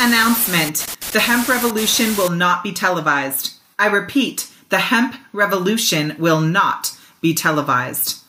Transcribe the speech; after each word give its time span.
Announcement 0.00 0.86
The 1.12 1.18
hemp 1.18 1.48
revolution 1.48 2.16
will 2.16 2.30
not 2.30 2.62
be 2.62 2.72
televised. 2.72 3.54
I 3.80 3.88
repeat, 3.88 4.48
the 4.68 4.78
hemp 4.78 5.16
revolution 5.32 6.14
will 6.20 6.40
not 6.40 6.96
be 7.20 7.34
televised. 7.34 8.22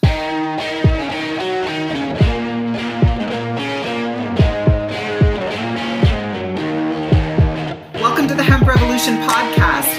Welcome 8.01 8.27
to 8.29 8.33
the 8.33 8.41
Hemp 8.41 8.65
Revolution 8.65 9.17
podcast, 9.17 9.98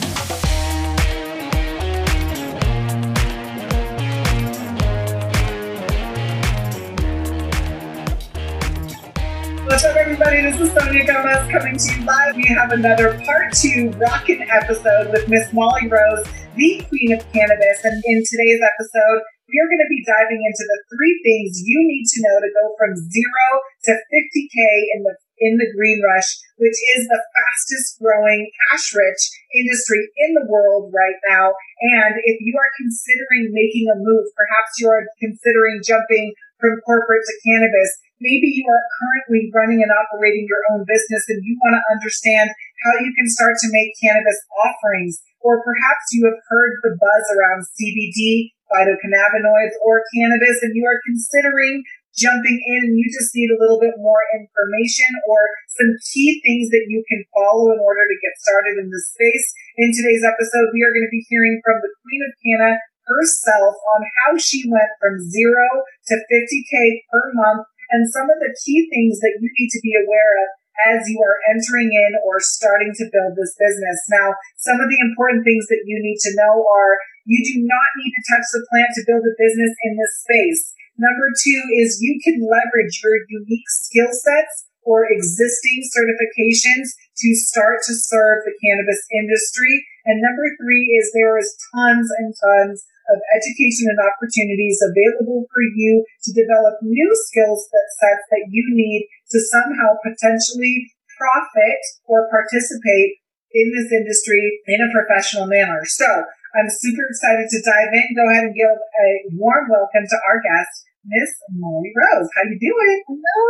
Sonia 10.91 11.07
Gomez 11.07 11.47
coming 11.47 11.79
to 11.79 11.87
you 11.87 12.03
live. 12.03 12.35
We 12.35 12.43
have 12.51 12.75
another 12.75 13.15
part 13.23 13.55
two 13.55 13.95
rockin' 13.95 14.43
episode 14.51 15.07
with 15.15 15.23
Miss 15.31 15.47
Molly 15.55 15.87
Rose, 15.87 16.27
the 16.59 16.83
queen 16.91 17.15
of 17.15 17.23
cannabis. 17.31 17.79
And 17.87 17.95
in 17.95 18.19
today's 18.27 18.59
episode, 18.59 19.23
we 19.47 19.55
are 19.55 19.71
going 19.71 19.87
to 19.87 19.87
be 19.87 20.03
diving 20.03 20.43
into 20.43 20.67
the 20.67 20.79
three 20.91 21.15
things 21.23 21.63
you 21.63 21.79
need 21.87 22.03
to 22.11 22.19
know 22.27 22.35
to 22.43 22.51
go 22.51 22.65
from 22.75 22.91
zero 23.07 23.47
to 23.87 23.91
50K 24.03 24.59
in 24.91 25.07
the 25.07 25.15
in 25.39 25.55
the 25.63 25.71
green 25.71 26.03
rush, 26.03 26.27
which 26.59 26.75
is 26.75 27.07
the 27.07 27.23
fastest 27.23 27.95
growing 28.03 28.51
cash 28.67 28.91
rich 28.91 29.23
industry 29.55 30.11
in 30.27 30.35
the 30.35 30.43
world 30.51 30.91
right 30.91 31.19
now. 31.31 31.55
And 31.95 32.19
if 32.27 32.43
you 32.43 32.51
are 32.59 32.71
considering 32.75 33.55
making 33.55 33.87
a 33.87 33.95
move, 33.95 34.27
perhaps 34.35 34.75
you 34.75 34.91
are 34.91 35.07
considering 35.23 35.79
jumping 35.87 36.35
from 36.59 36.83
corporate 36.83 37.23
to 37.23 37.35
cannabis, 37.47 37.95
maybe 38.21 38.53
you 38.53 38.63
are 38.69 38.85
currently 39.01 39.49
running 39.51 39.81
and 39.81 39.89
operating 39.89 40.45
your 40.45 40.61
own 40.71 40.85
business 40.85 41.25
and 41.27 41.41
you 41.41 41.57
want 41.57 41.75
to 41.75 41.83
understand 41.89 42.53
how 42.85 42.93
you 43.01 43.11
can 43.17 43.27
start 43.27 43.57
to 43.59 43.73
make 43.73 43.97
cannabis 43.97 44.37
offerings. 44.61 45.19
Or 45.41 45.65
perhaps 45.65 46.13
you 46.13 46.29
have 46.29 46.37
heard 46.37 46.73
the 46.85 46.93
buzz 47.01 47.25
around 47.33 47.65
CBD, 47.73 48.53
phytocannabinoids, 48.69 49.73
or 49.81 50.05
cannabis, 50.13 50.61
and 50.61 50.77
you 50.77 50.85
are 50.85 51.01
considering 51.01 51.81
jumping 52.13 52.59
in 52.61 52.91
and 52.91 52.95
you 52.99 53.07
just 53.09 53.33
need 53.33 53.49
a 53.49 53.57
little 53.57 53.81
bit 53.81 53.95
more 53.97 54.21
information 54.35 55.09
or 55.25 55.41
some 55.73 55.91
key 56.11 56.43
things 56.45 56.69
that 56.69 56.85
you 56.91 57.01
can 57.09 57.23
follow 57.33 57.71
in 57.73 57.79
order 57.81 58.03
to 58.05 58.21
get 58.21 58.35
started 58.37 58.77
in 58.83 58.91
this 58.91 59.09
space. 59.15 59.47
In 59.81 59.89
today's 59.95 60.21
episode, 60.21 60.69
we 60.75 60.83
are 60.85 60.93
going 60.93 61.07
to 61.07 61.13
be 61.13 61.25
hearing 61.25 61.57
from 61.63 61.79
the 61.81 61.89
Queen 62.03 62.21
of 62.21 62.31
Canna 62.37 62.71
herself 63.07 63.75
on 63.97 64.01
how 64.21 64.37
she 64.37 64.67
went 64.69 64.91
from 65.01 65.17
zero 65.19 65.65
to 66.07 66.13
50K 66.29 67.07
per 67.09 67.33
month 67.33 67.65
and 67.91 68.07
some 68.09 68.27
of 68.31 68.39
the 68.39 68.55
key 68.63 68.87
things 68.87 69.19
that 69.19 69.37
you 69.39 69.47
need 69.51 69.71
to 69.71 69.83
be 69.83 69.93
aware 69.99 70.33
of 70.47 70.47
as 70.95 71.05
you 71.05 71.19
are 71.21 71.43
entering 71.51 71.91
in 71.91 72.11
or 72.25 72.39
starting 72.39 72.95
to 72.97 73.11
build 73.11 73.35
this 73.37 73.53
business. 73.59 73.99
Now, 74.09 74.33
some 74.57 74.79
of 74.79 74.89
the 74.89 75.01
important 75.03 75.43
things 75.43 75.67
that 75.67 75.83
you 75.85 75.99
need 75.99 76.17
to 76.25 76.35
know 76.39 76.65
are 76.65 76.95
you 77.27 77.37
do 77.43 77.61
not 77.61 77.89
need 78.01 78.13
to 78.15 78.27
touch 78.33 78.47
the 78.49 78.65
plant 78.71 78.91
to 78.97 79.05
build 79.05 79.23
a 79.27 79.37
business 79.37 79.73
in 79.85 79.93
this 79.99 80.13
space. 80.25 80.73
Number 80.97 81.27
two 81.37 81.61
is 81.77 82.01
you 82.01 82.17
can 82.23 82.41
leverage 82.41 83.01
your 83.03 83.21
unique 83.29 83.69
skill 83.69 84.09
sets 84.09 84.69
or 84.81 85.05
existing 85.05 85.85
certifications 85.93 86.97
to 87.21 87.29
start 87.37 87.85
to 87.85 87.93
serve 87.93 88.41
the 88.45 88.57
cannabis 88.57 89.01
industry. 89.13 89.85
And 90.05 90.17
number 90.17 90.57
three 90.57 90.97
is 90.97 91.13
there 91.13 91.37
is 91.37 91.53
tons 91.75 92.09
and 92.17 92.33
tons 92.33 92.85
of 93.11 93.19
education 93.35 93.91
and 93.91 93.99
opportunities 93.99 94.79
available 94.79 95.43
for 95.51 95.63
you 95.75 96.01
to 96.23 96.29
develop 96.31 96.79
new 96.81 97.11
skills 97.27 97.67
sets 97.67 98.25
that 98.31 98.47
you 98.49 98.63
need 98.71 99.11
to 99.29 99.37
somehow 99.51 99.99
potentially 99.99 100.89
profit 101.19 101.81
or 102.07 102.31
participate 102.31 103.19
in 103.51 103.67
this 103.75 103.91
industry 103.91 104.63
in 104.65 104.79
a 104.79 104.89
professional 104.89 105.45
manner. 105.45 105.83
So 105.85 106.07
I'm 106.07 106.71
super 106.71 107.03
excited 107.07 107.47
to 107.51 107.59
dive 107.61 107.91
in. 107.93 108.15
Go 108.15 108.25
ahead 108.31 108.47
and 108.47 108.55
give 108.55 108.71
a 108.71 109.07
warm 109.35 109.67
welcome 109.67 110.07
to 110.07 110.17
our 110.27 110.39
guest, 110.39 110.73
Miss 111.03 111.31
Molly 111.51 111.91
Rose. 111.91 112.31
How 112.35 112.47
you 112.47 112.57
doing? 112.59 112.97
Hello. 113.07 113.47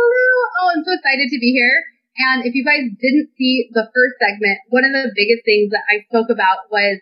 Oh, 0.58 0.68
I'm 0.74 0.84
so 0.84 0.92
excited 0.94 1.30
to 1.30 1.38
be 1.38 1.54
here. 1.54 1.82
And 2.12 2.44
if 2.44 2.52
you 2.52 2.60
guys 2.60 2.92
didn't 3.00 3.32
see 3.40 3.72
the 3.72 3.88
first 3.88 4.20
segment, 4.20 4.60
one 4.68 4.84
of 4.84 4.92
the 4.92 5.10
biggest 5.16 5.48
things 5.48 5.72
that 5.72 5.86
I 5.88 6.04
spoke 6.12 6.28
about 6.28 6.68
was 6.68 7.00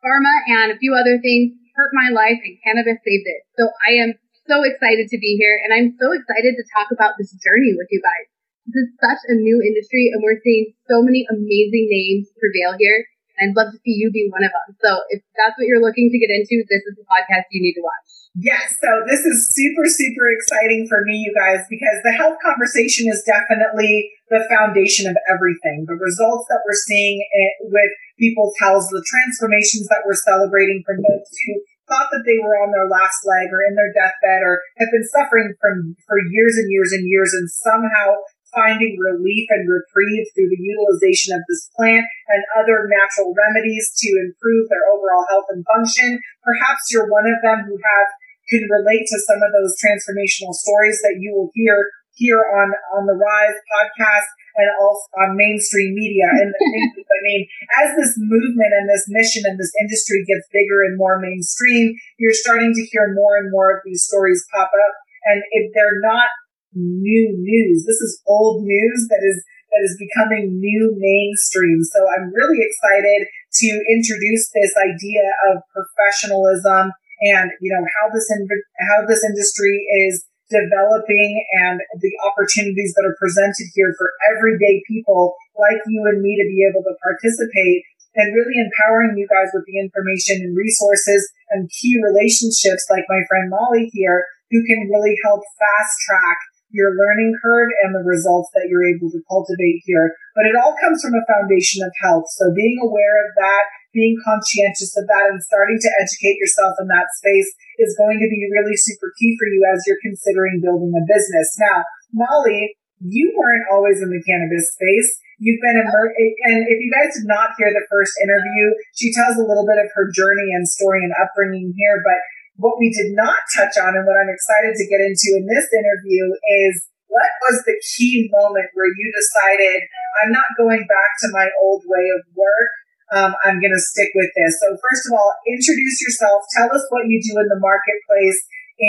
pharma 0.00 0.34
and 0.48 0.72
a 0.72 0.80
few 0.80 0.96
other 0.96 1.20
things 1.20 1.52
hurt 1.80 1.96
my 1.96 2.12
life 2.12 2.36
and 2.44 2.60
cannabis 2.60 3.00
saved 3.00 3.24
it. 3.24 3.40
So 3.56 3.72
I 3.88 4.04
am 4.04 4.12
so 4.44 4.60
excited 4.68 5.08
to 5.08 5.16
be 5.16 5.40
here 5.40 5.56
and 5.64 5.72
I'm 5.72 5.96
so 5.96 6.12
excited 6.12 6.60
to 6.60 6.64
talk 6.76 6.92
about 6.92 7.16
this 7.16 7.32
journey 7.40 7.72
with 7.72 7.88
you 7.88 8.04
guys. 8.04 8.28
This 8.68 8.84
is 8.84 8.92
such 9.00 9.22
a 9.32 9.34
new 9.40 9.64
industry 9.64 10.12
and 10.12 10.20
we're 10.20 10.44
seeing 10.44 10.76
so 10.84 11.00
many 11.00 11.24
amazing 11.32 11.88
names 11.88 12.28
prevail 12.36 12.76
here. 12.76 13.08
And 13.40 13.50
I'd 13.50 13.56
love 13.56 13.72
to 13.72 13.80
see 13.80 13.96
you 13.96 14.12
be 14.12 14.28
one 14.28 14.44
of 14.44 14.52
them. 14.52 14.76
So 14.84 15.00
if 15.08 15.24
that's 15.40 15.56
what 15.56 15.64
you're 15.64 15.80
looking 15.80 16.12
to 16.12 16.18
get 16.20 16.28
into, 16.28 16.60
this 16.68 16.84
is 16.84 17.00
the 17.00 17.08
podcast 17.08 17.48
you 17.48 17.64
need 17.64 17.80
to 17.80 17.84
watch. 17.86 18.10
Yes, 18.38 18.78
so 18.78 18.90
this 19.10 19.26
is 19.26 19.50
super, 19.50 19.90
super 19.90 20.30
exciting 20.30 20.86
for 20.86 21.02
me, 21.02 21.18
you 21.18 21.34
guys, 21.34 21.66
because 21.66 21.98
the 22.06 22.14
health 22.14 22.38
conversation 22.38 23.10
is 23.10 23.26
definitely 23.26 24.12
the 24.30 24.46
foundation 24.46 25.10
of 25.10 25.18
everything. 25.26 25.82
The 25.90 25.98
results 25.98 26.46
that 26.46 26.62
we're 26.62 26.78
seeing 26.86 27.26
eh, 27.26 27.66
with 27.66 27.90
people's 28.22 28.54
health, 28.60 28.86
the 28.94 29.02
transformations 29.02 29.90
that 29.90 30.06
we're 30.06 30.14
celebrating 30.14 30.84
from 30.86 31.02
those 31.02 31.26
who 31.26 31.58
thought 31.90 32.08
that 32.14 32.22
they 32.22 32.38
were 32.38 32.54
on 32.62 32.70
their 32.70 32.86
last 32.86 33.26
leg 33.26 33.50
or 33.50 33.66
in 33.66 33.74
their 33.74 33.90
deathbed 33.90 34.46
or 34.46 34.62
have 34.78 34.94
been 34.94 35.04
suffering 35.10 35.52
from 35.58 35.98
for 36.06 36.22
years 36.30 36.54
and 36.56 36.70
years 36.70 36.94
and 36.94 37.04
years 37.10 37.34
and 37.34 37.50
somehow 37.50 38.22
finding 38.54 38.98
relief 38.98 39.46
and 39.50 39.66
reprieve 39.66 40.26
through 40.34 40.50
the 40.50 40.62
utilization 40.62 41.34
of 41.34 41.42
this 41.46 41.70
plant 41.74 42.02
and 42.02 42.42
other 42.58 42.86
natural 42.90 43.34
remedies 43.34 43.94
to 43.98 44.08
improve 44.22 44.66
their 44.70 44.86
overall 44.90 45.26
health 45.30 45.46
and 45.50 45.66
function. 45.66 46.18
Perhaps 46.42 46.90
you're 46.90 47.10
one 47.10 47.26
of 47.30 47.38
them 47.42 47.66
who 47.66 47.78
have 47.78 48.08
can 48.50 48.66
relate 48.66 49.06
to 49.06 49.18
some 49.22 49.38
of 49.38 49.54
those 49.54 49.78
transformational 49.78 50.50
stories 50.50 50.98
that 51.06 51.22
you 51.22 51.30
will 51.30 51.54
hear 51.54 51.86
here 52.20 52.44
on 52.44 52.68
on 52.92 53.08
the 53.08 53.16
Rise 53.16 53.58
podcast 53.72 54.28
and 54.60 54.68
also 54.76 55.08
on 55.24 55.40
mainstream 55.40 55.96
media. 55.96 56.28
And 56.28 56.52
I 56.52 57.18
mean, 57.24 57.48
as 57.80 57.96
this 57.96 58.14
movement 58.20 58.76
and 58.76 58.86
this 58.92 59.08
mission 59.08 59.48
and 59.48 59.56
this 59.56 59.72
industry 59.80 60.20
gets 60.28 60.44
bigger 60.52 60.84
and 60.84 61.00
more 61.00 61.18
mainstream, 61.18 61.96
you're 62.20 62.36
starting 62.36 62.76
to 62.76 62.84
hear 62.92 63.16
more 63.16 63.40
and 63.40 63.48
more 63.50 63.72
of 63.72 63.80
these 63.88 64.04
stories 64.04 64.44
pop 64.52 64.68
up. 64.68 64.94
And 65.32 65.42
if 65.56 65.72
they're 65.72 66.00
not 66.04 66.28
new 66.76 67.32
news, 67.40 67.88
this 67.88 68.04
is 68.04 68.20
old 68.28 68.62
news 68.62 69.08
that 69.08 69.24
is 69.24 69.40
that 69.72 69.82
is 69.86 69.96
becoming 69.96 70.60
new 70.60 70.92
mainstream. 70.98 71.80
So 71.82 72.04
I'm 72.10 72.34
really 72.34 72.58
excited 72.60 73.26
to 73.26 73.68
introduce 73.86 74.50
this 74.50 74.74
idea 74.76 75.24
of 75.50 75.62
professionalism 75.72 76.92
and 77.22 77.50
you 77.60 77.70
know 77.70 77.84
how 77.96 78.12
this 78.12 78.26
in, 78.32 78.48
how 78.90 79.06
this 79.06 79.22
industry 79.24 79.86
is 80.08 80.24
developing 80.50 81.30
and 81.64 81.80
the 82.02 82.12
opportunities 82.26 82.92
that 82.98 83.06
are 83.06 83.16
presented 83.16 83.70
here 83.72 83.94
for 83.96 84.10
everyday 84.34 84.82
people 84.90 85.38
like 85.54 85.78
you 85.86 86.02
and 86.10 86.20
me 86.20 86.34
to 86.36 86.46
be 86.50 86.66
able 86.66 86.82
to 86.82 86.94
participate 87.00 87.86
and 88.18 88.34
really 88.34 88.58
empowering 88.58 89.14
you 89.14 89.26
guys 89.30 89.54
with 89.54 89.62
the 89.70 89.78
information 89.78 90.42
and 90.42 90.58
resources 90.58 91.30
and 91.54 91.70
key 91.70 91.94
relationships 92.02 92.90
like 92.90 93.06
my 93.06 93.22
friend 93.30 93.48
Molly 93.48 93.86
here 93.94 94.26
who 94.50 94.58
can 94.66 94.90
really 94.90 95.14
help 95.22 95.40
fast 95.56 95.94
track 96.02 96.38
your 96.70 96.94
learning 96.94 97.34
curve 97.42 97.70
and 97.82 97.94
the 97.94 98.06
results 98.06 98.50
that 98.54 98.66
you're 98.70 98.86
able 98.86 99.10
to 99.10 99.22
cultivate 99.26 99.82
here. 99.86 100.14
But 100.34 100.46
it 100.46 100.54
all 100.54 100.74
comes 100.78 101.02
from 101.02 101.14
a 101.14 101.26
foundation 101.26 101.82
of 101.82 101.90
health. 101.98 102.26
So 102.30 102.54
being 102.54 102.78
aware 102.82 103.26
of 103.26 103.30
that, 103.38 103.64
being 103.92 104.14
conscientious 104.22 104.94
of 104.94 105.06
that 105.10 105.30
and 105.30 105.42
starting 105.42 105.78
to 105.82 105.90
educate 105.98 106.38
yourself 106.38 106.78
in 106.78 106.86
that 106.88 107.10
space 107.18 107.50
is 107.78 107.98
going 107.98 108.22
to 108.22 108.28
be 108.30 108.50
really 108.50 108.76
super 108.76 109.10
key 109.18 109.34
for 109.38 109.46
you 109.50 109.60
as 109.66 109.82
you're 109.86 110.04
considering 110.04 110.62
building 110.62 110.94
a 110.94 111.04
business. 111.06 111.48
Now, 111.58 111.82
Molly, 112.14 112.76
you 113.00 113.32
weren't 113.32 113.66
always 113.72 114.04
in 114.04 114.12
the 114.12 114.22
cannabis 114.22 114.70
space. 114.76 115.10
You've 115.40 115.62
been 115.64 115.80
immer- 115.80 116.12
and 116.12 116.68
if 116.68 116.78
you 116.78 116.90
guys 116.92 117.16
did 117.16 117.24
not 117.24 117.56
hear 117.56 117.72
the 117.72 117.88
first 117.88 118.12
interview, 118.20 118.76
she 118.92 119.08
tells 119.10 119.40
a 119.40 119.46
little 119.48 119.64
bit 119.64 119.80
of 119.80 119.88
her 119.96 120.12
journey 120.12 120.52
and 120.52 120.68
story 120.68 121.00
and 121.00 121.16
upbringing 121.16 121.72
here, 121.72 122.04
but 122.04 122.20
what 122.60 122.76
we 122.76 122.92
did 122.92 123.16
not 123.16 123.40
touch 123.56 123.80
on 123.80 123.96
and 123.96 124.04
what 124.04 124.20
I'm 124.20 124.28
excited 124.28 124.76
to 124.76 124.90
get 124.92 125.00
into 125.00 125.40
in 125.40 125.48
this 125.48 125.72
interview 125.72 126.28
is 126.68 126.84
what 127.08 127.32
was 127.48 127.64
the 127.64 127.80
key 127.80 128.28
moment 128.30 128.70
where 128.76 128.92
you 128.92 129.06
decided 129.10 129.88
I'm 130.22 130.30
not 130.30 130.54
going 130.60 130.84
back 130.86 131.10
to 131.24 131.32
my 131.32 131.48
old 131.58 131.82
way 131.88 132.06
of 132.14 132.22
work. 132.36 132.70
Um, 133.10 133.34
I'm 133.42 133.58
going 133.58 133.74
to 133.74 133.82
stick 133.82 134.10
with 134.14 134.30
this. 134.38 134.58
So 134.62 134.74
first 134.78 135.04
of 135.10 135.18
all, 135.18 135.30
introduce 135.46 135.98
yourself. 136.02 136.46
Tell 136.54 136.70
us 136.70 136.86
what 136.90 137.10
you 137.10 137.18
do 137.18 137.34
in 137.42 137.48
the 137.50 137.58
marketplace 137.58 138.38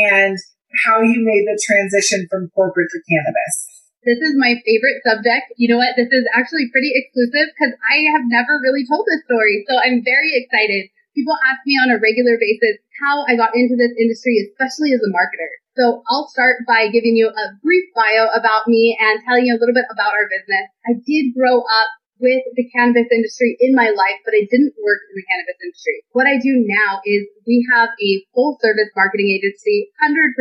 and 0.10 0.38
how 0.86 1.02
you 1.02 1.20
made 1.26 1.50
the 1.50 1.58
transition 1.58 2.30
from 2.30 2.54
corporate 2.54 2.90
to 2.94 3.00
cannabis. 3.10 3.72
This 4.02 4.18
is 4.18 4.34
my 4.34 4.58
favorite 4.66 5.02
subject. 5.06 5.54
You 5.62 5.70
know 5.70 5.78
what? 5.78 5.94
This 5.94 6.10
is 6.10 6.26
actually 6.34 6.74
pretty 6.74 6.90
exclusive 6.98 7.54
because 7.54 7.78
I 7.86 8.10
have 8.18 8.26
never 8.26 8.58
really 8.66 8.82
told 8.90 9.06
this 9.06 9.22
story. 9.30 9.62
So 9.70 9.78
I'm 9.78 10.02
very 10.02 10.34
excited. 10.34 10.90
People 11.14 11.38
ask 11.46 11.62
me 11.70 11.78
on 11.78 11.94
a 11.94 12.02
regular 12.02 12.40
basis 12.42 12.82
how 12.98 13.22
I 13.30 13.38
got 13.38 13.54
into 13.54 13.78
this 13.78 13.94
industry, 13.94 14.42
especially 14.42 14.94
as 14.98 15.06
a 15.06 15.12
marketer. 15.14 15.54
So 15.78 16.02
I'll 16.10 16.28
start 16.34 16.66
by 16.66 16.90
giving 16.90 17.14
you 17.14 17.30
a 17.30 17.46
brief 17.62 17.86
bio 17.94 18.28
about 18.34 18.66
me 18.66 18.98
and 18.98 19.22
telling 19.22 19.46
you 19.46 19.54
a 19.54 19.62
little 19.62 19.76
bit 19.76 19.86
about 19.92 20.18
our 20.18 20.26
business. 20.34 20.66
I 20.88 20.98
did 21.06 21.38
grow 21.38 21.62
up 21.62 21.90
with 22.22 22.46
the 22.54 22.70
cannabis 22.70 23.10
industry 23.10 23.58
in 23.60 23.74
my 23.74 23.90
life, 23.90 24.22
but 24.24 24.38
I 24.38 24.46
didn't 24.46 24.78
work 24.78 25.02
in 25.10 25.14
the 25.18 25.26
cannabis 25.26 25.58
industry. 25.60 25.98
What 26.14 26.30
I 26.30 26.38
do 26.38 26.62
now 26.62 27.02
is 27.04 27.26
we 27.50 27.66
have 27.74 27.90
a 27.90 28.12
full 28.32 28.62
service 28.62 28.94
marketing 28.96 29.34
agency, 29.34 29.90
100% 30.00 30.38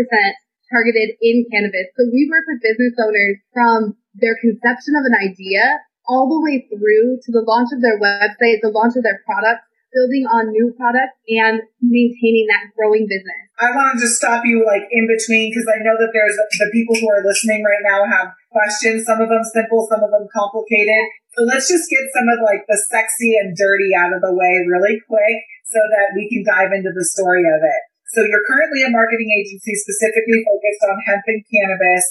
targeted 0.70 1.16
in 1.18 1.48
cannabis. 1.50 1.90
So 1.98 2.06
we 2.12 2.28
work 2.30 2.46
with 2.46 2.62
business 2.62 2.94
owners 3.00 3.36
from 3.50 3.98
their 4.14 4.36
conception 4.38 4.94
of 4.94 5.08
an 5.08 5.16
idea 5.18 5.82
all 6.06 6.30
the 6.30 6.42
way 6.42 6.66
through 6.70 7.18
to 7.22 7.30
the 7.32 7.42
launch 7.46 7.72
of 7.72 7.82
their 7.82 7.98
website, 7.98 8.62
the 8.62 8.74
launch 8.74 8.94
of 8.94 9.02
their 9.02 9.22
product, 9.26 9.62
building 9.92 10.26
on 10.30 10.54
new 10.54 10.70
products 10.78 11.18
and 11.26 11.62
maintaining 11.82 12.46
that 12.46 12.70
growing 12.78 13.06
business. 13.10 13.50
I 13.58 13.70
want 13.74 13.98
to 13.98 14.06
just 14.06 14.16
stop 14.16 14.42
you 14.46 14.64
like 14.64 14.86
in 14.90 15.04
between 15.10 15.50
because 15.50 15.66
I 15.68 15.82
know 15.82 15.98
that 15.98 16.10
there's 16.14 16.38
the 16.38 16.70
people 16.72 16.96
who 16.96 17.10
are 17.10 17.22
listening 17.26 17.62
right 17.62 17.84
now 17.84 18.06
have 18.06 18.32
questions. 18.50 19.04
Some 19.04 19.20
of 19.20 19.28
them 19.28 19.42
simple, 19.44 19.86
some 19.90 20.02
of 20.02 20.10
them 20.10 20.26
complicated. 20.32 21.04
So 21.38 21.46
let's 21.46 21.70
just 21.70 21.86
get 21.86 22.10
some 22.10 22.26
of 22.26 22.42
like 22.42 22.66
the 22.66 22.78
sexy 22.90 23.38
and 23.38 23.54
dirty 23.54 23.94
out 23.94 24.10
of 24.10 24.20
the 24.20 24.34
way 24.34 24.66
really 24.66 24.98
quick 25.06 25.38
so 25.70 25.78
that 25.78 26.18
we 26.18 26.26
can 26.26 26.42
dive 26.42 26.74
into 26.74 26.90
the 26.90 27.06
story 27.06 27.46
of 27.46 27.62
it. 27.62 27.82
So 28.10 28.26
you're 28.26 28.42
currently 28.42 28.82
a 28.82 28.90
marketing 28.90 29.30
agency 29.30 29.78
specifically 29.78 30.42
focused 30.42 30.82
on 30.90 30.98
hemp 31.06 31.22
and 31.30 31.46
cannabis. 31.46 32.02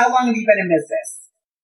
How 0.00 0.08
long 0.08 0.32
have 0.32 0.36
you 0.36 0.48
been 0.48 0.64
in 0.64 0.72
business? 0.72 1.08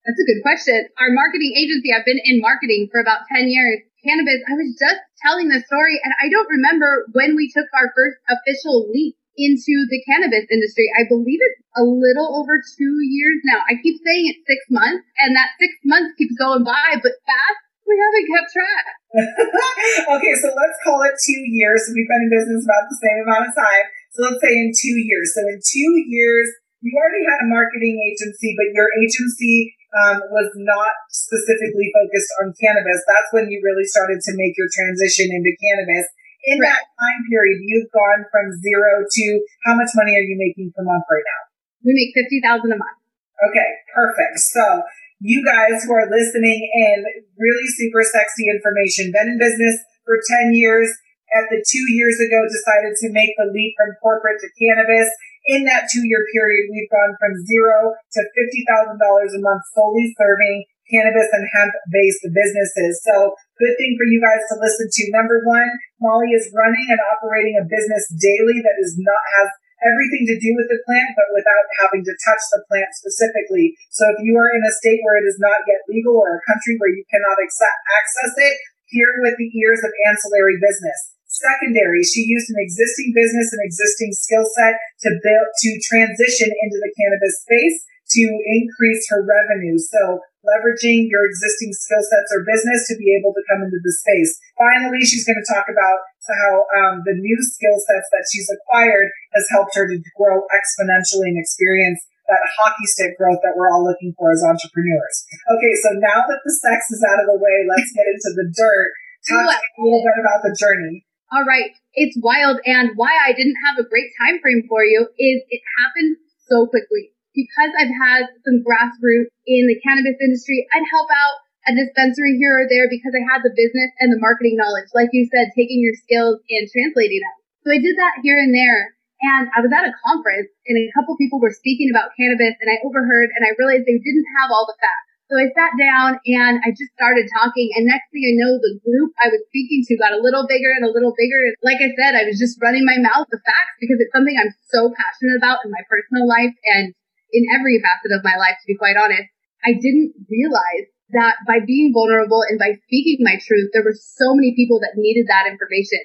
That's 0.05 0.21
a 0.21 0.29
good 0.29 0.45
question. 0.45 0.89
Our 1.01 1.09
marketing 1.13 1.57
agency, 1.57 1.89
I've 1.93 2.05
been 2.05 2.21
in 2.21 2.45
marketing 2.45 2.93
for 2.93 3.01
about 3.01 3.25
10 3.33 3.49
years. 3.49 3.81
Cannabis, 4.05 4.45
I 4.45 4.55
was 4.61 4.77
just 4.77 5.01
telling 5.25 5.49
the 5.49 5.65
story 5.65 5.97
and 6.05 6.13
I 6.21 6.29
don't 6.29 6.49
remember 6.49 7.09
when 7.17 7.35
we 7.35 7.49
took 7.49 7.67
our 7.73 7.89
first 7.97 8.21
official 8.29 8.89
leap 8.93 9.17
into 9.39 9.87
the 9.87 10.03
cannabis 10.03 10.51
industry. 10.51 10.91
I 10.99 11.07
believe 11.07 11.39
it's 11.39 11.63
a 11.79 11.87
little 11.87 12.43
over 12.43 12.59
two 12.59 12.99
years 13.07 13.39
now. 13.47 13.63
I 13.71 13.79
keep 13.79 14.03
saying 14.03 14.35
it's 14.35 14.43
six 14.45 14.67
months, 14.69 15.07
and 15.23 15.39
that 15.39 15.55
six 15.63 15.73
months 15.87 16.19
keeps 16.19 16.35
going 16.35 16.67
by, 16.67 16.99
but 16.99 17.15
fast, 17.23 17.63
we 17.87 17.95
haven't 17.97 18.27
kept 18.29 18.49
track. 18.53 18.85
okay, 20.19 20.35
so 20.37 20.53
let's 20.53 20.79
call 20.85 21.01
it 21.07 21.17
two 21.17 21.43
years. 21.55 21.87
So 21.87 21.97
we've 21.97 22.11
been 22.11 22.29
in 22.29 22.33
business 22.35 22.67
about 22.67 22.85
the 22.91 22.99
same 23.01 23.19
amount 23.25 23.49
of 23.49 23.55
time. 23.57 23.87
So 24.13 24.29
let's 24.29 24.43
say 24.43 24.53
in 24.53 24.75
two 24.75 24.99
years. 25.01 25.33
So 25.33 25.41
in 25.47 25.57
two 25.63 25.93
years, 26.11 26.51
you 26.85 26.93
already 26.93 27.25
had 27.25 27.41
a 27.43 27.49
marketing 27.49 27.97
agency, 27.97 28.53
but 28.59 28.69
your 28.77 28.91
agency 29.01 29.73
um, 29.97 30.21
was 30.29 30.53
not 30.61 30.93
specifically 31.09 31.89
focused 31.97 32.31
on 32.45 32.53
cannabis. 32.61 33.01
That's 33.09 33.31
when 33.33 33.49
you 33.49 33.63
really 33.65 33.89
started 33.89 34.21
to 34.21 34.33
make 34.37 34.53
your 34.61 34.69
transition 34.69 35.33
into 35.33 35.57
cannabis 35.57 36.07
in 36.49 36.57
right. 36.57 36.73
that 36.73 36.83
time 36.97 37.21
period, 37.29 37.61
you've 37.61 37.93
gone 37.93 38.25
from 38.33 38.57
zero 38.65 39.05
to 39.05 39.25
how 39.69 39.77
much 39.77 39.93
money 39.93 40.17
are 40.17 40.25
you 40.25 40.37
making 40.41 40.73
per 40.73 40.81
month 40.81 41.05
right 41.13 41.25
now? 41.25 41.43
We 41.85 41.93
make 41.93 42.17
fifty 42.17 42.41
thousand 42.41 42.73
a 42.73 42.79
month. 42.81 42.99
Okay, 43.39 43.71
perfect. 43.93 44.41
So 44.41 44.83
you 45.21 45.45
guys 45.45 45.85
who 45.85 45.93
are 45.93 46.09
listening 46.09 46.59
in, 46.59 46.97
really 47.37 47.69
super 47.77 48.03
sexy 48.03 48.49
information. 48.49 49.13
Been 49.13 49.37
in 49.37 49.39
business 49.39 49.77
for 50.09 50.17
ten 50.25 50.57
years. 50.57 50.89
At 51.29 51.45
the 51.53 51.61
two 51.61 51.85
years 51.93 52.17
ago, 52.25 52.41
decided 52.49 52.97
to 53.05 53.13
make 53.13 53.37
the 53.37 53.53
leap 53.53 53.77
from 53.77 53.93
corporate 54.01 54.41
to 54.41 54.49
cannabis. 54.57 55.13
In 55.45 55.69
that 55.69 55.85
two 55.93 56.01
year 56.09 56.25
period, 56.33 56.73
we've 56.73 56.89
gone 56.89 57.13
from 57.21 57.37
zero 57.45 57.93
to 57.93 58.21
fifty 58.33 58.65
thousand 58.65 58.97
dollars 58.97 59.37
a 59.37 59.41
month, 59.45 59.61
solely 59.77 60.17
serving 60.17 60.65
cannabis 60.89 61.29
and 61.33 61.45
hemp 61.55 61.73
based 61.93 62.25
businesses. 62.33 63.01
So 63.05 63.37
good 63.61 63.75
thing 63.77 63.95
for 63.97 64.09
you 64.09 64.21
guys 64.21 64.43
to 64.53 64.61
listen 64.61 64.89
to. 64.89 65.15
Number 65.15 65.45
one, 65.45 65.69
Molly 66.01 66.33
is 66.33 66.51
running 66.53 66.89
and 66.89 67.01
operating 67.13 67.57
a 67.61 67.69
business 67.69 68.09
daily 68.17 68.59
that 68.65 68.81
is 68.81 68.97
not, 68.97 69.23
has 69.41 69.49
everything 69.85 70.27
to 70.27 70.41
do 70.43 70.51
with 70.59 70.67
the 70.67 70.81
plant, 70.83 71.15
but 71.15 71.31
without 71.31 71.67
having 71.85 72.03
to 72.03 72.15
touch 72.25 72.43
the 72.51 72.65
plant 72.67 72.91
specifically. 72.99 73.79
So 73.95 74.03
if 74.11 74.19
you 74.27 74.35
are 74.35 74.51
in 74.51 74.65
a 74.65 74.77
state 74.83 74.99
where 75.07 75.23
it 75.23 75.27
is 75.29 75.39
not 75.39 75.63
yet 75.71 75.87
legal 75.87 76.19
or 76.19 76.35
a 76.35 76.47
country 76.51 76.75
where 76.83 76.91
you 76.91 77.07
cannot 77.07 77.39
access 77.39 78.35
it, 78.43 78.57
hear 78.91 79.11
with 79.23 79.37
the 79.39 79.53
ears 79.53 79.85
of 79.85 79.93
ancillary 80.09 80.59
business. 80.59 81.15
Secondary, 81.29 82.03
she 82.03 82.25
used 82.25 82.49
an 82.51 82.59
existing 82.59 83.13
business 83.15 83.53
and 83.53 83.63
existing 83.63 84.11
skill 84.17 84.43
set 84.59 84.75
to 85.05 85.13
build, 85.23 85.49
to 85.61 85.71
transition 85.87 86.51
into 86.51 86.79
the 86.81 86.91
cannabis 86.99 87.37
space 87.45 87.85
to 88.11 88.25
increase 88.49 89.05
her 89.13 89.23
revenue. 89.23 89.77
So 89.77 90.25
leveraging 90.47 91.11
your 91.11 91.27
existing 91.27 91.75
skill 91.75 92.03
sets 92.03 92.31
or 92.31 92.47
business 92.47 92.87
to 92.89 92.95
be 92.97 93.11
able 93.19 93.35
to 93.35 93.43
come 93.51 93.67
into 93.67 93.81
the 93.83 93.95
space. 93.95 94.39
Finally, 94.55 95.03
she's 95.03 95.27
going 95.27 95.39
to 95.39 95.49
talk 95.51 95.67
about 95.67 95.99
how 96.29 96.51
um, 96.77 96.95
the 97.09 97.17
new 97.17 97.39
skill 97.41 97.79
sets 97.81 98.09
that 98.13 98.29
she's 98.29 98.49
acquired 98.53 99.09
has 99.33 99.49
helped 99.51 99.73
her 99.75 99.89
to 99.89 99.97
grow 100.15 100.45
exponentially 100.53 101.33
and 101.33 101.41
experience 101.41 102.05
that 102.29 102.45
hockey 102.61 102.85
stick 102.85 103.17
growth 103.17 103.41
that 103.41 103.57
we're 103.57 103.73
all 103.73 103.81
looking 103.81 104.13
for 104.13 104.29
as 104.31 104.45
entrepreneurs. 104.45 105.25
Okay, 105.49 105.75
so 105.81 105.97
now 105.97 106.29
that 106.29 106.45
the 106.45 106.53
sex 106.53 106.93
is 106.93 107.01
out 107.01 107.25
of 107.25 107.27
the 107.33 107.41
way, 107.41 107.65
let's 107.65 107.89
get 107.97 108.05
into 108.05 108.37
the 108.37 108.53
dirt. 108.53 108.91
Talk 109.25 109.49
a 109.49 109.81
little 109.81 110.05
bit 110.05 110.21
about 110.21 110.45
the 110.45 110.53
journey. 110.53 111.09
All 111.33 111.45
right. 111.45 111.73
It's 111.93 112.17
wild. 112.21 112.61
And 112.65 112.93
why 112.97 113.13
I 113.13 113.33
didn't 113.33 113.57
have 113.65 113.81
a 113.81 113.89
great 113.89 114.13
time 114.21 114.41
frame 114.41 114.65
for 114.69 114.85
you 114.85 115.09
is 115.19 115.43
it 115.49 115.63
happened 115.81 116.17
so 116.49 116.67
quickly 116.69 117.13
because 117.39 117.71
I've 117.79 117.95
had 117.95 118.23
some 118.43 118.67
grassroots 118.67 119.31
in 119.47 119.71
the 119.71 119.79
cannabis 119.79 120.19
industry, 120.19 120.67
I'd 120.75 120.91
help 120.91 121.07
out 121.07 121.39
a 121.71 121.73
dispensary 121.79 122.35
here 122.35 122.59
or 122.59 122.67
there 122.67 122.91
because 122.91 123.15
I 123.15 123.23
had 123.31 123.47
the 123.47 123.55
business 123.55 123.95
and 124.03 124.11
the 124.11 124.19
marketing 124.19 124.59
knowledge. 124.59 124.91
Like 124.91 125.15
you 125.15 125.31
said, 125.31 125.55
taking 125.55 125.79
your 125.79 125.95
skills 125.95 126.43
and 126.51 126.67
translating 126.67 127.23
them. 127.23 127.39
So 127.63 127.71
I 127.71 127.79
did 127.79 127.95
that 127.95 128.19
here 128.27 128.43
and 128.43 128.51
there. 128.51 128.99
And 129.19 129.51
I 129.55 129.63
was 129.63 129.71
at 129.71 129.87
a 129.87 129.95
conference 130.03 130.51
and 130.67 130.79
a 130.79 130.91
couple 130.95 131.19
people 131.19 131.39
were 131.39 131.55
speaking 131.55 131.91
about 131.91 132.15
cannabis 132.19 132.59
and 132.59 132.71
I 132.71 132.79
overheard 132.83 133.31
and 133.35 133.43
I 133.47 133.55
realized 133.59 133.87
they 133.87 133.99
didn't 133.99 134.31
have 134.43 134.51
all 134.51 134.67
the 134.67 134.79
facts. 134.79 135.09
So 135.29 135.37
I 135.37 135.53
sat 135.53 135.77
down 135.77 136.17
and 136.25 136.57
I 136.65 136.73
just 136.73 136.95
started 136.97 137.29
talking. 137.29 137.69
And 137.77 137.85
next 137.85 138.09
thing 138.09 138.25
I 138.25 138.33
know, 138.41 138.57
the 138.57 138.81
group 138.81 139.13
I 139.21 139.29
was 139.29 139.45
speaking 139.53 139.85
to 139.85 140.01
got 140.01 140.17
a 140.17 140.25
little 140.25 140.49
bigger 140.49 140.73
and 140.73 140.89
a 140.89 140.95
little 140.95 141.13
bigger. 141.13 141.53
Like 141.61 141.85
I 141.85 141.93
said, 141.93 142.17
I 142.17 142.25
was 142.25 142.41
just 142.41 142.57
running 142.65 142.89
my 142.89 142.97
mouth 142.97 143.29
the 143.29 143.37
facts 143.45 143.77
because 143.77 144.01
it's 144.01 144.15
something 144.15 144.39
I'm 144.41 144.55
so 144.73 144.89
passionate 144.89 145.37
about 145.37 145.61
in 145.69 145.71
my 145.75 145.85
personal 145.85 146.25
life. 146.25 146.57
And 146.79 146.97
in 147.33 147.45
every 147.55 147.81
facet 147.81 148.13
of 148.15 148.25
my 148.25 148.37
life, 148.37 148.57
to 148.61 148.69
be 148.69 148.79
quite 148.79 148.97
honest, 148.97 149.29
I 149.65 149.75
didn't 149.75 150.15
realize 150.31 150.89
that 151.11 151.41
by 151.49 151.65
being 151.65 151.93
vulnerable 151.93 152.45
and 152.49 152.61
by 152.61 152.77
speaking 152.85 153.25
my 153.25 153.41
truth, 153.41 153.73
there 153.73 153.85
were 153.85 153.97
so 153.97 154.37
many 154.37 154.53
people 154.55 154.79
that 154.81 154.97
needed 154.97 155.27
that 155.29 155.49
information. 155.49 156.01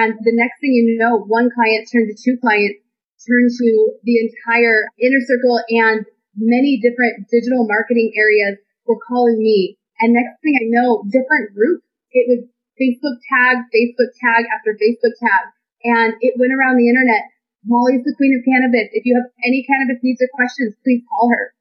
And 0.00 0.16
the 0.20 0.36
next 0.36 0.60
thing 0.60 0.72
you 0.72 0.96
know, 0.96 1.20
one 1.24 1.48
client 1.52 1.88
turned 1.88 2.08
to 2.08 2.16
two 2.16 2.36
clients, 2.40 2.80
turned 3.24 3.52
to 3.52 3.68
the 4.04 4.16
entire 4.20 4.88
inner 5.00 5.20
circle 5.24 5.60
and 5.68 6.04
many 6.36 6.80
different 6.80 7.28
digital 7.30 7.64
marketing 7.64 8.12
areas 8.16 8.60
were 8.86 9.00
calling 9.00 9.40
me. 9.40 9.76
And 10.00 10.12
next 10.12 10.40
thing 10.44 10.56
I 10.60 10.68
know, 10.68 11.04
different 11.08 11.56
groups. 11.56 11.84
It 12.12 12.28
was 12.28 12.40
Facebook 12.76 13.18
tag, 13.28 13.64
Facebook 13.72 14.12
tag 14.20 14.44
after 14.52 14.76
Facebook 14.76 15.16
tag. 15.20 15.44
And 15.84 16.14
it 16.20 16.34
went 16.36 16.52
around 16.52 16.76
the 16.76 16.88
internet 16.88 17.33
Molly's 17.64 18.04
the 18.04 18.12
queen 18.16 18.36
of 18.36 18.44
cannabis. 18.44 18.92
If 18.92 19.08
you 19.08 19.16
have 19.16 19.28
any 19.44 19.64
cannabis 19.64 20.00
needs 20.04 20.20
or 20.20 20.28
questions, 20.36 20.76
please 20.84 21.00
call 21.08 21.32
her. 21.32 21.56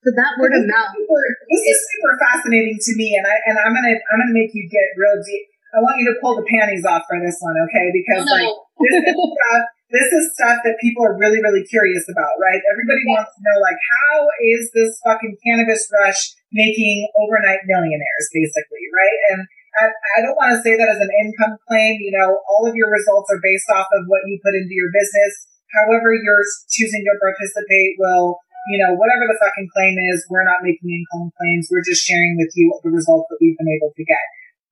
So 0.00 0.08
that 0.16 0.32
word 0.40 0.56
of 0.56 0.64
mouth. 0.64 0.96
Super, 0.96 1.24
this 1.52 1.60
is 1.60 1.78
super 1.84 2.14
fascinating 2.24 2.80
to 2.80 2.92
me, 2.96 3.20
and 3.20 3.26
I 3.28 3.36
and 3.44 3.56
I'm 3.60 3.76
gonna 3.76 4.00
I'm 4.00 4.18
gonna 4.24 4.32
make 4.32 4.56
you 4.56 4.64
get 4.64 4.96
real 4.96 5.20
deep. 5.20 5.44
I 5.76 5.78
want 5.84 6.00
you 6.00 6.08
to 6.08 6.16
pull 6.24 6.40
the 6.40 6.46
panties 6.48 6.88
off 6.88 7.04
for 7.04 7.20
this 7.20 7.36
one, 7.44 7.54
okay? 7.68 7.92
Because 7.92 8.24
no. 8.24 8.32
like 8.32 8.48
this 8.80 8.96
is 8.96 9.16
stuff 9.36 9.62
this 9.92 10.08
is 10.08 10.24
stuff 10.38 10.56
that 10.64 10.80
people 10.80 11.04
are 11.04 11.20
really 11.20 11.44
really 11.44 11.68
curious 11.68 12.08
about, 12.08 12.40
right? 12.40 12.64
Everybody 12.72 13.04
yeah. 13.04 13.12
wants 13.12 13.36
to 13.36 13.40
know 13.44 13.60
like 13.60 13.76
how 13.76 14.24
is 14.40 14.72
this 14.72 14.96
fucking 15.04 15.36
cannabis 15.44 15.84
rush 15.92 16.32
making 16.48 17.04
overnight 17.20 17.68
millionaires, 17.68 18.26
basically, 18.32 18.88
right? 18.88 19.18
And 19.36 19.40
I, 19.78 19.86
I 19.90 20.18
don't 20.22 20.34
want 20.34 20.56
to 20.56 20.62
say 20.64 20.74
that 20.74 20.90
as 20.90 21.00
an 21.00 21.12
income 21.22 21.54
claim. 21.68 22.02
You 22.02 22.14
know, 22.16 22.42
all 22.50 22.66
of 22.66 22.74
your 22.74 22.90
results 22.90 23.30
are 23.30 23.42
based 23.42 23.70
off 23.70 23.86
of 23.94 24.06
what 24.10 24.26
you 24.26 24.40
put 24.42 24.58
into 24.58 24.74
your 24.74 24.90
business. 24.90 25.46
However, 25.70 26.10
you're 26.14 26.42
choosing 26.66 27.06
to 27.06 27.14
participate 27.22 27.94
will, 27.94 28.42
you 28.74 28.78
know, 28.82 28.98
whatever 28.98 29.30
the 29.30 29.38
fucking 29.38 29.70
claim 29.70 29.94
is, 30.10 30.26
we're 30.26 30.46
not 30.46 30.66
making 30.66 30.90
income 30.90 31.30
claims. 31.38 31.70
We're 31.70 31.86
just 31.86 32.02
sharing 32.02 32.34
with 32.34 32.50
you 32.58 32.74
the 32.82 32.90
results 32.90 33.30
that 33.30 33.38
we've 33.38 33.54
been 33.54 33.70
able 33.70 33.94
to 33.94 34.04
get. 34.04 34.24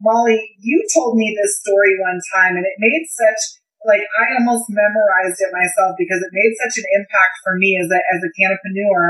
Molly, 0.02 0.38
you 0.59 0.83
told 0.95 1.19
me 1.19 1.35
this 1.35 1.59
story 1.59 1.99
one 1.99 2.19
time 2.35 2.55
and 2.59 2.67
it 2.67 2.78
made 2.78 3.07
such, 3.11 3.62
like, 3.87 4.02
I 4.02 4.38
almost 4.38 4.67
memorized 4.71 5.38
it 5.38 5.55
myself 5.55 5.95
because 5.99 6.23
it 6.23 6.35
made 6.35 6.55
such 6.67 6.83
an 6.83 6.87
impact 6.99 7.35
for 7.43 7.59
me 7.59 7.78
as 7.78 7.87
a, 7.90 7.99
as 7.99 8.21
a 8.23 8.35
cannapreneur. 8.35 9.02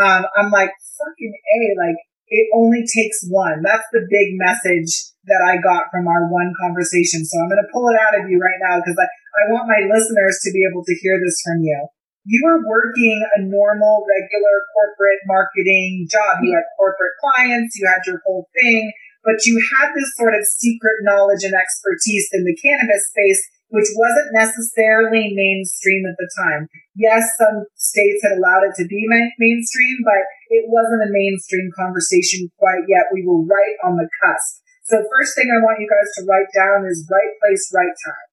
Um, 0.00 0.24
I'm 0.36 0.50
like, 0.50 0.72
fucking 0.72 1.32
A, 1.32 1.60
like, 1.80 2.00
it 2.34 2.50
only 2.50 2.82
takes 2.82 3.22
one. 3.30 3.62
That's 3.62 3.86
the 3.94 4.02
big 4.10 4.34
message 4.34 5.14
that 5.30 5.38
I 5.38 5.62
got 5.62 5.86
from 5.94 6.10
our 6.10 6.26
one 6.26 6.50
conversation. 6.58 7.22
So 7.22 7.38
I'm 7.38 7.48
going 7.48 7.62
to 7.62 7.70
pull 7.70 7.86
it 7.88 7.96
out 7.96 8.18
of 8.18 8.26
you 8.26 8.42
right 8.42 8.58
now 8.58 8.82
because 8.82 8.98
I, 8.98 9.06
I 9.06 9.42
want 9.54 9.70
my 9.70 9.86
listeners 9.86 10.42
to 10.42 10.50
be 10.50 10.66
able 10.66 10.82
to 10.82 10.94
hear 10.98 11.16
this 11.22 11.38
from 11.46 11.62
you. 11.62 11.78
You 12.26 12.40
were 12.42 12.66
working 12.66 13.20
a 13.36 13.46
normal, 13.46 14.02
regular 14.08 14.56
corporate 14.74 15.22
marketing 15.28 16.08
job. 16.10 16.42
You 16.42 16.56
had 16.56 16.66
corporate 16.74 17.14
clients, 17.20 17.76
you 17.76 17.86
had 17.86 18.02
your 18.08 18.18
whole 18.24 18.48
thing, 18.56 18.90
but 19.22 19.44
you 19.46 19.60
had 19.78 19.92
this 19.94 20.10
sort 20.16 20.34
of 20.34 20.42
secret 20.42 21.04
knowledge 21.06 21.44
and 21.44 21.54
expertise 21.54 22.28
in 22.32 22.42
the 22.44 22.56
cannabis 22.56 23.06
space 23.12 23.40
which 23.74 23.90
wasn't 23.98 24.30
necessarily 24.30 25.34
mainstream 25.34 26.06
at 26.06 26.14
the 26.14 26.30
time. 26.38 26.70
Yes, 26.94 27.26
some 27.34 27.66
states 27.74 28.22
had 28.22 28.38
allowed 28.38 28.70
it 28.70 28.78
to 28.78 28.86
be 28.86 29.02
mainstream, 29.10 29.98
but 30.06 30.22
it 30.54 30.70
wasn't 30.70 31.10
a 31.10 31.10
mainstream 31.10 31.74
conversation 31.74 32.46
quite 32.54 32.86
yet. 32.86 33.10
We 33.10 33.26
were 33.26 33.42
right 33.42 33.74
on 33.82 33.98
the 33.98 34.06
cusp. 34.22 34.62
So 34.86 35.02
first 35.02 35.34
thing 35.34 35.50
I 35.50 35.58
want 35.58 35.82
you 35.82 35.90
guys 35.90 36.06
to 36.14 36.22
write 36.22 36.54
down 36.54 36.86
is 36.86 37.02
right 37.10 37.34
place, 37.42 37.66
right 37.74 37.96
time. 38.06 38.28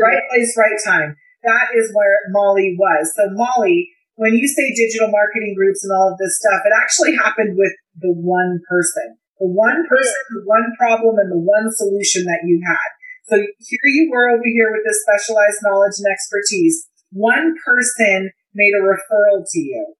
Right 0.00 0.24
place, 0.32 0.56
right 0.56 0.80
time. 0.80 1.12
That 1.44 1.76
is 1.76 1.92
where 1.92 2.16
Molly 2.32 2.72
was. 2.80 3.12
So 3.12 3.28
Molly, 3.36 3.92
when 4.16 4.32
you 4.32 4.48
say 4.48 4.64
digital 4.72 5.12
marketing 5.12 5.52
groups 5.60 5.84
and 5.84 5.92
all 5.92 6.08
of 6.08 6.16
this 6.16 6.40
stuff, 6.40 6.64
it 6.64 6.72
actually 6.72 7.20
happened 7.20 7.60
with 7.60 7.76
the 8.00 8.16
one 8.16 8.64
person, 8.64 9.20
the 9.36 9.50
one 9.52 9.84
person, 9.92 10.24
the 10.40 10.48
one 10.48 10.72
problem 10.80 11.20
and 11.20 11.28
the 11.28 11.42
one 11.42 11.68
solution 11.68 12.24
that 12.24 12.48
you 12.48 12.64
had. 12.64 12.88
So 13.30 13.38
here 13.38 13.88
you 13.94 14.10
were 14.10 14.26
over 14.34 14.42
here 14.42 14.74
with 14.74 14.82
this 14.82 14.98
specialized 15.06 15.62
knowledge 15.62 16.02
and 16.02 16.10
expertise. 16.10 16.90
One 17.14 17.54
person 17.62 18.34
made 18.54 18.74
a 18.74 18.82
referral 18.82 19.46
to 19.46 19.58
you, 19.62 19.94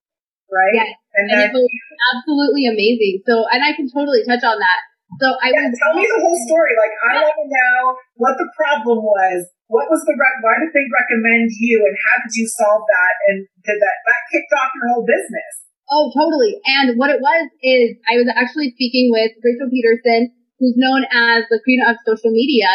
right? 0.50 0.74
Yes. 0.74 0.98
And, 1.14 1.30
and 1.30 1.38
it 1.46 1.54
was 1.54 1.70
absolutely 2.10 2.66
amazing. 2.66 3.22
So, 3.26 3.46
and 3.54 3.62
I 3.62 3.70
can 3.78 3.86
totally 3.86 4.26
touch 4.26 4.42
on 4.42 4.58
that. 4.58 4.80
So 5.18 5.26
I 5.42 5.50
yeah, 5.50 5.66
was, 5.66 5.78
tell 5.78 5.94
me 5.94 6.06
the 6.06 6.22
whole 6.22 6.38
story. 6.46 6.74
Like 6.78 6.94
I 7.02 7.22
want 7.22 7.34
to 7.34 7.46
know 7.50 7.78
what 8.14 8.34
the 8.38 8.46
problem 8.54 9.02
was. 9.02 9.46
What 9.66 9.90
was 9.90 10.02
the 10.06 10.14
re- 10.14 10.42
why 10.42 10.58
did 10.62 10.74
they 10.74 10.86
recommend 10.86 11.50
you, 11.50 11.82
and 11.82 11.94
how 11.94 12.22
did 12.22 12.34
you 12.34 12.46
solve 12.46 12.82
that? 12.86 13.14
And 13.30 13.36
did 13.62 13.78
that 13.78 13.96
that 14.06 14.22
kicked 14.30 14.54
off 14.54 14.70
your 14.74 14.86
whole 14.94 15.06
business? 15.06 15.66
Oh, 15.90 16.14
totally. 16.14 16.62
And 16.78 16.94
what 16.94 17.10
it 17.10 17.18
was 17.18 17.50
is 17.62 17.98
I 18.06 18.22
was 18.22 18.30
actually 18.30 18.70
speaking 18.78 19.10
with 19.10 19.34
Rachel 19.42 19.66
Peterson, 19.66 20.30
who's 20.62 20.78
known 20.78 21.02
as 21.10 21.50
the 21.50 21.58
queen 21.66 21.82
of 21.82 21.98
social 22.06 22.30
media, 22.30 22.70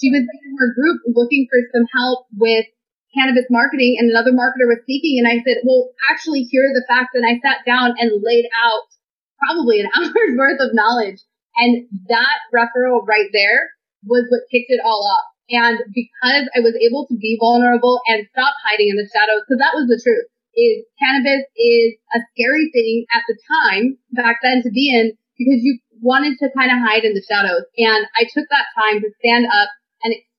she 0.00 0.08
was 0.08 0.24
in 0.24 0.50
her 0.56 0.72
group 0.72 1.04
looking 1.12 1.46
for 1.52 1.60
some 1.76 1.84
help 1.92 2.26
with 2.32 2.64
cannabis 3.12 3.46
marketing 3.50 4.00
and 4.00 4.08
another 4.08 4.32
marketer 4.32 4.64
was 4.64 4.80
speaking 4.82 5.20
and 5.20 5.28
I 5.28 5.44
said, 5.44 5.60
well, 5.66 5.92
actually 6.08 6.48
here 6.48 6.64
are 6.64 6.74
the 6.74 6.86
facts. 6.88 7.12
And 7.12 7.26
I 7.26 7.36
sat 7.44 7.66
down 7.66 7.94
and 8.00 8.22
laid 8.24 8.48
out 8.56 8.88
probably 9.36 9.80
an 9.80 9.90
hour's 9.94 10.34
worth 10.38 10.60
of 10.60 10.72
knowledge. 10.72 11.20
And 11.58 11.84
that 12.08 12.38
referral 12.54 13.04
right 13.04 13.28
there 13.32 13.74
was 14.06 14.24
what 14.30 14.48
kicked 14.48 14.72
it 14.72 14.80
all 14.80 15.04
off. 15.04 15.26
And 15.50 15.82
because 15.92 16.46
I 16.54 16.62
was 16.62 16.78
able 16.78 17.10
to 17.10 17.16
be 17.18 17.36
vulnerable 17.36 18.00
and 18.06 18.24
stop 18.30 18.54
hiding 18.62 18.88
in 18.88 18.96
the 18.96 19.10
shadows, 19.10 19.42
because 19.42 19.58
that 19.58 19.74
was 19.74 19.90
the 19.90 19.98
truth, 19.98 20.30
is 20.54 20.86
cannabis 21.02 21.42
is 21.58 21.98
a 22.14 22.22
scary 22.32 22.70
thing 22.70 23.04
at 23.10 23.26
the 23.26 23.34
time 23.50 23.98
back 24.14 24.38
then 24.42 24.62
to 24.62 24.70
be 24.70 24.94
in 24.94 25.10
because 25.34 25.62
you 25.62 25.78
wanted 26.00 26.38
to 26.38 26.54
kind 26.56 26.70
of 26.70 26.78
hide 26.78 27.02
in 27.02 27.14
the 27.18 27.24
shadows. 27.26 27.66
And 27.76 28.06
I 28.14 28.30
took 28.30 28.46
that 28.50 28.70
time 28.78 29.02
to 29.02 29.10
stand 29.18 29.46
up 29.46 29.68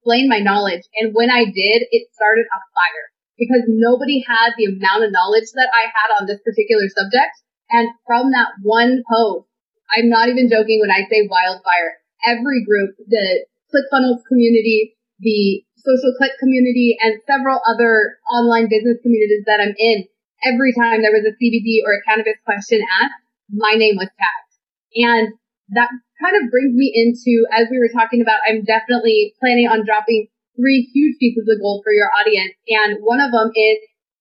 explain 0.02 0.26
my 0.28 0.42
knowledge. 0.42 0.82
And 0.98 1.14
when 1.14 1.30
I 1.30 1.46
did, 1.46 1.86
it 1.94 2.10
started 2.14 2.50
a 2.50 2.60
fire 2.74 3.06
because 3.38 3.70
nobody 3.70 4.26
had 4.26 4.58
the 4.58 4.66
amount 4.66 5.06
of 5.06 5.14
knowledge 5.14 5.54
that 5.54 5.70
I 5.70 5.86
had 5.94 6.10
on 6.18 6.26
this 6.26 6.42
particular 6.42 6.90
subject. 6.90 7.38
And 7.70 7.88
from 8.10 8.34
that 8.34 8.58
one 8.66 9.06
post, 9.06 9.46
I'm 9.94 10.10
not 10.10 10.30
even 10.30 10.50
joking 10.50 10.82
when 10.82 10.90
I 10.90 11.06
say 11.06 11.30
wildfire. 11.30 12.02
Every 12.26 12.66
group, 12.66 12.98
the 12.98 13.46
ClickFunnels 13.70 14.26
community, 14.26 14.98
the 15.22 15.64
social 15.78 16.14
click 16.18 16.34
community, 16.42 16.98
and 17.02 17.22
several 17.30 17.62
other 17.70 18.18
online 18.26 18.70
business 18.70 18.98
communities 19.02 19.46
that 19.46 19.62
I'm 19.62 19.78
in, 19.78 20.06
every 20.42 20.74
time 20.74 21.02
there 21.02 21.14
was 21.14 21.26
a 21.26 21.38
CBD 21.38 21.86
or 21.86 21.94
a 21.94 22.04
cannabis 22.10 22.42
question 22.46 22.82
asked, 23.02 23.22
my 23.54 23.78
name 23.78 23.96
was 23.98 24.10
tagged. 24.18 24.54
And 24.98 25.34
that 25.78 25.90
kind 26.22 26.38
of 26.38 26.54
brings 26.54 26.78
me 26.78 26.94
into, 26.94 27.44
as 27.50 27.68
we 27.74 27.82
were 27.82 27.90
talking 27.90 28.22
about, 28.22 28.40
I'm 28.46 28.62
definitely 28.64 29.34
planning 29.42 29.66
on 29.66 29.84
dropping 29.84 30.30
three 30.56 30.86
huge 30.94 31.18
pieces 31.18 31.50
of 31.50 31.58
gold 31.60 31.82
for 31.84 31.92
your 31.92 32.14
audience. 32.22 32.54
And 32.70 33.02
one 33.02 33.20
of 33.20 33.34
them 33.34 33.50
is 33.52 33.78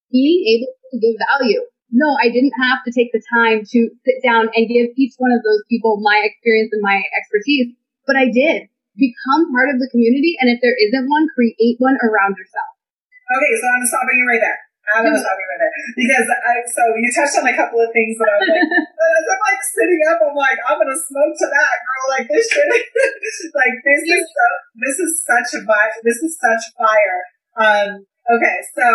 being 0.09 0.41
able 0.57 0.73
to 0.91 0.97
give 0.99 1.21
value. 1.37 1.61
No, 1.93 2.17
I 2.23 2.31
didn't 2.31 2.55
have 2.57 2.81
to 2.87 2.95
take 2.95 3.13
the 3.13 3.21
time 3.21 3.67
to 3.67 3.79
sit 4.07 4.19
down 4.25 4.49
and 4.55 4.71
give 4.71 4.95
each 4.97 5.15
one 5.19 5.35
of 5.35 5.43
those 5.43 5.63
people 5.69 5.99
my 6.01 6.23
experience 6.25 6.71
and 6.73 6.83
my 6.83 7.03
expertise, 7.19 7.75
but 8.07 8.17
I 8.17 8.31
did. 8.31 8.71
Become 8.95 9.51
part 9.55 9.71
of 9.71 9.79
the 9.79 9.89
community, 9.91 10.35
and 10.39 10.51
if 10.51 10.59
there 10.61 10.75
isn't 10.75 11.09
one, 11.09 11.27
create 11.35 11.79
one 11.79 11.95
around 12.03 12.35
yourself. 12.39 12.75
Okay, 13.31 13.53
so 13.59 13.67
I'm 13.71 13.87
stopping 13.87 14.19
you 14.19 14.27
right 14.27 14.43
there. 14.43 14.70
I'm 14.95 15.07
gonna 15.07 15.23
stop 15.23 15.39
you 15.39 15.47
right 15.47 15.61
because 15.95 16.29
I, 16.31 16.53
so 16.67 16.83
you 16.99 17.09
touched 17.15 17.37
on 17.39 17.47
a 17.47 17.55
couple 17.55 17.79
of 17.79 17.91
things 17.95 18.19
that 18.19 18.27
I 18.27 18.37
was 18.43 18.49
like, 18.51 18.67
as 19.21 19.27
I'm 19.31 19.43
like 19.47 19.63
sitting 19.63 20.03
up, 20.11 20.19
I'm 20.19 20.37
like, 20.37 20.59
I'm 20.67 20.79
gonna 20.83 20.99
smoke 20.99 21.35
to 21.39 21.47
that 21.47 21.77
girl. 21.85 22.05
Like 22.11 22.27
this 22.27 22.47
shit, 22.51 22.67
like 23.61 23.77
this 23.87 24.03
is 24.03 24.23
so, 24.27 24.47
this 24.83 24.97
is 24.99 25.11
such 25.23 25.49
a 25.59 25.61
vibe. 25.63 25.95
This 26.03 26.21
is 26.23 26.33
such 26.39 26.63
fire. 26.75 27.21
Um, 27.59 27.89
okay, 28.35 28.57
so 28.75 28.87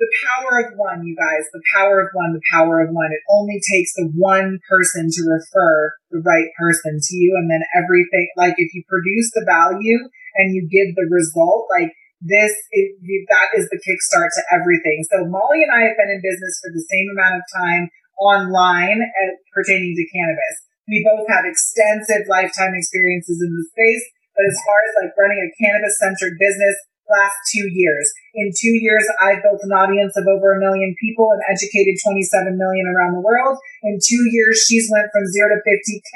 the 0.00 0.10
power 0.24 0.64
of 0.64 0.76
one, 0.80 1.04
you 1.04 1.12
guys, 1.12 1.44
the 1.52 1.62
power 1.76 2.00
of 2.00 2.08
one, 2.16 2.32
the 2.32 2.44
power 2.52 2.80
of 2.80 2.88
one. 2.90 3.12
It 3.12 3.20
only 3.28 3.60
takes 3.60 3.92
the 3.94 4.08
one 4.16 4.58
person 4.68 5.08
to 5.12 5.20
refer 5.28 5.92
the 6.10 6.24
right 6.24 6.48
person 6.56 6.98
to 7.00 7.12
you, 7.16 7.36
and 7.36 7.48
then 7.48 7.60
everything. 7.76 8.28
Like 8.36 8.56
if 8.56 8.72
you 8.74 8.82
produce 8.88 9.30
the 9.32 9.44
value 9.48 10.00
and 10.36 10.54
you 10.54 10.68
give 10.68 10.96
the 10.96 11.08
result, 11.08 11.68
like 11.78 11.92
this 12.20 12.52
is, 12.52 12.86
that 13.32 13.48
is 13.56 13.64
the 13.72 13.80
kickstart 13.80 14.28
to 14.36 14.42
everything. 14.52 15.04
So 15.08 15.24
Molly 15.24 15.64
and 15.64 15.72
I 15.72 15.88
have 15.88 15.96
been 15.96 16.12
in 16.12 16.20
business 16.20 16.60
for 16.60 16.68
the 16.68 16.84
same 16.84 17.08
amount 17.16 17.40
of 17.40 17.44
time 17.48 17.88
online 18.20 19.00
as, 19.00 19.40
pertaining 19.56 19.96
to 19.96 20.04
cannabis. 20.12 20.56
We 20.84 21.00
both 21.00 21.24
have 21.32 21.48
extensive 21.48 22.28
lifetime 22.28 22.76
experiences 22.76 23.40
in 23.40 23.48
the 23.48 23.64
space, 23.72 24.04
but 24.36 24.44
as 24.44 24.58
far 24.68 24.78
as 24.84 24.92
like 25.00 25.12
running 25.16 25.40
a 25.40 25.48
cannabis 25.56 25.96
centric 25.96 26.36
business, 26.36 26.76
last 27.10 27.34
two 27.50 27.66
years. 27.66 28.06
In 28.32 28.54
two 28.54 28.78
years, 28.78 29.02
I've 29.18 29.42
built 29.42 29.60
an 29.66 29.74
audience 29.74 30.14
of 30.14 30.24
over 30.30 30.54
a 30.54 30.62
million 30.62 30.94
people 31.02 31.26
and 31.34 31.42
educated 31.50 31.98
27 31.98 32.54
million 32.54 32.86
around 32.86 33.18
the 33.18 33.26
world. 33.26 33.58
In 33.82 33.98
two 33.98 34.24
years, 34.30 34.62
she's 34.62 34.86
went 34.86 35.10
from 35.10 35.26
zero 35.34 35.50
to 35.50 35.58
50K, 35.66 36.14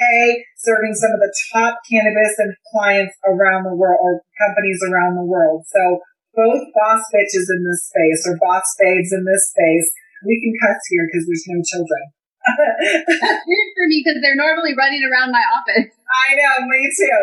serving 0.63 0.95
some 0.95 1.11
of 1.11 1.19
the 1.19 1.33
top 1.51 1.83
cannabis 1.85 2.39
and 2.39 2.55
clients 2.71 3.13
around 3.27 3.67
the 3.67 3.75
world 3.75 3.99
or 3.99 4.23
companies 4.39 4.79
around 4.87 5.19
the 5.19 5.27
world. 5.27 5.67
So 5.67 5.99
both 6.35 6.63
boss 6.71 7.03
bitches 7.11 7.51
in 7.51 7.63
this 7.67 7.91
space 7.91 8.23
or 8.27 8.39
boss 8.39 8.63
babes 8.79 9.11
in 9.11 9.23
this 9.27 9.51
space, 9.51 9.87
we 10.23 10.39
can 10.39 10.55
cuss 10.59 10.79
here 10.87 11.07
because 11.07 11.27
there's 11.27 11.47
no 11.47 11.59
children. 11.63 12.03
That's 12.45 13.43
weird 13.47 13.69
for 13.73 13.85
me 13.89 14.03
because 14.05 14.21
they're 14.21 14.37
normally 14.37 14.77
running 14.77 15.01
around 15.03 15.31
my 15.33 15.41
office. 15.51 15.89
I 16.05 16.27
know, 16.37 16.67
me 16.67 16.81
too. 16.93 17.19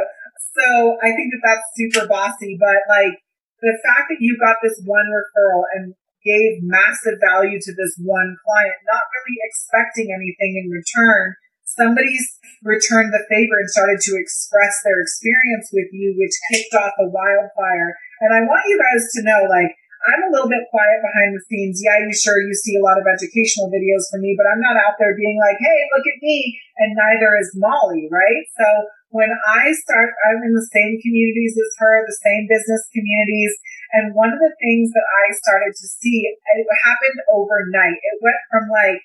So 0.53 0.99
I 1.01 1.15
think 1.17 1.33
that 1.33 1.43
that's 1.45 1.69
super 1.77 2.05
bossy, 2.09 2.59
but 2.59 2.85
like 2.89 3.17
the 3.63 3.79
fact 3.87 4.11
that 4.11 4.19
you 4.19 4.35
got 4.37 4.59
this 4.61 4.83
one 4.85 5.07
referral 5.07 5.63
and 5.79 5.95
gave 6.27 6.63
massive 6.63 7.19
value 7.23 7.59
to 7.59 7.73
this 7.75 7.95
one 7.99 8.35
client, 8.43 8.79
not 8.91 9.07
really 9.11 9.39
expecting 9.47 10.11
anything 10.11 10.59
in 10.59 10.71
return, 10.71 11.35
somebody's 11.67 12.27
returned 12.63 13.11
the 13.11 13.23
favor 13.27 13.59
and 13.59 13.71
started 13.71 13.99
to 14.03 14.19
express 14.19 14.75
their 14.83 14.99
experience 15.03 15.71
with 15.75 15.91
you, 15.91 16.15
which 16.19 16.35
kicked 16.51 16.75
off 16.75 16.95
a 16.99 17.11
wildfire. 17.11 17.91
And 18.23 18.31
I 18.35 18.47
want 18.47 18.67
you 18.71 18.79
guys 18.79 19.03
to 19.19 19.27
know, 19.27 19.47
like, 19.51 19.75
I'm 20.03 20.27
a 20.27 20.33
little 20.35 20.51
bit 20.51 20.67
quiet 20.71 20.99
behind 20.99 21.31
the 21.35 21.43
scenes. 21.47 21.79
Yeah, 21.79 22.03
you 22.03 22.11
sure 22.11 22.43
you 22.43 22.55
see 22.55 22.75
a 22.75 22.83
lot 22.83 22.99
of 22.99 23.07
educational 23.07 23.71
videos 23.71 24.11
from 24.11 24.27
me, 24.27 24.35
but 24.35 24.51
I'm 24.51 24.63
not 24.63 24.75
out 24.75 24.99
there 24.99 25.15
being 25.15 25.39
like, 25.39 25.59
hey, 25.63 25.79
look 25.95 26.07
at 26.07 26.19
me. 26.19 26.59
And 26.83 26.99
neither 26.99 27.39
is 27.39 27.55
Molly, 27.55 28.11
right? 28.11 28.43
So 28.59 28.67
when 29.13 29.29
I 29.29 29.77
start, 29.77 30.09
I'm 30.25 30.41
in 30.41 30.57
the 30.57 30.69
same 30.73 30.97
communities 31.05 31.53
as 31.61 31.73
her, 31.79 32.01
the 32.09 32.17
same 32.25 32.49
business 32.49 32.89
communities. 32.91 33.53
And 33.93 34.17
one 34.17 34.33
of 34.33 34.41
the 34.41 34.57
things 34.57 34.89
that 34.97 35.05
I 35.05 35.37
started 35.37 35.77
to 35.77 35.87
see, 35.87 36.25
it 36.25 36.67
happened 36.81 37.21
overnight. 37.29 38.01
It 38.01 38.25
went 38.25 38.43
from 38.49 38.73
like, 38.73 39.05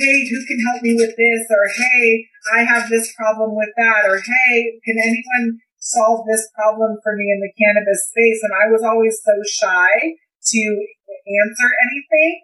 hey, 0.00 0.24
who 0.24 0.40
can 0.48 0.64
help 0.64 0.80
me 0.80 0.96
with 0.96 1.12
this? 1.12 1.44
Or 1.52 1.68
hey, 1.68 2.24
I 2.56 2.64
have 2.64 2.88
this 2.88 3.12
problem 3.12 3.52
with 3.52 3.68
that. 3.76 4.08
Or 4.08 4.16
hey, 4.16 4.80
can 4.80 4.96
anyone 4.96 5.60
solve 5.76 6.24
this 6.24 6.48
problem 6.56 6.96
for 7.04 7.12
me 7.12 7.28
in 7.28 7.44
the 7.44 7.52
cannabis 7.60 8.08
space? 8.08 8.40
And 8.40 8.56
I 8.56 8.72
was 8.72 8.80
always 8.80 9.20
so 9.20 9.36
shy 9.44 9.92
to 10.56 10.62
answer 11.28 11.68
anything. 11.68 12.40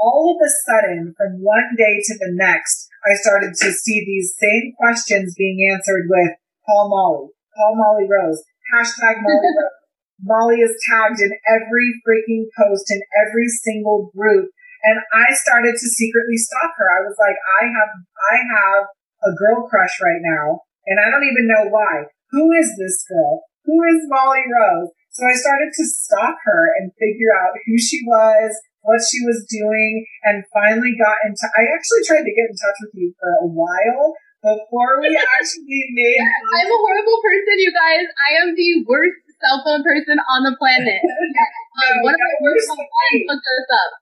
All 0.00 0.32
of 0.32 0.40
a 0.40 0.48
sudden, 0.64 1.12
from 1.12 1.44
one 1.44 1.76
day 1.76 2.00
to 2.00 2.14
the 2.16 2.32
next, 2.32 2.88
I 3.04 3.20
started 3.20 3.52
to 3.52 3.72
see 3.72 4.00
these 4.00 4.32
same 4.40 4.72
questions 4.80 5.36
being 5.36 5.60
answered 5.72 6.08
with 6.08 6.40
call 6.64 6.88
Molly, 6.88 7.28
call 7.52 7.76
Molly 7.76 8.08
Rose, 8.08 8.40
hashtag 8.72 9.20
Molly 9.20 9.52
Rose. 9.60 9.76
Molly 10.24 10.60
is 10.60 10.76
tagged 10.88 11.20
in 11.20 11.32
every 11.48 12.00
freaking 12.00 12.48
post 12.56 12.88
in 12.88 13.00
every 13.28 13.48
single 13.48 14.10
group. 14.16 14.48
And 14.84 14.96
I 15.12 15.32
started 15.36 15.76
to 15.76 15.88
secretly 15.88 16.36
stalk 16.36 16.72
her. 16.76 16.88
I 16.88 17.04
was 17.04 17.16
like, 17.20 17.36
I 17.60 17.68
have, 17.68 17.92
I 18.32 18.36
have 18.56 18.82
a 19.28 19.36
girl 19.36 19.68
crush 19.68 20.00
right 20.00 20.20
now, 20.24 20.64
and 20.86 20.96
I 20.96 21.12
don't 21.12 21.28
even 21.28 21.48
know 21.48 21.68
why. 21.68 22.08
Who 22.32 22.52
is 22.52 22.72
this 22.80 23.04
girl? 23.04 23.44
Who 23.64 23.76
is 23.84 24.08
Molly 24.08 24.44
Rose? 24.48 24.88
So 25.12 25.26
I 25.26 25.36
started 25.36 25.72
to 25.76 25.84
stalk 25.84 26.36
her 26.44 26.72
and 26.78 26.92
figure 26.96 27.34
out 27.36 27.60
who 27.66 27.76
she 27.76 28.00
was, 28.06 28.56
what 28.82 29.00
she 29.04 29.20
was 29.24 29.44
doing, 29.48 30.04
and 30.24 30.44
finally 30.52 30.96
got 30.96 31.20
into. 31.28 31.44
I 31.56 31.68
actually 31.72 32.04
tried 32.06 32.24
to 32.24 32.32
get 32.32 32.48
in 32.48 32.56
touch 32.56 32.78
with 32.84 32.94
you 32.96 33.12
for 33.20 33.30
a 33.44 33.48
while 33.48 34.16
before 34.40 35.00
we 35.00 35.12
actually 35.38 35.84
made. 35.92 36.20
I'm 36.20 36.70
a 36.70 36.78
horrible 36.80 37.18
person, 37.20 37.56
you 37.60 37.72
guys. 37.72 38.06
I 38.08 38.30
am 38.44 38.56
the 38.56 38.70
worst 38.88 39.20
cell 39.40 39.60
phone 39.64 39.84
person 39.84 40.20
on 40.20 40.44
the 40.44 40.54
planet. 40.56 41.00
um, 41.80 41.94
one 42.04 42.16
of 42.16 42.20
my 42.20 42.36
worst 42.44 42.68
hooked 42.68 43.48
us 43.48 43.68
up. 43.72 43.92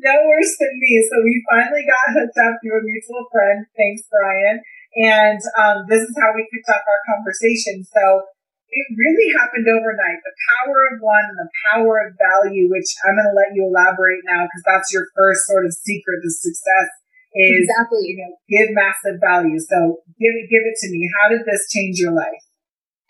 No 0.00 0.14
worse 0.28 0.54
than 0.56 0.72
me. 0.80 0.92
So 1.04 1.20
we 1.20 1.44
finally 1.44 1.84
got 1.84 2.16
hooked 2.16 2.38
up 2.40 2.56
through 2.60 2.80
a 2.80 2.84
mutual 2.84 3.28
friend. 3.28 3.68
Thanks, 3.76 4.08
Brian. 4.08 4.64
And 4.96 5.40
um, 5.60 5.84
this 5.88 6.00
is 6.00 6.16
how 6.16 6.32
we 6.32 6.48
kicked 6.48 6.68
off 6.72 6.80
our 6.80 7.02
conversation. 7.04 7.84
So 7.84 8.24
it 8.68 8.86
really 8.92 9.28
happened 9.32 9.64
overnight. 9.64 10.20
The 10.20 10.36
power 10.52 10.78
of 10.92 11.00
one 11.00 11.24
and 11.32 11.38
the 11.40 11.50
power 11.72 12.04
of 12.04 12.16
value, 12.20 12.68
which 12.68 12.88
I'm 13.04 13.16
going 13.16 13.30
to 13.32 13.36
let 13.36 13.56
you 13.56 13.64
elaborate 13.64 14.20
now 14.28 14.44
because 14.44 14.64
that's 14.68 14.92
your 14.92 15.08
first 15.16 15.48
sort 15.48 15.64
of 15.64 15.72
secret 15.72 16.20
to 16.20 16.30
success 16.30 16.88
is 17.36 17.68
exactly. 17.68 18.08
you 18.08 18.16
know 18.20 18.32
give 18.48 18.72
massive 18.72 19.20
value. 19.20 19.60
So 19.60 20.04
give 20.20 20.34
it 20.36 20.48
give 20.52 20.64
it 20.64 20.76
to 20.84 20.88
me. 20.92 21.08
How 21.20 21.32
did 21.32 21.44
this 21.44 21.68
change 21.72 22.00
your 22.00 22.12
life? 22.12 22.44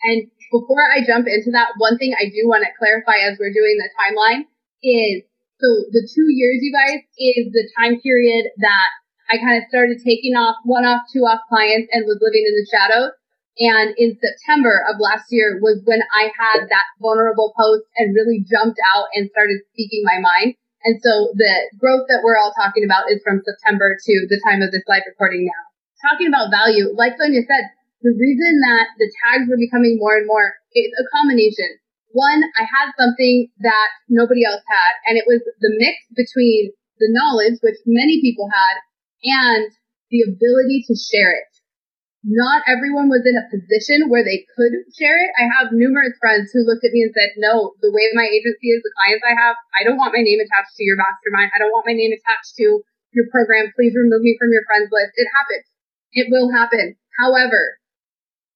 And 0.07 0.31
before 0.51 0.83
I 0.95 1.03
jump 1.03 1.27
into 1.27 1.51
that, 1.51 1.75
one 1.75 1.99
thing 1.99 2.15
I 2.15 2.31
do 2.31 2.47
want 2.47 2.63
to 2.63 2.71
clarify 2.79 3.19
as 3.19 3.35
we're 3.35 3.51
doing 3.51 3.75
the 3.75 3.91
timeline 3.99 4.47
is 4.79 5.27
so 5.59 5.67
the 5.91 6.07
two 6.07 6.31
years, 6.31 6.63
you 6.63 6.71
guys, 6.71 7.03
is 7.19 7.51
the 7.51 7.67
time 7.75 7.99
period 7.99 8.47
that 8.63 8.89
I 9.27 9.37
kind 9.37 9.59
of 9.59 9.67
started 9.67 9.99
taking 9.99 10.39
off 10.39 10.55
one 10.63 10.87
off, 10.87 11.03
two 11.11 11.27
off 11.27 11.43
clients 11.51 11.91
and 11.91 12.07
was 12.07 12.17
living 12.23 12.47
in 12.47 12.55
the 12.55 12.67
shadows. 12.71 13.11
And 13.59 13.91
in 13.99 14.15
September 14.15 14.87
of 14.87 15.03
last 15.03 15.27
year 15.35 15.59
was 15.59 15.83
when 15.83 15.99
I 16.15 16.31
had 16.31 16.71
that 16.71 16.87
vulnerable 17.03 17.51
post 17.59 17.83
and 17.99 18.15
really 18.15 18.39
jumped 18.47 18.79
out 18.95 19.11
and 19.11 19.27
started 19.35 19.59
speaking 19.75 20.07
my 20.07 20.23
mind. 20.23 20.55
And 20.87 20.95
so 21.03 21.35
the 21.35 21.75
growth 21.75 22.07
that 22.07 22.23
we're 22.23 22.39
all 22.39 22.55
talking 22.55 22.87
about 22.87 23.11
is 23.11 23.19
from 23.19 23.43
September 23.43 23.99
to 23.99 24.13
the 24.31 24.39
time 24.47 24.63
of 24.63 24.71
this 24.71 24.87
live 24.87 25.03
recording 25.03 25.43
now. 25.43 25.63
Talking 25.99 26.31
about 26.31 26.55
value, 26.55 26.95
like 26.95 27.19
Sonia 27.19 27.43
said, 27.43 27.75
the 27.99 28.15
reason 28.15 28.63
that 28.63 28.95
the 28.95 29.11
tags 29.27 29.51
were 29.51 29.59
becoming 29.59 29.99
more 29.99 30.15
and 30.15 30.23
more 30.23 30.55
is 30.71 30.87
a 30.95 31.03
combination. 31.11 31.67
One, 32.15 32.47
I 32.55 32.63
had 32.63 32.95
something 32.95 33.51
that 33.59 33.89
nobody 34.07 34.47
else 34.47 34.63
had, 34.63 34.93
and 35.03 35.19
it 35.19 35.27
was 35.27 35.43
the 35.43 35.75
mix 35.75 35.99
between 36.15 36.71
the 37.03 37.11
knowledge, 37.11 37.59
which 37.59 37.83
many 37.83 38.23
people 38.23 38.47
had, 38.47 38.79
and 39.19 39.67
the 40.07 40.23
ability 40.23 40.87
to 40.87 40.95
share 40.95 41.35
it 41.35 41.58
not 42.23 42.67
everyone 42.67 43.07
was 43.07 43.23
in 43.23 43.39
a 43.39 43.47
position 43.47 44.11
where 44.11 44.27
they 44.27 44.43
could 44.51 44.75
share 44.91 45.15
it. 45.15 45.31
I 45.39 45.47
have 45.55 45.71
numerous 45.71 46.19
friends 46.19 46.51
who 46.51 46.67
looked 46.67 46.83
at 46.83 46.91
me 46.91 47.07
and 47.07 47.15
said, 47.15 47.39
no, 47.39 47.79
the 47.79 47.95
way 47.95 48.11
my 48.11 48.27
agency 48.27 48.75
is, 48.75 48.83
the 48.83 48.91
clients 48.99 49.23
I 49.23 49.35
have, 49.39 49.55
I 49.79 49.87
don't 49.87 49.95
want 49.95 50.11
my 50.11 50.19
name 50.19 50.43
attached 50.43 50.75
to 50.75 50.83
your 50.83 50.99
mastermind. 50.99 51.55
I 51.55 51.63
don't 51.63 51.71
want 51.71 51.87
my 51.87 51.95
name 51.95 52.11
attached 52.11 52.59
to 52.59 52.83
your 53.15 53.27
program. 53.31 53.71
Please 53.71 53.95
remove 53.95 54.19
me 54.19 54.35
from 54.35 54.51
your 54.51 54.67
friends 54.67 54.91
list. 54.91 55.15
It 55.15 55.31
happens. 55.31 55.65
It 56.11 56.27
will 56.27 56.51
happen. 56.51 56.99
However, 57.23 57.79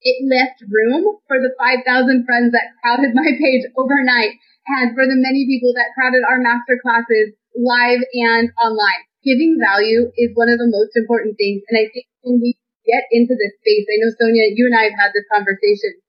it 0.03 0.19
left 0.27 0.59
room 0.67 1.23
for 1.31 1.39
the 1.39 1.55
5,000 1.55 1.87
friends 2.27 2.51
that 2.51 2.75
crowded 2.83 3.15
my 3.15 3.31
page 3.39 3.63
overnight 3.79 4.35
and 4.75 4.91
for 4.91 5.07
the 5.07 5.15
many 5.15 5.47
people 5.47 5.71
that 5.79 5.95
crowded 5.95 6.27
our 6.27 6.39
master 6.43 6.75
classes 6.83 7.31
live 7.55 8.03
and 8.11 8.51
online. 8.59 9.07
Giving 9.23 9.55
value 9.55 10.11
is 10.19 10.35
one 10.35 10.51
of 10.51 10.59
the 10.59 10.67
most 10.67 10.99
important 10.99 11.39
things. 11.39 11.63
And 11.71 11.79
I 11.79 11.87
think 11.87 12.11
when 12.27 12.43
we 12.43 12.59
get 12.85 13.07
into 13.11 13.35
this 13.35 13.55
space, 13.59 13.87
I 13.87 13.99
know 13.99 14.11
Sonia, 14.15 14.51
you 14.53 14.67
and 14.67 14.75
I 14.75 14.91
have 14.91 14.99
had 14.99 15.11
this 15.15 15.27
conversation. 15.31 15.99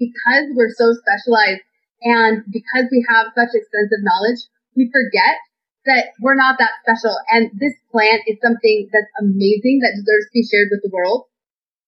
Because 0.00 0.48
we're 0.56 0.72
so 0.72 0.96
specialized 0.96 1.60
and 2.00 2.40
because 2.48 2.88
we 2.88 3.04
have 3.04 3.36
such 3.36 3.52
extensive 3.52 4.00
knowledge, 4.00 4.40
we 4.72 4.88
forget 4.88 5.36
that 5.84 6.16
we're 6.20 6.40
not 6.40 6.56
that 6.56 6.80
special. 6.80 7.12
And 7.28 7.52
this 7.60 7.76
plant 7.92 8.24
is 8.24 8.40
something 8.40 8.88
that's 8.92 9.12
amazing 9.20 9.84
that 9.84 9.96
deserves 9.96 10.32
to 10.32 10.36
be 10.40 10.48
shared 10.48 10.72
with 10.72 10.80
the 10.80 10.92
world 10.92 11.28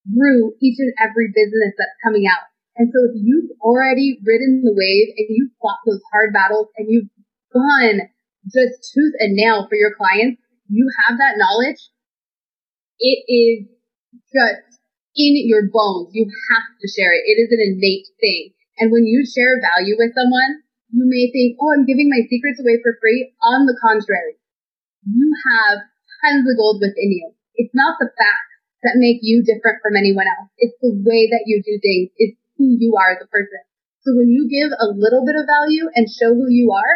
through 0.05 0.53
each 0.61 0.77
and 0.77 0.93
every 1.01 1.33
business 1.33 1.73
that's 1.77 1.97
coming 2.05 2.29
out. 2.29 2.45
And 2.75 2.89
so 2.89 2.99
if 3.09 3.21
you've 3.21 3.53
already 3.61 4.17
ridden 4.25 4.61
the 4.65 4.73
wave 4.73 5.13
and 5.17 5.27
you've 5.29 5.53
fought 5.61 5.81
those 5.85 6.01
hard 6.11 6.33
battles 6.33 6.69
and 6.77 6.89
you've 6.89 7.09
gone 7.53 8.09
just 8.49 8.93
tooth 8.93 9.13
and 9.19 9.33
nail 9.33 9.65
for 9.69 9.75
your 9.75 9.93
clients, 9.95 10.41
you 10.69 10.89
have 11.05 11.17
that 11.17 11.37
knowledge. 11.37 11.81
It 12.99 13.25
is 13.29 13.69
just 14.31 14.81
in 15.15 15.33
your 15.45 15.69
bones. 15.69 16.13
You 16.13 16.25
have 16.25 16.67
to 16.81 16.87
share 16.89 17.13
it. 17.13 17.25
It 17.25 17.37
is 17.41 17.49
an 17.53 17.61
innate 17.61 18.09
thing. 18.17 18.53
And 18.81 18.89
when 18.89 19.05
you 19.05 19.25
share 19.25 19.61
value 19.61 19.93
with 19.97 20.17
someone, 20.17 20.65
you 20.93 21.05
may 21.05 21.29
think, 21.29 21.57
oh, 21.61 21.73
I'm 21.73 21.85
giving 21.85 22.09
my 22.09 22.25
secrets 22.29 22.61
away 22.61 22.81
for 22.81 22.97
free. 23.01 23.33
On 23.41 23.65
the 23.65 23.77
contrary, 23.77 24.37
you 25.05 25.29
have 25.53 25.85
tons 26.21 26.45
of 26.45 26.57
gold 26.57 26.81
within 26.81 27.13
you. 27.13 27.33
It's 27.57 27.73
not 27.73 27.97
the 28.01 28.09
facts 28.13 28.53
that 28.81 29.01
make 29.01 29.21
you 29.21 29.45
different 29.45 29.81
from 29.81 29.97
anyone 29.97 30.25
else. 30.25 30.49
It's 30.57 30.77
the 30.81 30.93
way 31.05 31.29
that 31.29 31.45
you 31.45 31.61
do 31.61 31.77
things. 31.81 32.09
It's 32.17 32.37
who 32.57 32.73
you 32.77 32.97
are 32.97 33.13
as 33.17 33.21
a 33.21 33.29
person. 33.29 33.61
So 34.01 34.11
when 34.17 34.27
you 34.27 34.49
give 34.49 34.73
a 34.73 34.91
little 34.91 35.23
bit 35.23 35.37
of 35.37 35.47
value 35.47 35.87
and 35.95 36.09
show 36.09 36.33
who 36.33 36.49
you 36.49 36.73
are, 36.73 36.95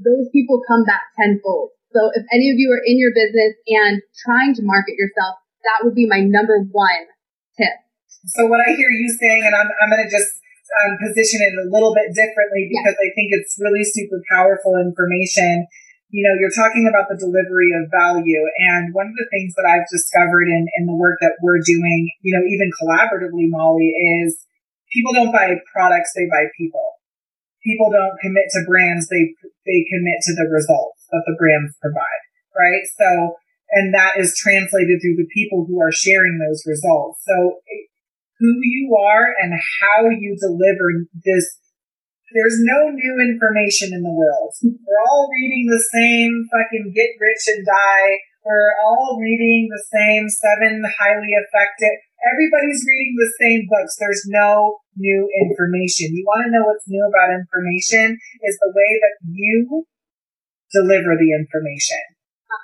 those 0.00 0.32
people 0.32 0.64
come 0.64 0.86
back 0.88 1.12
tenfold. 1.18 1.76
So 1.92 2.08
if 2.14 2.24
any 2.32 2.48
of 2.48 2.56
you 2.56 2.70
are 2.70 2.84
in 2.86 2.96
your 2.96 3.12
business 3.12 3.58
and 3.66 4.00
trying 4.24 4.54
to 4.56 4.64
market 4.64 4.96
yourself, 4.96 5.39
that 5.64 5.84
would 5.84 5.94
be 5.94 6.06
my 6.06 6.20
number 6.20 6.60
one 6.60 7.04
tip. 7.56 7.76
So 8.36 8.46
what 8.46 8.60
I 8.60 8.76
hear 8.76 8.90
you 8.90 9.08
saying, 9.08 9.42
and 9.44 9.54
I'm, 9.54 9.68
I'm 9.80 9.88
going 9.88 10.04
to 10.04 10.12
just 10.12 10.40
um, 10.70 10.92
position 11.02 11.40
it 11.42 11.54
a 11.56 11.70
little 11.72 11.94
bit 11.96 12.12
differently 12.14 12.68
because 12.68 12.94
yeah. 12.96 13.06
I 13.06 13.08
think 13.16 13.28
it's 13.32 13.56
really 13.58 13.84
super 13.84 14.20
powerful 14.30 14.76
information. 14.76 15.66
You 16.10 16.26
know, 16.26 16.34
you're 16.38 16.54
talking 16.54 16.90
about 16.90 17.06
the 17.06 17.18
delivery 17.18 17.70
of 17.74 17.90
value. 17.90 18.42
And 18.70 18.92
one 18.92 19.08
of 19.08 19.16
the 19.16 19.30
things 19.30 19.54
that 19.54 19.66
I've 19.66 19.86
discovered 19.88 20.50
in, 20.50 20.66
in 20.78 20.86
the 20.86 20.96
work 20.96 21.18
that 21.22 21.38
we're 21.40 21.62
doing, 21.62 22.10
you 22.22 22.34
know, 22.34 22.44
even 22.44 22.68
collaboratively, 22.82 23.46
Molly, 23.48 23.94
is 23.94 24.42
people 24.90 25.14
don't 25.14 25.32
buy 25.32 25.54
products, 25.70 26.12
they 26.14 26.26
buy 26.26 26.50
people. 26.58 26.98
People 27.62 27.92
don't 27.92 28.18
commit 28.18 28.48
to 28.56 28.66
brands, 28.66 29.06
they, 29.08 29.36
they 29.68 29.86
commit 29.86 30.18
to 30.26 30.32
the 30.34 30.48
results 30.50 31.06
that 31.12 31.22
the 31.28 31.36
brands 31.38 31.76
provide, 31.78 32.22
right? 32.56 32.82
So 32.98 33.36
and 33.72 33.94
that 33.94 34.18
is 34.18 34.36
translated 34.36 35.00
through 35.00 35.16
the 35.16 35.30
people 35.32 35.64
who 35.64 35.80
are 35.80 35.92
sharing 35.92 36.38
those 36.38 36.64
results. 36.66 37.22
So 37.26 37.60
who 38.38 38.52
you 38.62 38.96
are 38.96 39.26
and 39.42 39.52
how 39.80 40.08
you 40.08 40.36
deliver 40.40 41.06
this 41.24 41.60
there's 42.30 42.62
no 42.62 42.94
new 42.94 43.14
information 43.18 43.90
in 43.90 44.06
the 44.06 44.14
world. 44.14 44.54
We're 44.62 45.02
all 45.10 45.26
reading 45.34 45.66
the 45.66 45.82
same 45.90 46.46
fucking 46.46 46.94
get 46.94 47.18
rich 47.18 47.42
and 47.50 47.66
die. 47.66 48.22
We're 48.46 48.74
all 48.86 49.18
reading 49.18 49.66
the 49.66 49.82
same 49.90 50.30
seven 50.30 50.86
highly 50.86 51.34
effective. 51.34 51.98
Everybody's 52.22 52.86
reading 52.86 53.18
the 53.18 53.34
same 53.34 53.66
books. 53.66 53.98
There's 53.98 54.22
no 54.30 54.78
new 54.94 55.26
information. 55.42 56.14
You 56.14 56.22
want 56.22 56.46
to 56.46 56.52
know 56.54 56.70
what's 56.70 56.86
new 56.86 57.02
about 57.02 57.34
information 57.34 58.14
is 58.14 58.58
the 58.62 58.72
way 58.78 58.90
that 59.02 59.18
you 59.26 59.86
deliver 60.70 61.18
the 61.18 61.34
information 61.34 62.09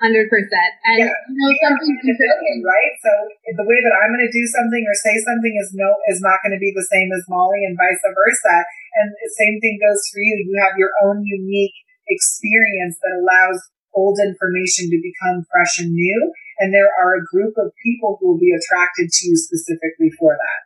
hundred 0.02 0.26
percent. 0.28 0.72
And 0.84 1.06
yeah. 1.06 1.14
you 1.30 1.34
know 1.38 1.52
something 1.62 1.94
interesting, 2.02 2.58
right? 2.66 2.94
So 3.00 3.12
the 3.54 3.66
way 3.66 3.78
that 3.80 3.94
I'm 4.02 4.10
going 4.10 4.26
to 4.26 4.34
do 4.34 4.46
something 4.50 4.82
or 4.82 4.94
say 4.98 5.14
something 5.22 5.54
is 5.62 5.70
no 5.74 5.88
is 6.10 6.20
not 6.20 6.42
going 6.42 6.54
to 6.54 6.62
be 6.62 6.74
the 6.74 6.86
same 6.90 7.10
as 7.14 7.22
Molly, 7.30 7.62
and 7.62 7.78
vice 7.78 8.02
versa. 8.02 8.56
And 8.98 9.12
the 9.12 9.32
same 9.38 9.60
thing 9.62 9.78
goes 9.78 10.02
for 10.10 10.20
you. 10.20 10.34
You 10.46 10.56
have 10.64 10.76
your 10.80 10.92
own 11.06 11.22
unique 11.22 11.74
experience 12.08 12.98
that 13.02 13.14
allows 13.18 13.58
old 13.94 14.20
information 14.20 14.92
to 14.92 14.98
become 15.00 15.46
fresh 15.50 15.80
and 15.80 15.92
new. 15.92 16.32
And 16.60 16.72
there 16.72 16.88
are 17.00 17.16
a 17.16 17.24
group 17.24 17.56
of 17.56 17.72
people 17.84 18.16
who 18.20 18.32
will 18.32 18.40
be 18.40 18.52
attracted 18.52 19.12
to 19.12 19.22
you 19.28 19.36
specifically 19.36 20.12
for 20.18 20.36
that. 20.36 20.60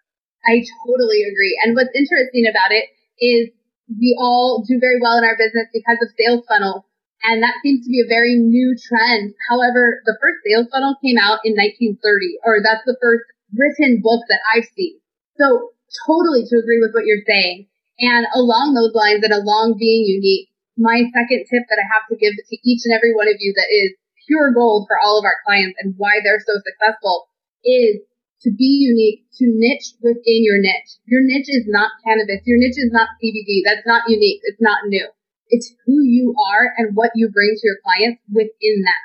I 0.47 0.63
totally 0.87 1.23
agree. 1.27 1.55
And 1.63 1.75
what's 1.75 1.95
interesting 1.95 2.47
about 2.49 2.73
it 2.73 2.91
is 3.21 3.51
we 3.91 4.17
all 4.19 4.65
do 4.67 4.79
very 4.79 4.99
well 5.03 5.19
in 5.19 5.25
our 5.25 5.37
business 5.37 5.67
because 5.75 5.99
of 6.01 6.15
sales 6.15 6.47
funnels 6.47 6.87
and 7.23 7.43
that 7.43 7.61
seems 7.63 7.85
to 7.85 7.93
be 7.93 8.01
a 8.01 8.09
very 8.09 8.37
new 8.37 8.77
trend. 8.77 9.35
However, 9.49 10.01
the 10.09 10.17
first 10.21 10.41
sales 10.45 10.69
funnel 10.73 10.97
came 11.05 11.21
out 11.21 11.45
in 11.45 11.53
1930, 11.53 12.01
or 12.45 12.65
that's 12.65 12.85
the 12.89 12.97
first 13.01 13.29
written 13.53 14.01
book 14.01 14.25
that 14.29 14.41
I've 14.55 14.69
seen. 14.73 15.01
So 15.37 15.77
totally 16.07 16.49
to 16.49 16.61
agree 16.61 16.81
with 16.81 16.97
what 16.97 17.05
you're 17.05 17.27
saying. 17.27 17.69
And 18.01 18.25
along 18.33 18.73
those 18.73 18.97
lines 18.97 19.21
and 19.21 19.37
along 19.37 19.77
being 19.77 20.09
unique, 20.09 20.49
my 20.81 21.05
second 21.13 21.45
tip 21.45 21.69
that 21.69 21.81
I 21.81 21.87
have 21.93 22.09
to 22.09 22.17
give 22.17 22.33
to 22.33 22.57
each 22.65 22.89
and 22.89 22.97
every 22.97 23.13
one 23.13 23.29
of 23.29 23.37
you 23.37 23.53
that 23.53 23.69
is 23.69 23.93
pure 24.25 24.57
gold 24.57 24.89
for 24.89 24.97
all 24.97 25.21
of 25.21 25.29
our 25.29 25.37
clients 25.45 25.77
and 25.83 25.93
why 26.01 26.25
they're 26.25 26.41
so 26.41 26.57
successful 26.65 27.29
is 27.61 28.01
to 28.41 28.49
be 28.49 28.81
unique, 28.89 29.29
to 29.37 29.45
niche 29.53 29.93
within 30.01 30.41
your 30.41 30.57
niche. 30.57 30.97
Your 31.05 31.21
niche 31.21 31.53
is 31.53 31.69
not 31.69 31.93
cannabis. 32.01 32.41
Your 32.49 32.57
niche 32.57 32.81
is 32.81 32.89
not 32.89 33.13
CBD. 33.21 33.61
That's 33.61 33.85
not 33.85 34.09
unique. 34.09 34.41
It's 34.49 34.63
not 34.65 34.89
new. 34.89 35.05
It's 35.51 35.75
who 35.85 36.01
you 36.03 36.35
are 36.39 36.73
and 36.79 36.95
what 36.95 37.11
you 37.15 37.29
bring 37.29 37.55
to 37.55 37.67
your 37.67 37.83
clients 37.83 38.23
within 38.31 38.83
that. 38.87 39.03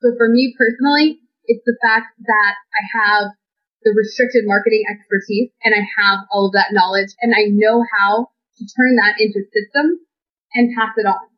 So 0.00 0.16
for 0.16 0.28
me 0.28 0.56
personally, 0.58 1.20
it's 1.46 1.62
the 1.64 1.78
fact 1.84 2.16
that 2.26 2.54
I 2.56 2.82
have 2.96 3.24
the 3.84 3.94
restricted 3.94 4.44
marketing 4.46 4.82
expertise 4.88 5.50
and 5.62 5.74
I 5.74 5.82
have 5.98 6.26
all 6.30 6.46
of 6.46 6.54
that 6.54 6.72
knowledge 6.72 7.14
and 7.20 7.34
I 7.34 7.50
know 7.50 7.82
how 7.82 8.30
to 8.58 8.62
turn 8.64 8.96
that 8.96 9.18
into 9.18 9.42
systems 9.50 10.00
and 10.54 10.74
pass 10.74 10.94
it 10.96 11.06
on. 11.06 11.28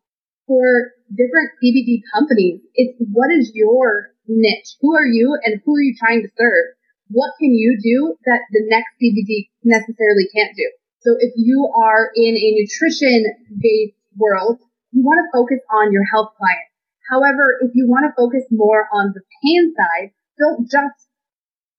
For 0.47 0.93
different 1.09 1.57
CBD 1.57 2.05
companies, 2.13 2.61
it's 2.75 2.97
what 3.13 3.33
is 3.33 3.53
your 3.55 4.13
niche? 4.29 4.77
Who 4.81 4.95
are 4.95 5.07
you 5.07 5.39
and 5.43 5.61
who 5.65 5.75
are 5.77 5.83
you 5.83 5.97
trying 5.99 6.23
to 6.23 6.29
serve? 6.37 6.77
What 7.09 7.33
can 7.41 7.55
you 7.55 7.79
do 7.81 8.17
that 8.25 8.45
the 8.53 8.65
next 8.69 8.93
CBD 9.01 9.49
necessarily 9.65 10.29
can't 10.35 10.57
do? 10.57 10.69
So 11.01 11.17
if 11.19 11.33
you 11.37 11.71
are 11.77 12.11
in 12.17 12.37
a 12.37 12.49
nutrition 12.61 13.25
based 13.61 13.97
world, 14.17 14.59
you 14.93 15.03
want 15.03 15.21
to 15.23 15.33
focus 15.35 15.61
on 15.71 15.93
your 15.93 16.05
health 16.11 16.33
clients. 16.39 16.71
However, 17.11 17.61
if 17.61 17.73
you 17.75 17.87
want 17.89 18.09
to 18.09 18.17
focus 18.17 18.47
more 18.51 18.89
on 18.93 19.13
the 19.13 19.21
pain 19.43 19.75
side, 19.77 20.15
don't 20.39 20.65
just 20.65 21.11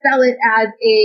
sell 0.03 0.21
it 0.21 0.37
as 0.43 0.69
a 0.83 0.97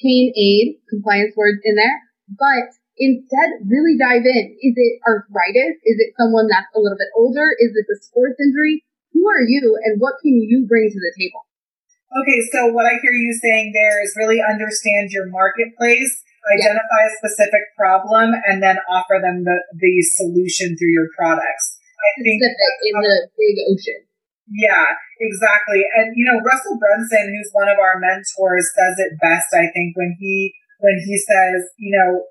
pain 0.00 0.32
aid, 0.32 0.80
compliance 0.88 1.34
words 1.36 1.60
in 1.64 1.74
there, 1.74 1.98
but 2.32 2.72
instead 2.96 3.62
really 3.66 3.98
dive 3.98 4.24
in. 4.24 4.56
Is 4.62 4.74
it 4.74 5.00
arthritis? 5.06 5.78
Is 5.84 5.98
it 5.98 6.14
someone 6.18 6.48
that's 6.48 6.70
a 6.74 6.80
little 6.80 6.98
bit 6.98 7.12
older? 7.14 7.54
Is 7.58 7.74
this 7.74 7.88
a 7.90 7.98
sports 8.02 8.38
injury? 8.40 8.84
Who 9.12 9.26
are 9.26 9.42
you 9.42 9.78
and 9.84 10.00
what 10.00 10.20
can 10.22 10.38
you 10.38 10.66
bring 10.66 10.90
to 10.90 11.00
the 11.00 11.14
table? 11.18 11.46
Okay, 12.08 12.40
so 12.48 12.72
what 12.72 12.86
I 12.86 12.96
hear 13.02 13.12
you 13.12 13.36
saying 13.36 13.72
there 13.74 14.02
is 14.02 14.16
really 14.16 14.40
understand 14.40 15.12
your 15.12 15.28
marketplace, 15.28 16.24
identify 16.46 17.02
a 17.06 17.16
specific 17.18 17.74
problem, 17.76 18.32
and 18.46 18.62
then 18.62 18.78
offer 18.88 19.18
them 19.18 19.44
the, 19.44 19.56
the 19.74 20.02
solution 20.02 20.76
through 20.78 20.94
your 20.94 21.10
products. 21.16 21.78
I 21.98 22.10
think 22.22 22.38
in 22.42 22.94
the 22.94 23.16
big 23.34 23.56
ocean. 23.66 24.06
Yeah, 24.48 24.96
exactly. 25.20 25.84
And 25.98 26.16
you 26.16 26.24
know, 26.24 26.40
Russell 26.40 26.78
Brunson, 26.80 27.34
who's 27.34 27.52
one 27.52 27.68
of 27.68 27.76
our 27.76 28.00
mentors, 28.00 28.70
says 28.72 28.96
it 28.96 29.20
best, 29.20 29.52
I 29.52 29.68
think, 29.74 29.98
when 29.98 30.16
he 30.16 30.54
when 30.80 30.96
he 31.04 31.18
says, 31.18 31.68
you 31.76 31.92
know, 31.92 32.30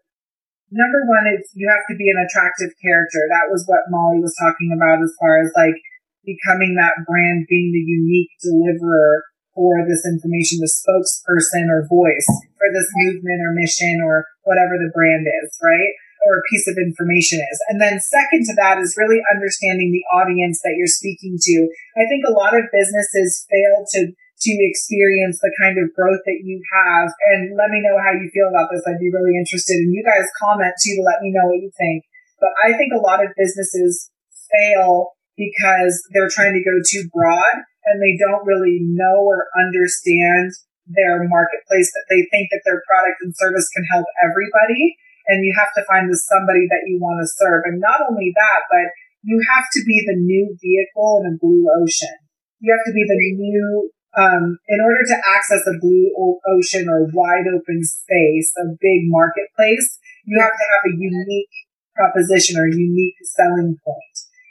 number 0.71 1.03
one 1.05 1.27
is 1.35 1.51
you 1.53 1.67
have 1.69 1.85
to 1.91 1.99
be 1.99 2.09
an 2.09 2.17
attractive 2.17 2.73
character. 2.79 3.21
That 3.29 3.51
was 3.51 3.67
what 3.67 3.91
Molly 3.91 4.23
was 4.23 4.35
talking 4.39 4.73
about 4.73 5.03
as 5.03 5.13
far 5.19 5.43
as 5.43 5.51
like 5.53 5.77
becoming 6.25 6.75
that 6.79 7.05
brand, 7.05 7.45
being 7.47 7.71
the 7.71 7.85
unique 7.85 8.31
deliverer 8.41 9.23
for 9.57 9.81
this 9.89 10.05
information, 10.05 10.61
the 10.61 10.69
spokesperson 10.69 11.65
or 11.73 11.89
voice 11.89 12.29
for 12.61 12.69
this 12.69 12.85
movement 13.01 13.41
or 13.41 13.57
mission 13.57 14.05
or 14.05 14.29
whatever 14.45 14.77
the 14.77 14.93
brand 14.93 15.25
is, 15.25 15.49
right? 15.65 15.97
or 16.25 16.43
a 16.43 16.47
piece 16.49 16.67
of 16.67 16.75
information 16.75 17.39
is. 17.39 17.57
And 17.69 17.79
then 17.79 18.03
second 18.03 18.43
to 18.49 18.53
that 18.59 18.83
is 18.83 18.97
really 18.97 19.23
understanding 19.31 19.95
the 19.95 20.03
audience 20.11 20.59
that 20.65 20.75
you're 20.75 20.89
speaking 20.89 21.37
to. 21.39 21.55
I 21.95 22.03
think 22.09 22.27
a 22.27 22.35
lot 22.35 22.57
of 22.57 22.67
businesses 22.73 23.47
fail 23.47 23.85
to 23.95 24.11
to 24.37 24.53
experience 24.61 25.41
the 25.41 25.49
kind 25.57 25.81
of 25.81 25.89
growth 25.97 26.21
that 26.29 26.45
you 26.45 26.61
have. 26.69 27.09
And 27.33 27.57
let 27.57 27.73
me 27.73 27.81
know 27.81 27.97
how 27.97 28.13
you 28.13 28.29
feel 28.29 28.49
about 28.49 28.69
this. 28.69 28.85
I'd 28.85 29.01
be 29.01 29.09
really 29.09 29.33
interested. 29.33 29.81
And 29.81 29.93
you 29.93 30.05
guys 30.05 30.29
comment 30.37 30.77
too 30.77 30.93
to 30.93 31.01
let 31.01 31.25
me 31.25 31.33
know 31.33 31.49
what 31.49 31.57
you 31.57 31.71
think. 31.73 32.05
But 32.39 32.53
I 32.61 32.77
think 32.77 32.93
a 32.93 33.01
lot 33.01 33.25
of 33.25 33.33
businesses 33.33 34.11
fail 34.53 35.17
because 35.33 36.05
they're 36.13 36.29
trying 36.29 36.53
to 36.53 36.61
go 36.61 36.77
too 36.85 37.09
broad 37.09 37.65
and 37.87 38.03
they 38.03 38.19
don't 38.19 38.45
really 38.45 38.83
know 38.83 39.23
or 39.23 39.47
understand 39.55 40.51
their 40.87 41.23
marketplace 41.27 41.91
that 41.91 42.07
they 42.07 42.27
think 42.31 42.51
that 42.51 42.63
their 42.63 42.83
product 42.87 43.19
and 43.23 43.35
service 43.35 43.67
can 43.71 43.83
help 43.91 44.07
everybody 44.23 44.95
and 45.27 45.43
you 45.43 45.51
have 45.59 45.71
to 45.75 45.83
find 45.83 46.07
the 46.07 46.15
somebody 46.15 46.67
that 46.71 46.87
you 46.87 46.99
want 46.99 47.19
to 47.19 47.27
serve. 47.27 47.67
And 47.67 47.83
not 47.83 47.99
only 48.07 48.31
that, 48.31 48.61
but 48.71 48.87
you 49.27 49.43
have 49.51 49.67
to 49.75 49.83
be 49.83 49.99
the 50.07 50.15
new 50.15 50.55
vehicle 50.55 51.19
in 51.19 51.35
a 51.35 51.37
blue 51.37 51.67
ocean. 51.67 52.15
You 52.63 52.71
have 52.71 52.87
to 52.87 52.95
be 52.95 53.03
the 53.03 53.19
new, 53.35 53.91
um, 54.15 54.57
in 54.71 54.79
order 54.79 55.03
to 55.03 55.17
access 55.35 55.67
a 55.67 55.75
blue 55.79 56.15
ocean 56.47 56.87
or 56.87 57.11
wide 57.11 57.45
open 57.51 57.83
space, 57.83 58.55
a 58.55 58.71
big 58.79 59.11
marketplace, 59.11 59.99
you 60.23 60.39
have 60.39 60.55
to 60.55 60.67
have 60.71 60.83
a 60.87 60.95
unique 60.95 61.55
proposition 61.93 62.55
or 62.55 62.67
unique 62.67 63.19
selling 63.23 63.75
point 63.83 64.06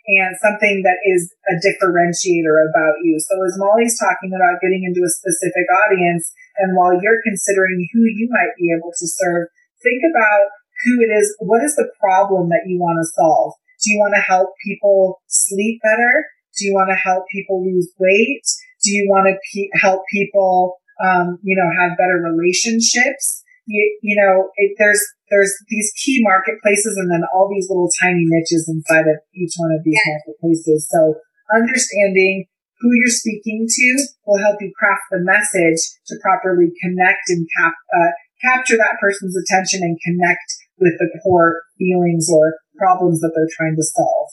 and 0.06 0.38
something 0.38 0.86
that 0.86 1.02
is 1.02 1.34
a 1.50 1.58
differentiator 1.58 2.54
about 2.70 3.02
you. 3.02 3.18
So 3.18 3.34
as 3.42 3.58
Molly's 3.58 3.98
talking 3.98 4.30
about 4.30 4.62
getting 4.62 4.86
into 4.86 5.02
a 5.02 5.10
specific 5.10 5.66
audience, 5.86 6.30
and 6.58 6.76
while 6.78 6.94
you're 6.94 7.22
considering 7.26 7.86
who 7.92 8.06
you 8.06 8.30
might 8.30 8.54
be 8.54 8.70
able 8.70 8.94
to 8.94 9.06
serve, 9.06 9.50
think 9.82 10.02
about 10.06 10.46
who 10.84 11.02
it 11.02 11.10
is, 11.10 11.34
what 11.40 11.62
is 11.62 11.74
the 11.74 11.90
problem 11.98 12.48
that 12.50 12.64
you 12.66 12.78
want 12.78 13.02
to 13.02 13.12
solve? 13.18 13.54
Do 13.82 13.92
you 13.92 13.98
want 13.98 14.14
to 14.14 14.22
help 14.22 14.50
people 14.64 15.20
sleep 15.26 15.80
better? 15.82 16.26
Do 16.56 16.64
you 16.64 16.72
want 16.72 16.88
to 16.88 16.96
help 16.96 17.24
people 17.30 17.64
lose 17.64 17.92
weight? 17.98 18.46
Do 18.82 18.92
you 18.92 19.08
want 19.10 19.26
to 19.26 19.36
pe- 19.52 19.74
help 19.74 20.02
people, 20.12 20.76
um, 21.02 21.38
you 21.42 21.56
know, 21.56 21.68
have 21.82 21.98
better 21.98 22.22
relationships? 22.22 23.42
You, 23.66 23.98
you 24.02 24.14
know, 24.14 24.50
it, 24.56 24.74
there's 24.78 25.02
there's 25.30 25.52
these 25.68 25.90
key 25.98 26.22
marketplaces 26.22 26.96
and 26.96 27.10
then 27.10 27.26
all 27.34 27.50
these 27.50 27.66
little 27.68 27.90
tiny 28.00 28.22
niches 28.26 28.70
inside 28.70 29.10
of 29.10 29.18
each 29.34 29.54
one 29.58 29.74
of 29.74 29.82
these 29.82 29.98
marketplaces. 30.06 30.86
So 30.86 31.18
understanding 31.50 32.46
who 32.78 32.90
you're 32.94 33.10
speaking 33.10 33.66
to 33.66 33.86
will 34.26 34.38
help 34.38 34.60
you 34.60 34.70
craft 34.78 35.10
the 35.10 35.18
message 35.18 35.80
to 36.06 36.14
properly 36.22 36.70
connect 36.82 37.26
and 37.28 37.48
cap, 37.58 37.74
uh, 37.90 38.12
capture 38.38 38.76
that 38.76 39.00
person's 39.00 39.34
attention 39.34 39.82
and 39.82 39.98
connect 40.04 40.46
with 40.78 40.94
the 41.00 41.08
core 41.24 41.62
feelings 41.78 42.28
or 42.30 42.54
problems 42.76 43.20
that 43.20 43.32
they're 43.34 43.56
trying 43.56 43.76
to 43.76 43.82
solve. 43.82 44.28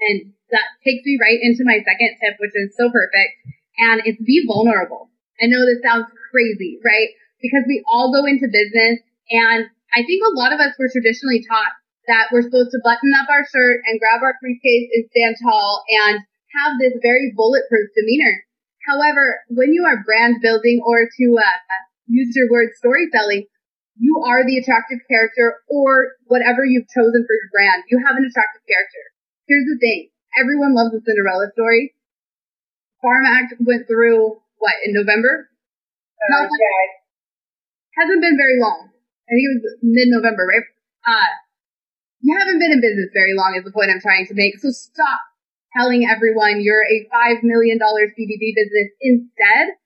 And 0.00 0.32
that 0.50 0.66
takes 0.84 1.04
me 1.04 1.18
right 1.20 1.38
into 1.42 1.66
my 1.66 1.82
second 1.82 2.16
tip, 2.22 2.38
which 2.38 2.54
is 2.54 2.72
so 2.78 2.88
perfect. 2.88 3.34
And 3.78 4.02
it's 4.04 4.22
be 4.22 4.46
vulnerable. 4.46 5.10
I 5.42 5.46
know 5.46 5.64
this 5.66 5.82
sounds 5.82 6.06
crazy, 6.30 6.78
right? 6.84 7.10
Because 7.40 7.64
we 7.66 7.82
all 7.88 8.12
go 8.12 8.28
into 8.28 8.46
business 8.46 9.00
and 9.32 9.66
I 9.90 10.06
think 10.06 10.22
a 10.22 10.36
lot 10.38 10.52
of 10.52 10.60
us 10.60 10.76
were 10.78 10.92
traditionally 10.92 11.42
taught 11.42 11.74
that 12.06 12.30
we're 12.30 12.46
supposed 12.46 12.70
to 12.72 12.82
button 12.82 13.12
up 13.18 13.30
our 13.30 13.46
shirt 13.46 13.82
and 13.86 13.98
grab 13.98 14.22
our 14.22 14.38
briefcase 14.38 14.90
and 14.94 15.06
stand 15.10 15.36
tall 15.42 15.82
and 16.06 16.22
have 16.58 16.78
this 16.78 16.94
very 17.02 17.30
bulletproof 17.34 17.90
demeanor. 17.94 18.46
However, 18.86 19.46
when 19.50 19.70
you 19.70 19.86
are 19.86 20.02
brand 20.02 20.42
building 20.42 20.82
or 20.82 21.06
to 21.06 21.26
uh, 21.38 21.58
use 22.10 22.34
your 22.34 22.50
word 22.50 22.74
storytelling, 22.78 23.46
you 24.00 24.14
are 24.26 24.42
the 24.42 24.58
attractive 24.58 24.98
character 25.06 25.60
or 25.68 26.16
whatever 26.26 26.64
you've 26.64 26.88
chosen 26.88 27.22
for 27.22 27.34
your 27.36 27.50
brand. 27.52 27.84
You 27.90 28.02
have 28.02 28.16
an 28.16 28.24
attractive 28.24 28.64
character. 28.66 29.02
Here's 29.46 29.68
the 29.68 29.78
thing. 29.78 30.08
Everyone 30.40 30.74
loves 30.74 30.90
the 30.90 31.02
Cinderella 31.04 31.50
story. 31.52 31.94
Farm 33.02 33.26
Act 33.26 33.54
went 33.60 33.86
through 33.86 34.40
what 34.58 34.76
in 34.84 34.94
November? 34.94 35.50
Uh, 36.20 36.42
yeah. 36.42 36.99
Hasn't 38.00 38.24
been 38.24 38.40
very 38.40 38.56
long. 38.56 38.88
I 39.28 39.36
think 39.36 39.44
it 39.44 39.52
was 39.60 39.64
mid-November, 39.84 40.40
right? 40.48 40.66
Uh, 41.04 41.30
you 42.24 42.32
haven't 42.32 42.56
been 42.56 42.72
in 42.72 42.80
business 42.80 43.12
very 43.12 43.36
long 43.36 43.52
is 43.60 43.64
the 43.64 43.76
point 43.76 43.92
I'm 43.92 44.00
trying 44.00 44.24
to 44.32 44.34
make. 44.34 44.56
So 44.56 44.72
stop 44.72 45.20
telling 45.76 46.08
everyone 46.08 46.64
you're 46.64 46.80
a 46.80 47.04
$5 47.12 47.44
million 47.44 47.76
CBD 47.76 48.56
business. 48.56 48.88
Instead, 49.04 49.76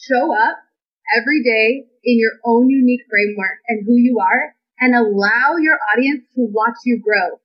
show 0.00 0.32
up 0.32 0.64
every 1.12 1.44
day 1.44 1.92
in 2.08 2.16
your 2.16 2.40
own 2.48 2.72
unique 2.72 3.04
framework 3.04 3.60
and 3.68 3.84
who 3.84 4.00
you 4.00 4.16
are 4.16 4.56
and 4.80 4.96
allow 4.96 5.60
your 5.60 5.76
audience 5.92 6.24
to 6.32 6.48
watch 6.48 6.80
you 6.88 7.04
grow. 7.04 7.36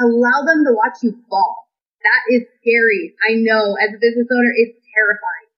Allow 0.00 0.48
them 0.48 0.64
to 0.64 0.72
watch 0.72 1.04
you 1.04 1.12
fall. 1.28 1.68
That 2.00 2.22
is 2.34 2.48
scary. 2.56 3.12
I 3.20 3.36
know 3.36 3.76
as 3.76 3.92
a 3.92 4.00
business 4.00 4.26
owner, 4.32 4.52
it's 4.56 4.80
terrifying. 4.80 5.48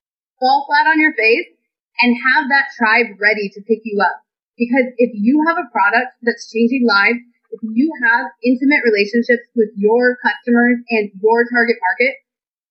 Fall 0.42 0.66
flat 0.66 0.90
on 0.90 0.98
your 0.98 1.14
face 1.14 1.53
and 2.00 2.16
have 2.35 2.50
that 2.50 2.74
tribe 2.74 3.14
ready 3.20 3.50
to 3.54 3.61
pick 3.62 3.80
you 3.85 4.00
up. 4.02 4.24
Because 4.59 4.94
if 4.98 5.11
you 5.14 5.42
have 5.46 5.59
a 5.59 5.70
product 5.70 6.14
that's 6.22 6.50
changing 6.50 6.87
lives, 6.87 7.18
if 7.50 7.61
you 7.62 7.90
have 8.11 8.35
intimate 8.42 8.83
relationships 8.83 9.46
with 9.54 9.70
your 9.78 10.18
customers 10.22 10.83
and 10.90 11.11
your 11.22 11.46
target 11.50 11.78
market, 11.78 12.14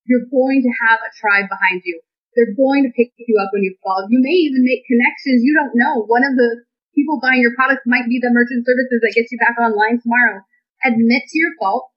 you're 0.03 0.27
going 0.27 0.63
to 0.63 0.71
have 0.87 0.99
a 0.99 1.11
tribe 1.15 1.47
behind 1.47 1.83
you. 1.87 1.99
They're 2.35 2.55
going 2.55 2.83
to 2.83 2.91
pick 2.91 3.15
you 3.15 3.39
up 3.39 3.53
when 3.53 3.63
you 3.63 3.75
fall. 3.83 4.07
You 4.09 4.19
may 4.19 4.35
even 4.47 4.65
make 4.65 4.83
connections 4.89 5.45
you 5.45 5.55
don't 5.55 5.75
know. 5.75 6.03
One 6.03 6.25
of 6.25 6.35
the 6.35 6.65
people 6.95 7.21
buying 7.21 7.39
your 7.39 7.55
product 7.55 7.85
might 7.85 8.09
be 8.09 8.19
the 8.19 8.33
merchant 8.33 8.65
services 8.65 8.99
that 8.99 9.15
gets 9.15 9.31
you 9.31 9.39
back 9.39 9.55
online 9.55 10.01
tomorrow. 10.01 10.43
Admit 10.83 11.23
to 11.29 11.37
your 11.39 11.53
fault 11.59 11.93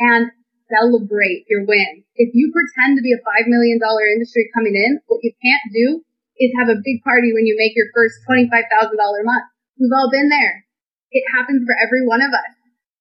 and 0.00 0.32
celebrate 0.72 1.44
your 1.46 1.62
win. 1.68 2.02
If 2.16 2.34
you 2.34 2.50
pretend 2.50 2.98
to 2.98 3.02
be 3.04 3.12
a 3.12 3.20
$5 3.20 3.46
million 3.46 3.78
industry 3.78 4.50
coming 4.54 4.74
in, 4.74 4.98
what 5.06 5.22
you 5.22 5.32
can't 5.38 5.66
do 5.70 6.02
is 6.38 6.50
have 6.58 6.70
a 6.70 6.82
big 6.82 7.02
party 7.06 7.30
when 7.30 7.46
you 7.46 7.54
make 7.58 7.74
your 7.78 7.90
first 7.94 8.18
$25,000 8.26 8.50
month. 8.96 9.46
We've 9.78 9.94
all 9.94 10.10
been 10.10 10.30
there. 10.30 10.66
It 11.14 11.22
happens 11.30 11.62
for 11.62 11.74
every 11.78 12.06
one 12.06 12.22
of 12.22 12.34
us. 12.34 12.52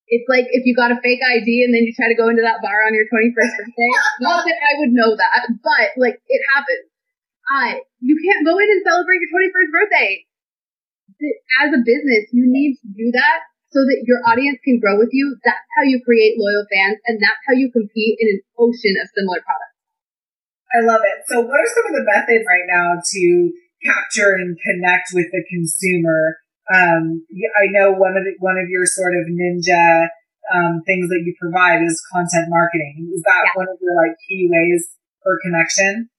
It's 0.06 0.30
like 0.30 0.46
if 0.54 0.68
you 0.70 0.78
got 0.78 0.94
a 0.94 1.02
fake 1.02 1.24
ID 1.26 1.66
and 1.66 1.74
then 1.74 1.90
you 1.90 1.94
try 1.96 2.06
to 2.12 2.18
go 2.18 2.30
into 2.30 2.46
that 2.46 2.62
bar 2.62 2.86
on 2.86 2.94
your 2.94 3.10
21st 3.10 3.34
birthday. 3.34 3.92
Not 4.22 4.46
that 4.46 4.60
I 4.62 4.74
would 4.84 4.94
know 4.94 5.18
that, 5.18 5.50
but 5.64 5.88
like 5.98 6.22
it 6.30 6.42
happens. 6.54 6.86
I, 7.50 7.82
you 8.00 8.16
can't 8.22 8.46
go 8.46 8.56
in 8.62 8.68
and 8.70 8.86
celebrate 8.86 9.26
your 9.26 9.34
21st 9.34 9.72
birthday. 9.74 10.12
As 11.64 11.70
a 11.74 11.82
business, 11.82 12.30
you 12.32 12.46
need 12.46 12.78
to 12.84 12.88
do 12.94 13.10
that 13.16 13.48
so 13.74 13.82
that 13.82 14.06
your 14.06 14.22
audience 14.30 14.62
can 14.62 14.78
grow 14.78 15.02
with 15.02 15.10
you. 15.12 15.34
That's 15.42 15.66
how 15.78 15.84
you 15.84 15.98
create 16.06 16.38
loyal 16.38 16.66
fans 16.70 17.02
and 17.10 17.18
that's 17.18 17.42
how 17.50 17.58
you 17.58 17.74
compete 17.74 18.22
in 18.22 18.38
an 18.38 18.40
ocean 18.62 18.96
of 19.02 19.10
similar 19.18 19.42
products. 19.42 19.73
I 20.74 20.82
love 20.82 21.02
it. 21.06 21.24
So 21.30 21.42
what 21.42 21.60
are 21.60 21.70
some 21.70 21.94
of 21.94 21.94
the 21.94 22.06
methods 22.06 22.46
right 22.50 22.66
now 22.66 22.98
to 22.98 23.54
capture 23.84 24.34
and 24.40 24.58
connect 24.58 25.12
with 25.14 25.28
the 25.32 25.44
consumer. 25.52 26.40
Um, 26.72 27.28
I 27.60 27.68
know 27.70 27.92
one 27.92 28.16
of 28.16 28.24
the, 28.24 28.34
one 28.40 28.58
of 28.58 28.70
your 28.72 28.88
sort 28.88 29.14
of 29.20 29.28
ninja 29.28 30.08
um, 30.56 30.82
things 30.88 31.10
that 31.10 31.24
you 31.24 31.36
provide 31.40 31.84
is 31.84 32.02
content 32.12 32.48
marketing. 32.48 33.12
Is 33.14 33.24
that 33.24 33.52
yeah. 33.52 33.56
one 33.56 33.68
of 33.68 33.78
your 33.84 33.96
like 33.96 34.16
key 34.28 34.48
ways 34.50 34.88
for 35.22 35.40
connection? 35.44 36.10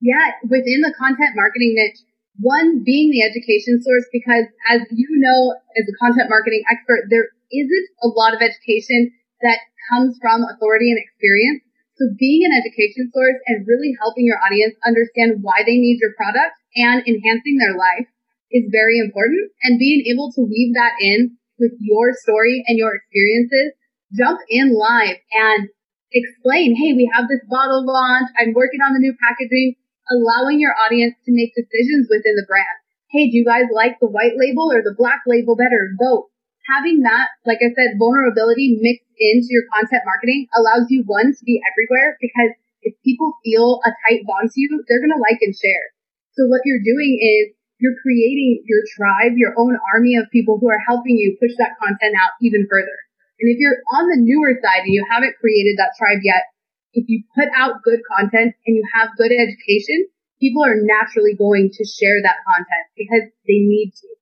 Yeah, 0.00 0.36
within 0.44 0.84
the 0.84 0.92
content 0.96 1.32
marketing 1.34 1.72
niche, 1.74 2.00
one 2.40 2.84
being 2.84 3.10
the 3.10 3.24
education 3.24 3.80
source 3.80 4.04
because 4.12 4.44
as 4.68 4.84
you 4.92 5.08
know, 5.16 5.56
as 5.76 5.88
a 5.88 5.96
content 5.96 6.28
marketing 6.28 6.62
expert, 6.68 7.08
there 7.08 7.32
isn't 7.48 7.88
a 8.04 8.08
lot 8.12 8.36
of 8.36 8.44
education 8.44 9.12
that 9.40 9.58
comes 9.88 10.18
from 10.20 10.44
authority 10.44 10.92
and 10.92 11.00
experience. 11.00 11.64
So 11.96 12.12
being 12.20 12.44
an 12.44 12.52
education 12.52 13.08
source 13.08 13.40
and 13.48 13.64
really 13.64 13.96
helping 13.96 14.28
your 14.28 14.36
audience 14.44 14.76
understand 14.84 15.40
why 15.40 15.64
they 15.64 15.80
need 15.80 15.96
your 15.96 16.12
product 16.12 16.52
and 16.76 17.00
enhancing 17.08 17.56
their 17.56 17.72
life 17.72 18.04
is 18.52 18.68
very 18.68 19.00
important. 19.00 19.48
And 19.64 19.80
being 19.80 20.04
able 20.12 20.28
to 20.36 20.44
weave 20.44 20.76
that 20.76 20.92
in 21.00 21.40
with 21.58 21.72
your 21.80 22.12
story 22.20 22.60
and 22.68 22.76
your 22.76 22.92
experiences, 22.94 23.72
jump 24.12 24.40
in 24.52 24.76
live 24.76 25.16
and 25.32 25.72
explain, 26.12 26.76
hey, 26.76 26.92
we 26.92 27.08
have 27.16 27.32
this 27.32 27.40
bottle 27.48 27.80
launch. 27.88 28.28
I'm 28.36 28.52
working 28.52 28.84
on 28.84 28.92
the 28.92 29.00
new 29.00 29.16
packaging, 29.16 29.80
allowing 30.12 30.60
your 30.60 30.76
audience 30.76 31.16
to 31.24 31.32
make 31.32 31.56
decisions 31.56 32.12
within 32.12 32.36
the 32.36 32.44
brand. 32.44 32.76
Hey, 33.08 33.32
do 33.32 33.40
you 33.40 33.44
guys 33.48 33.72
like 33.72 33.96
the 34.04 34.12
white 34.12 34.36
label 34.36 34.68
or 34.68 34.84
the 34.84 34.94
black 34.96 35.24
label 35.24 35.56
better? 35.56 35.96
Vote 35.96 36.28
having 36.72 37.02
that, 37.06 37.30
like 37.46 37.62
I 37.62 37.70
said, 37.72 37.98
vulnerability 37.98 38.78
mixed 38.80 39.06
into 39.18 39.48
your 39.50 39.64
content 39.72 40.02
marketing 40.04 40.46
allows 40.54 40.90
you 40.90 41.02
one 41.06 41.32
to 41.32 41.42
be 41.46 41.62
everywhere 41.62 42.18
because 42.20 42.52
if 42.82 42.94
people 43.02 43.34
feel 43.42 43.80
a 43.82 43.90
tight 44.06 44.22
bond 44.26 44.50
to 44.52 44.58
you, 44.60 44.70
they're 44.86 45.02
going 45.02 45.14
to 45.14 45.22
like 45.22 45.42
and 45.42 45.54
share. 45.54 45.94
So 46.36 46.46
what 46.46 46.62
you're 46.68 46.84
doing 46.84 47.18
is 47.18 47.56
you're 47.80 47.98
creating 48.00 48.64
your 48.64 48.82
tribe, 48.96 49.36
your 49.36 49.52
own 49.56 49.76
army 49.92 50.16
of 50.16 50.30
people 50.32 50.56
who 50.60 50.68
are 50.68 50.80
helping 50.86 51.16
you 51.16 51.36
push 51.40 51.52
that 51.58 51.76
content 51.80 52.14
out 52.16 52.36
even 52.40 52.68
further. 52.68 52.96
And 53.40 53.52
if 53.52 53.60
you're 53.60 53.84
on 53.92 54.08
the 54.08 54.20
newer 54.20 54.56
side 54.60 54.88
and 54.88 54.94
you 54.94 55.04
haven't 55.04 55.36
created 55.40 55.76
that 55.76 55.92
tribe 55.96 56.24
yet, 56.24 56.48
if 56.96 57.04
you 57.08 57.20
put 57.36 57.52
out 57.52 57.84
good 57.84 58.00
content 58.08 58.56
and 58.64 58.76
you 58.76 58.84
have 58.96 59.16
good 59.20 59.28
education, 59.28 60.08
people 60.40 60.64
are 60.64 60.80
naturally 60.80 61.36
going 61.36 61.68
to 61.68 61.84
share 61.84 62.16
that 62.24 62.40
content 62.48 62.86
because 62.96 63.28
they 63.44 63.60
need 63.60 63.92
to. 63.92 64.15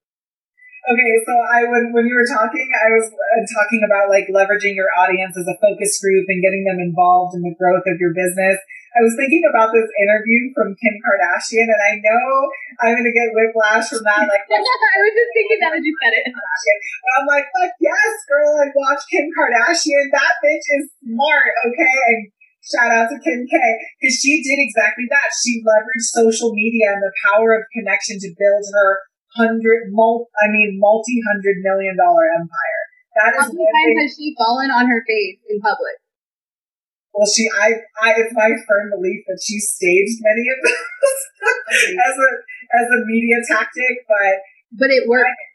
Okay, 0.85 1.13
so 1.25 1.33
I 1.33 1.65
when 1.65 1.97
when 1.97 2.05
you 2.05 2.13
were 2.13 2.29
talking, 2.29 2.69
I 2.77 2.93
was 2.93 3.09
uh, 3.09 3.41
talking 3.57 3.81
about 3.89 4.13
like 4.13 4.29
leveraging 4.29 4.77
your 4.77 4.93
audience 5.01 5.33
as 5.33 5.49
a 5.49 5.57
focus 5.57 5.97
group 5.97 6.29
and 6.29 6.45
getting 6.45 6.69
them 6.69 6.77
involved 6.77 7.33
in 7.33 7.41
the 7.41 7.57
growth 7.57 7.89
of 7.89 7.97
your 7.97 8.13
business. 8.13 8.61
I 8.93 9.01
was 9.01 9.17
thinking 9.17 9.49
about 9.49 9.73
this 9.73 9.89
interview 9.97 10.53
from 10.53 10.77
Kim 10.77 10.95
Kardashian, 11.01 11.73
and 11.73 11.83
I 11.89 11.93
know 12.05 12.25
I'm 12.85 12.93
going 13.01 13.09
to 13.09 13.17
get 13.17 13.33
whiplash 13.33 13.89
from 13.91 14.05
that. 14.05 14.29
Like, 14.29 14.45
I 14.53 14.99
was 15.01 15.15
just 15.17 15.33
thinking 15.33 15.59
that 15.65 15.73
as 15.73 15.83
you 15.89 15.97
said 16.05 16.15
it. 16.21 16.29
But 16.29 17.13
I'm 17.17 17.27
like, 17.33 17.49
fuck 17.49 17.73
yes, 17.81 18.13
girl! 18.29 18.53
I 18.61 18.69
watched 18.77 19.09
Kim 19.09 19.33
Kardashian. 19.33 20.13
That 20.13 20.37
bitch 20.45 20.69
is 20.69 20.93
smart. 21.01 21.53
Okay, 21.65 21.97
and 22.13 22.29
shout 22.61 22.93
out 22.93 23.09
to 23.09 23.17
Kim 23.25 23.49
K 23.49 23.57
because 23.97 24.21
she 24.21 24.45
did 24.45 24.61
exactly 24.61 25.09
that. 25.09 25.33
She 25.33 25.65
leveraged 25.65 26.13
social 26.13 26.53
media 26.53 26.93
and 26.93 27.01
the 27.01 27.17
power 27.25 27.57
of 27.57 27.65
connection 27.73 28.21
to 28.21 28.29
build 28.37 28.69
her 28.69 29.01
hundred, 29.37 29.91
mul- 29.91 30.31
I 30.39 30.51
mean, 30.51 30.79
multi 30.79 31.21
hundred 31.27 31.63
million 31.63 31.97
dollar 31.99 32.27
empire. 32.35 32.83
That 33.15 33.35
How 33.39 33.47
many 33.47 33.63
times 33.63 33.97
has 34.03 34.13
she 34.19 34.35
fallen 34.35 34.71
on 34.71 34.91
her 34.91 35.03
face 35.07 35.39
in 35.47 35.61
public? 35.61 36.03
Well, 37.15 37.31
she, 37.31 37.47
I, 37.47 37.79
I, 37.95 38.19
it's 38.19 38.35
my 38.35 38.51
firm 38.67 38.91
belief 38.91 39.23
that 39.31 39.39
she 39.39 39.63
staged 39.63 40.19
many 40.19 40.51
of 40.51 40.59
those 40.59 41.23
as 42.11 42.15
a 42.19 42.31
as 42.75 42.87
a 42.91 43.01
media 43.07 43.39
tactic, 43.47 44.03
but 44.11 44.43
but 44.75 44.91
it 44.91 45.07
worked. 45.07 45.31
I, 45.31 45.55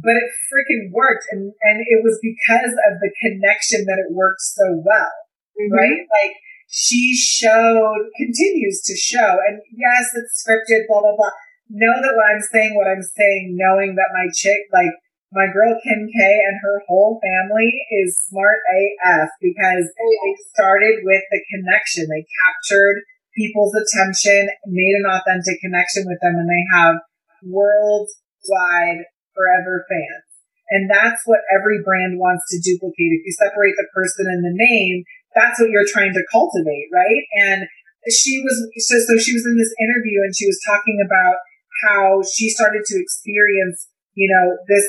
but 0.00 0.16
it 0.16 0.28
freaking 0.48 0.90
worked, 0.90 1.28
and 1.30 1.52
and 1.52 1.76
it 1.84 2.00
was 2.02 2.18
because 2.24 2.72
of 2.88 3.04
the 3.04 3.12
connection 3.20 3.84
that 3.84 4.00
it 4.00 4.16
worked 4.16 4.40
so 4.40 4.80
well, 4.80 5.12
mm-hmm. 5.60 5.76
right? 5.76 6.02
Like 6.08 6.40
she 6.72 7.14
showed, 7.14 8.08
continues 8.16 8.80
to 8.88 8.96
show, 8.96 9.38
and 9.44 9.60
yes, 9.76 10.08
it's 10.16 10.40
scripted, 10.40 10.88
blah 10.88 11.04
blah 11.04 11.16
blah 11.16 11.36
know 11.70 11.94
that 11.94 12.14
when 12.14 12.28
I'm 12.28 12.44
saying 12.44 12.74
what 12.76 12.88
I'm 12.88 13.02
saying, 13.02 13.56
knowing 13.56 13.96
that 13.96 14.12
my 14.12 14.28
chick, 14.32 14.68
like 14.72 14.92
my 15.34 15.50
girl 15.50 15.74
Kim 15.82 16.06
K 16.06 16.18
and 16.20 16.56
her 16.62 16.82
whole 16.86 17.18
family 17.18 17.72
is 18.04 18.16
smart 18.30 18.62
AF 18.70 19.28
because 19.40 19.86
oh, 19.90 20.16
they 20.22 20.34
started 20.54 21.02
with 21.02 21.22
the 21.30 21.40
connection. 21.50 22.06
They 22.06 22.24
captured 22.44 23.02
people's 23.34 23.74
attention, 23.74 24.48
made 24.66 24.94
an 24.94 25.10
authentic 25.10 25.58
connection 25.60 26.06
with 26.06 26.22
them, 26.22 26.38
and 26.38 26.48
they 26.48 26.64
have 26.70 27.02
worldwide 27.42 29.10
forever 29.34 29.84
fans. 29.90 30.28
And 30.70 30.88
that's 30.88 31.20
what 31.26 31.44
every 31.52 31.82
brand 31.84 32.16
wants 32.16 32.46
to 32.50 32.62
duplicate. 32.62 33.12
If 33.20 33.26
you 33.26 33.34
separate 33.36 33.74
the 33.76 33.90
person 33.92 34.24
and 34.30 34.40
the 34.40 34.54
name, 34.54 35.04
that's 35.34 35.60
what 35.60 35.68
you're 35.68 35.90
trying 35.90 36.14
to 36.14 36.24
cultivate, 36.30 36.88
right? 36.94 37.24
And 37.50 37.66
she 38.08 38.40
was 38.44 38.54
so 38.78 38.96
so 39.02 39.18
she 39.18 39.34
was 39.34 39.44
in 39.44 39.56
this 39.56 39.74
interview 39.80 40.22
and 40.22 40.32
she 40.36 40.46
was 40.46 40.60
talking 40.64 41.00
about 41.04 41.42
how 41.82 42.22
she 42.22 42.48
started 42.48 42.84
to 42.86 43.00
experience, 43.00 43.88
you 44.14 44.30
know, 44.30 44.58
this 44.68 44.86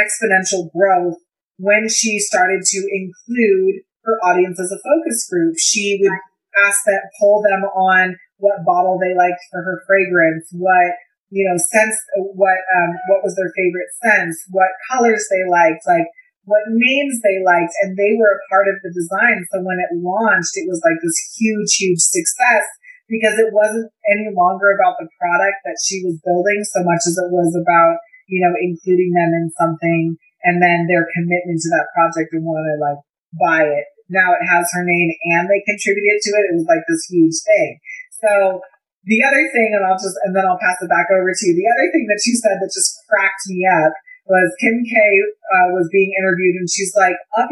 exponential 0.00 0.70
growth 0.72 1.18
when 1.58 1.88
she 1.88 2.18
started 2.18 2.62
to 2.64 2.78
include 2.90 3.82
her 4.04 4.16
audience 4.24 4.58
as 4.60 4.72
a 4.72 4.80
focus 4.82 5.28
group. 5.28 5.54
She 5.58 5.98
would 6.00 6.18
ask 6.66 6.84
them, 6.86 7.00
pull 7.20 7.42
them 7.42 7.64
on 7.64 8.16
what 8.38 8.64
bottle 8.64 8.98
they 8.98 9.14
liked 9.16 9.40
for 9.50 9.62
her 9.62 9.82
fragrance, 9.86 10.48
what, 10.52 10.94
you 11.30 11.48
know, 11.48 11.56
scents, 11.56 11.98
what, 12.16 12.58
um, 12.76 12.90
what 13.08 13.24
was 13.24 13.34
their 13.36 13.50
favorite 13.56 13.90
scents, 14.02 14.44
what 14.50 14.70
colors 14.90 15.26
they 15.30 15.48
liked, 15.48 15.82
like 15.86 16.06
what 16.44 16.60
names 16.68 17.20
they 17.24 17.40
liked, 17.40 17.72
and 17.82 17.96
they 17.96 18.16
were 18.20 18.36
a 18.36 18.44
part 18.52 18.68
of 18.68 18.76
the 18.82 18.92
design. 18.92 19.44
So 19.50 19.64
when 19.64 19.80
it 19.80 19.96
launched, 19.96 20.56
it 20.60 20.68
was 20.68 20.80
like 20.84 21.00
this 21.02 21.16
huge, 21.40 21.72
huge 21.76 22.00
success 22.00 22.64
because 23.08 23.36
it 23.36 23.52
wasn't 23.52 23.92
any 24.08 24.32
longer 24.32 24.72
about 24.72 24.96
the 24.96 25.08
product 25.20 25.58
that 25.64 25.80
she 25.82 26.00
was 26.04 26.20
building 26.24 26.64
so 26.64 26.80
much 26.82 27.04
as 27.04 27.16
it 27.20 27.28
was 27.28 27.52
about, 27.52 28.00
you 28.28 28.40
know, 28.40 28.54
including 28.56 29.12
them 29.12 29.32
in 29.36 29.52
something 29.60 30.16
and 30.44 30.60
then 30.60 30.88
their 30.88 31.08
commitment 31.12 31.60
to 31.60 31.68
that 31.72 31.92
project 31.92 32.32
and 32.32 32.44
want 32.44 32.64
to 32.64 32.76
like 32.80 33.00
buy 33.36 33.64
it. 33.64 33.86
Now 34.08 34.36
it 34.36 34.44
has 34.44 34.68
her 34.76 34.84
name 34.84 35.12
and 35.36 35.48
they 35.48 35.64
contributed 35.64 36.20
to 36.20 36.32
it. 36.36 36.48
It 36.52 36.56
was 36.60 36.68
like 36.68 36.84
this 36.88 37.08
huge 37.08 37.36
thing. 37.44 37.80
So 38.24 38.60
the 39.04 39.20
other 39.24 39.44
thing, 39.52 39.76
and 39.76 39.84
I'll 39.84 40.00
just, 40.00 40.16
and 40.24 40.32
then 40.32 40.48
I'll 40.48 40.60
pass 40.60 40.80
it 40.80 40.88
back 40.88 41.12
over 41.12 41.28
to 41.28 41.44
you. 41.44 41.52
The 41.56 41.68
other 41.68 41.88
thing 41.92 42.08
that 42.08 42.20
she 42.24 42.32
said 42.36 42.56
that 42.60 42.72
just 42.72 43.04
cracked 43.08 43.44
me 43.48 43.68
up 43.68 43.92
was 44.24 44.48
Kim 44.60 44.80
K 44.80 44.96
uh, 44.96 45.76
was 45.76 45.92
being 45.92 46.12
interviewed 46.16 46.56
and 46.56 46.68
she's 46.68 46.96
like, 46.96 47.16
uh, 47.36 47.44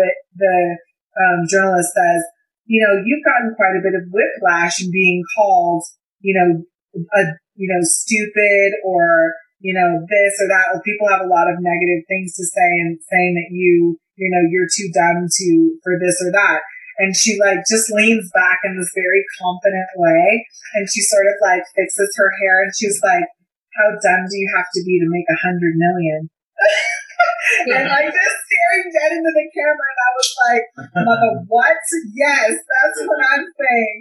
the, 0.00 0.08
the 0.36 0.56
um, 1.20 1.44
journalist 1.44 1.92
says, 1.92 2.24
you 2.66 2.80
know, 2.80 2.96
you've 3.04 3.24
gotten 3.24 3.54
quite 3.56 3.76
a 3.76 3.84
bit 3.84 3.96
of 3.96 4.08
whiplash 4.08 4.80
in 4.80 4.90
being 4.90 5.22
called, 5.36 5.84
you 6.20 6.32
know, 6.32 6.64
a, 6.96 7.22
you 7.56 7.68
know, 7.68 7.80
stupid 7.84 8.80
or, 8.84 9.36
you 9.60 9.74
know, 9.76 10.04
this 10.08 10.34
or 10.40 10.48
that, 10.48 10.80
people 10.84 11.08
have 11.08 11.24
a 11.24 11.30
lot 11.30 11.48
of 11.48 11.60
negative 11.60 12.04
things 12.08 12.34
to 12.36 12.44
say 12.44 12.70
and 12.80 12.98
saying 13.10 13.36
that 13.36 13.52
you, 13.52 13.98
you 14.16 14.28
know, 14.32 14.42
you're 14.48 14.70
too 14.70 14.88
dumb 14.92 15.28
to, 15.28 15.48
for 15.84 16.00
this 16.00 16.20
or 16.24 16.32
that. 16.32 16.60
And 16.98 17.14
she 17.16 17.36
like 17.40 17.66
just 17.68 17.90
leans 17.90 18.30
back 18.32 18.62
in 18.64 18.78
this 18.78 18.92
very 18.94 19.24
confident 19.42 19.90
way 19.96 20.46
and 20.74 20.88
she 20.88 21.02
sort 21.02 21.26
of 21.26 21.34
like 21.42 21.66
fixes 21.74 22.14
her 22.16 22.30
hair 22.40 22.62
and 22.62 22.72
she's 22.74 23.00
like, 23.02 23.26
how 23.74 23.90
dumb 23.98 24.24
do 24.30 24.38
you 24.38 24.48
have 24.54 24.70
to 24.74 24.82
be 24.86 25.02
to 25.02 25.10
make 25.10 25.26
a 25.28 25.42
hundred 25.42 25.74
million? 25.74 26.30
and 27.74 27.84
like 27.88 28.10
just 28.10 28.36
staring 28.48 28.88
dead 28.90 29.10
into 29.18 29.32
the 29.32 29.46
camera, 29.52 29.86
and 29.88 30.00
I 30.00 30.10
was 30.14 30.30
like, 30.48 30.64
"Mother, 31.04 31.30
what? 31.52 31.80
Yes, 32.14 32.50
that's 32.58 33.00
what 33.06 33.20
I'm 33.22 33.46
saying." 33.46 33.98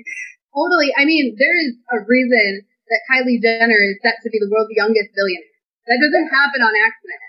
Totally. 0.53 0.93
I 0.93 1.05
mean, 1.05 1.33
there 1.37 1.57
is 1.57 1.73
a 1.93 2.05
reason 2.05 2.65
that 2.89 3.01
Kylie 3.09 3.41
Jenner 3.41 3.81
is 3.81 3.97
set 4.05 4.21
to 4.21 4.29
be 4.29 4.37
the 4.37 4.49
world's 4.49 4.73
youngest 4.73 5.13
billionaire. 5.17 5.57
That 5.89 5.99
doesn't 5.99 6.29
happen 6.29 6.61
on 6.61 6.73
accident. 6.77 7.23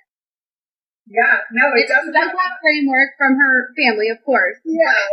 Yeah, 1.08 1.36
no, 1.52 1.72
it, 1.76 1.84
it 1.84 1.88
doesn't. 1.88 2.12
That's 2.12 2.32
that 2.32 2.54
framework 2.60 3.16
from 3.16 3.36
her 3.36 3.54
family, 3.76 4.08
of 4.08 4.20
course. 4.24 4.60
Yeah. 4.64 5.04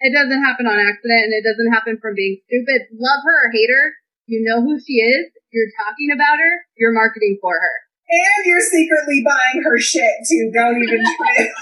It 0.00 0.16
doesn't 0.16 0.42
happen 0.42 0.64
on 0.64 0.80
accident, 0.80 1.28
and 1.28 1.34
it 1.36 1.44
doesn't 1.44 1.70
happen 1.70 2.00
from 2.00 2.16
being 2.16 2.40
stupid. 2.48 2.88
Love 2.96 3.20
her 3.20 3.36
or 3.46 3.52
hate 3.52 3.68
her, 3.68 4.00
you 4.30 4.46
know 4.46 4.62
who 4.62 4.78
she 4.78 5.02
is. 5.02 5.26
You're 5.50 5.74
talking 5.74 6.14
about 6.14 6.38
her. 6.38 6.52
You're 6.78 6.94
marketing 6.94 7.42
for 7.42 7.50
her. 7.50 7.76
And 8.10 8.42
you're 8.42 8.66
secretly 8.66 9.22
buying 9.22 9.62
her 9.62 9.78
shit 9.78 10.26
too. 10.26 10.50
Don't 10.50 10.82
even 10.82 10.98
try 11.14 11.34
it. 11.46 11.52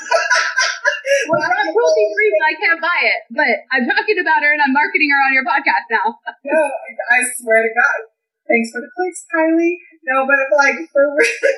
well, 1.28 1.44
I'm 1.44 1.68
cruelty 1.76 2.06
free, 2.08 2.30
but 2.32 2.44
I 2.48 2.54
can't 2.56 2.80
buy 2.80 3.00
it. 3.04 3.20
But 3.28 3.54
I'm 3.68 3.84
talking 3.84 4.16
about 4.16 4.40
her 4.40 4.52
and 4.56 4.62
I'm 4.64 4.72
marketing 4.72 5.12
her 5.12 5.20
on 5.28 5.32
your 5.36 5.44
podcast 5.44 5.92
now. 5.92 6.16
no, 6.48 6.62
I 7.12 7.18
swear 7.36 7.68
to 7.68 7.72
God. 7.76 7.98
Thanks 8.48 8.72
for 8.72 8.80
the 8.80 8.88
clicks, 8.96 9.28
Kylie. 9.28 9.76
No, 10.08 10.24
but 10.24 10.40
like 10.56 10.80
for 10.88 11.04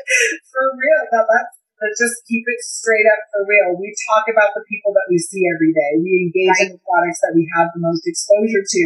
for 0.50 0.64
real, 0.74 1.02
that 1.14 1.22
that's 1.22 1.54
but 1.80 1.96
just 1.96 2.26
keep 2.28 2.44
it 2.44 2.60
straight 2.60 3.08
up 3.08 3.22
for 3.32 3.46
real. 3.48 3.78
We 3.78 3.94
talk 4.10 4.28
about 4.28 4.52
the 4.52 4.66
people 4.68 4.92
that 4.92 5.08
we 5.08 5.16
see 5.16 5.48
every 5.48 5.72
day. 5.72 5.96
We 5.96 6.28
engage 6.28 6.52
right. 6.52 6.66
in 6.68 6.76
the 6.76 6.82
products 6.84 7.24
that 7.24 7.32
we 7.32 7.48
have 7.56 7.72
the 7.72 7.80
most 7.80 8.04
exposure 8.04 8.60
to, 8.60 8.82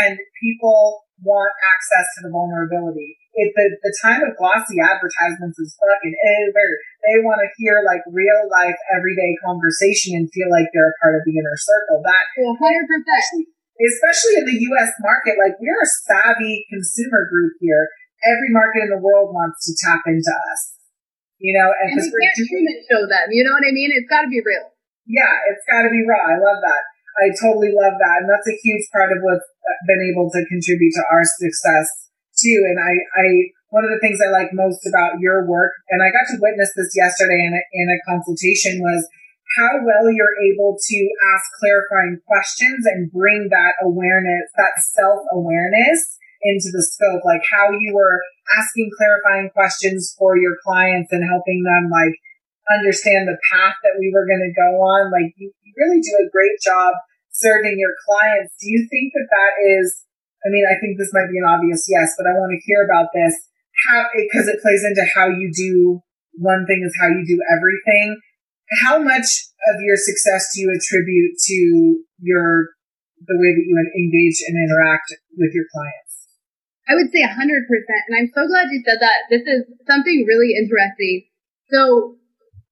and 0.00 0.16
people 0.40 1.04
want 1.20 1.52
access 1.60 2.06
to 2.16 2.18
the 2.24 2.32
vulnerability. 2.32 3.20
It, 3.32 3.48
the, 3.56 3.66
the 3.80 3.94
time 4.04 4.20
of 4.20 4.36
glossy 4.36 4.76
advertisements 4.76 5.56
is 5.56 5.72
fucking 5.80 6.12
over. 6.12 6.66
They 7.00 7.16
want 7.24 7.40
to 7.40 7.48
hear 7.56 7.80
like 7.80 8.04
real 8.12 8.44
life, 8.52 8.76
everyday 8.92 9.32
conversation 9.40 10.20
and 10.20 10.28
feel 10.28 10.52
like 10.52 10.68
they're 10.76 10.92
a 10.92 11.00
part 11.00 11.16
of 11.16 11.24
the 11.24 11.32
inner 11.32 11.56
circle. 11.56 12.04
That 12.04 12.24
100%. 12.36 13.48
Especially 13.82 14.36
in 14.36 14.46
the 14.46 14.58
U.S. 14.76 14.92
market, 15.00 15.40
like 15.40 15.56
we're 15.58 15.80
a 15.80 15.92
savvy 16.06 16.68
consumer 16.68 17.24
group 17.32 17.56
here. 17.58 17.88
Every 18.22 18.52
market 18.52 18.86
in 18.86 18.90
the 18.92 19.02
world 19.02 19.34
wants 19.34 19.64
to 19.66 19.72
tap 19.80 20.04
into 20.06 20.30
us. 20.30 20.76
You 21.40 21.56
know, 21.56 21.72
and, 21.72 21.98
and 21.98 21.98
we 21.98 22.06
can't 22.06 22.38
Truman 22.46 22.78
show 22.86 23.02
them. 23.08 23.26
You 23.34 23.42
know 23.42 23.56
what 23.56 23.66
I 23.66 23.74
mean? 23.74 23.90
It's 23.90 24.06
got 24.06 24.22
to 24.22 24.30
be 24.30 24.38
real. 24.38 24.70
Yeah, 25.08 25.34
it's 25.50 25.66
got 25.66 25.82
to 25.82 25.90
be 25.90 26.06
raw. 26.06 26.20
I 26.20 26.38
love 26.38 26.62
that. 26.62 26.82
I 27.18 27.34
totally 27.34 27.74
love 27.74 27.98
that, 27.98 28.24
and 28.24 28.28
that's 28.30 28.46
a 28.48 28.56
huge 28.62 28.86
part 28.94 29.10
of 29.10 29.20
what's 29.20 29.44
been 29.84 30.00
able 30.14 30.30
to 30.32 30.40
contribute 30.48 30.94
to 30.96 31.04
our 31.10 31.26
success 31.26 32.02
too. 32.36 32.58
And 32.68 32.78
I, 32.80 32.92
I, 33.16 33.26
one 33.70 33.84
of 33.84 33.92
the 33.92 34.02
things 34.02 34.20
I 34.20 34.30
like 34.30 34.52
most 34.52 34.84
about 34.86 35.20
your 35.20 35.48
work, 35.48 35.72
and 35.88 36.02
I 36.02 36.12
got 36.12 36.28
to 36.32 36.40
witness 36.40 36.72
this 36.76 36.92
yesterday 36.96 37.40
in 37.40 37.52
a, 37.56 37.62
in 37.72 37.86
a 37.88 38.02
consultation 38.08 38.80
was 38.80 39.08
how 39.56 39.84
well 39.84 40.08
you're 40.08 40.36
able 40.48 40.76
to 40.80 40.98
ask 41.34 41.44
clarifying 41.60 42.20
questions 42.24 42.88
and 42.88 43.12
bring 43.12 43.48
that 43.52 43.76
awareness, 43.84 44.48
that 44.56 44.80
self 44.80 45.20
awareness 45.32 46.16
into 46.42 46.72
the 46.72 46.82
scope, 46.82 47.22
like 47.24 47.44
how 47.46 47.70
you 47.70 47.94
were 47.94 48.20
asking 48.58 48.90
clarifying 48.96 49.50
questions 49.50 50.14
for 50.18 50.36
your 50.36 50.56
clients 50.64 51.12
and 51.12 51.22
helping 51.22 51.62
them 51.62 51.88
like 51.92 52.16
understand 52.80 53.28
the 53.28 53.38
path 53.52 53.76
that 53.82 53.96
we 53.98 54.10
were 54.12 54.26
going 54.26 54.42
to 54.42 54.54
go 54.54 54.82
on. 54.82 55.12
Like 55.12 55.34
you, 55.36 55.52
you 55.62 55.72
really 55.78 56.00
do 56.00 56.14
a 56.18 56.30
great 56.30 56.58
job 56.60 56.94
serving 57.30 57.78
your 57.78 57.94
clients. 58.04 58.54
Do 58.60 58.68
you 58.68 58.88
think 58.90 59.12
that 59.14 59.28
that 59.30 59.52
is 59.64 60.04
I 60.42 60.50
mean, 60.50 60.66
I 60.66 60.74
think 60.82 60.98
this 60.98 61.14
might 61.14 61.30
be 61.30 61.38
an 61.38 61.46
obvious 61.46 61.86
yes, 61.86 62.18
but 62.18 62.26
I 62.26 62.34
want 62.34 62.50
to 62.50 62.60
hear 62.66 62.82
about 62.82 63.14
this. 63.14 63.34
How, 63.88 64.06
because 64.14 64.46
it, 64.50 64.60
plays 64.60 64.84
into 64.84 65.02
how 65.14 65.30
you 65.30 65.50
do 65.50 66.02
one 66.38 66.66
thing 66.66 66.82
is 66.84 66.94
how 66.98 67.08
you 67.08 67.24
do 67.24 67.38
everything. 67.50 68.18
How 68.82 68.98
much 68.98 69.26
of 69.70 69.76
your 69.82 69.96
success 69.96 70.50
do 70.54 70.62
you 70.62 70.70
attribute 70.70 71.38
to 71.46 71.58
your, 72.20 72.74
the 73.22 73.38
way 73.38 73.50
that 73.54 73.66
you 73.66 73.74
engage 73.74 74.38
and 74.46 74.54
interact 74.58 75.14
with 75.38 75.54
your 75.54 75.66
clients? 75.70 76.12
I 76.90 76.98
would 76.98 77.14
say 77.14 77.22
100%. 77.22 77.38
And 77.38 78.14
I'm 78.18 78.30
so 78.34 78.46
glad 78.50 78.70
you 78.74 78.82
said 78.82 78.98
that. 78.98 79.30
This 79.30 79.46
is 79.46 79.70
something 79.86 80.26
really 80.26 80.58
interesting. 80.58 81.26
So 81.70 82.18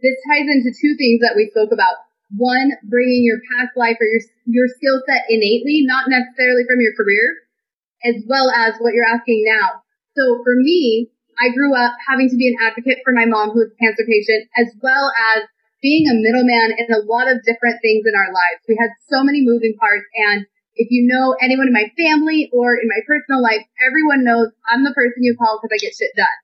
this 0.02 0.16
ties 0.26 0.48
into 0.50 0.74
two 0.74 0.96
things 0.98 1.22
that 1.22 1.36
we 1.36 1.52
spoke 1.54 1.70
about. 1.70 2.02
One, 2.34 2.74
bringing 2.86 3.26
your 3.26 3.42
past 3.54 3.74
life 3.74 3.98
or 3.98 4.06
your, 4.06 4.22
your 4.46 4.68
skill 4.78 5.02
set 5.06 5.26
innately, 5.30 5.82
not 5.86 6.06
necessarily 6.06 6.62
from 6.66 6.78
your 6.80 6.94
career, 6.94 7.49
as 8.04 8.22
well 8.26 8.50
as 8.50 8.74
what 8.78 8.94
you're 8.94 9.08
asking 9.08 9.44
now. 9.46 9.82
So 10.16 10.42
for 10.42 10.54
me, 10.56 11.10
I 11.40 11.54
grew 11.54 11.72
up 11.72 11.96
having 12.04 12.28
to 12.28 12.36
be 12.36 12.48
an 12.52 12.60
advocate 12.60 13.00
for 13.04 13.12
my 13.16 13.24
mom 13.24 13.50
who 13.50 13.64
was 13.64 13.72
a 13.72 13.80
cancer 13.80 14.04
patient, 14.04 14.48
as 14.60 14.68
well 14.84 15.08
as 15.34 15.48
being 15.80 16.04
a 16.04 16.20
middleman 16.20 16.76
in 16.76 16.92
a 16.92 17.00
lot 17.08 17.32
of 17.32 17.40
different 17.48 17.80
things 17.80 18.04
in 18.04 18.12
our 18.12 18.28
lives. 18.28 18.60
We 18.68 18.76
had 18.76 18.92
so 19.08 19.24
many 19.24 19.40
moving 19.40 19.72
parts 19.80 20.04
and 20.28 20.44
if 20.76 20.88
you 20.88 21.04
know 21.08 21.36
anyone 21.40 21.68
in 21.68 21.76
my 21.76 21.92
family 21.96 22.48
or 22.52 22.76
in 22.76 22.88
my 22.88 23.00
personal 23.04 23.42
life, 23.44 23.60
everyone 23.84 24.24
knows 24.24 24.48
I'm 24.68 24.84
the 24.84 24.96
person 24.96 25.24
you 25.24 25.36
call 25.36 25.60
because 25.60 25.72
I 25.72 25.80
get 25.80 25.96
shit 25.96 26.12
done. 26.16 26.38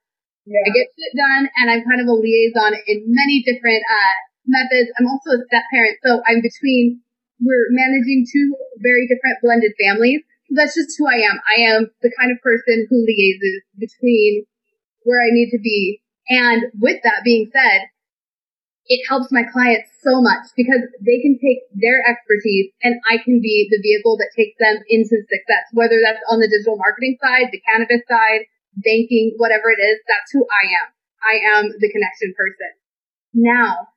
Yeah. 0.44 0.60
I 0.60 0.70
get 0.76 0.92
shit 0.92 1.14
done 1.16 1.44
and 1.56 1.66
I'm 1.72 1.84
kind 1.84 2.04
of 2.04 2.08
a 2.08 2.16
liaison 2.16 2.76
in 2.88 3.08
many 3.08 3.44
different 3.44 3.80
uh, 3.84 4.14
methods. 4.44 4.92
I'm 4.96 5.08
also 5.08 5.36
a 5.36 5.44
step 5.48 5.64
parent, 5.72 5.96
so 6.04 6.20
I'm 6.28 6.44
between, 6.44 7.00
we're 7.40 7.68
managing 7.72 8.28
two 8.28 8.56
very 8.80 9.08
different 9.08 9.40
blended 9.40 9.72
families 9.76 10.24
that's 10.50 10.74
just 10.74 10.94
who 10.98 11.06
I 11.08 11.26
am. 11.26 11.40
I 11.42 11.56
am 11.74 11.90
the 12.02 12.12
kind 12.18 12.30
of 12.30 12.42
person 12.42 12.86
who 12.88 13.02
liaises 13.02 13.66
between 13.78 14.46
where 15.02 15.22
I 15.22 15.30
need 15.30 15.50
to 15.50 15.58
be. 15.62 16.02
And 16.28 16.70
with 16.78 17.02
that 17.02 17.22
being 17.24 17.50
said, 17.52 17.90
it 18.86 19.02
helps 19.10 19.34
my 19.34 19.42
clients 19.42 19.90
so 19.98 20.22
much 20.22 20.54
because 20.54 20.86
they 21.02 21.18
can 21.18 21.38
take 21.42 21.66
their 21.74 21.98
expertise 22.06 22.70
and 22.82 23.02
I 23.10 23.18
can 23.18 23.42
be 23.42 23.66
the 23.66 23.82
vehicle 23.82 24.14
that 24.18 24.30
takes 24.38 24.54
them 24.62 24.78
into 24.86 25.18
success, 25.26 25.66
whether 25.74 25.98
that's 25.98 26.22
on 26.30 26.38
the 26.38 26.46
digital 26.46 26.78
marketing 26.78 27.18
side, 27.18 27.50
the 27.50 27.62
cannabis 27.66 28.06
side, 28.06 28.46
banking, 28.78 29.34
whatever 29.42 29.74
it 29.74 29.82
is. 29.82 29.98
That's 30.06 30.30
who 30.30 30.46
I 30.46 30.64
am. 30.70 30.88
I 31.18 31.34
am 31.58 31.64
the 31.74 31.90
connection 31.90 32.30
person. 32.38 32.70
Now, 33.34 33.90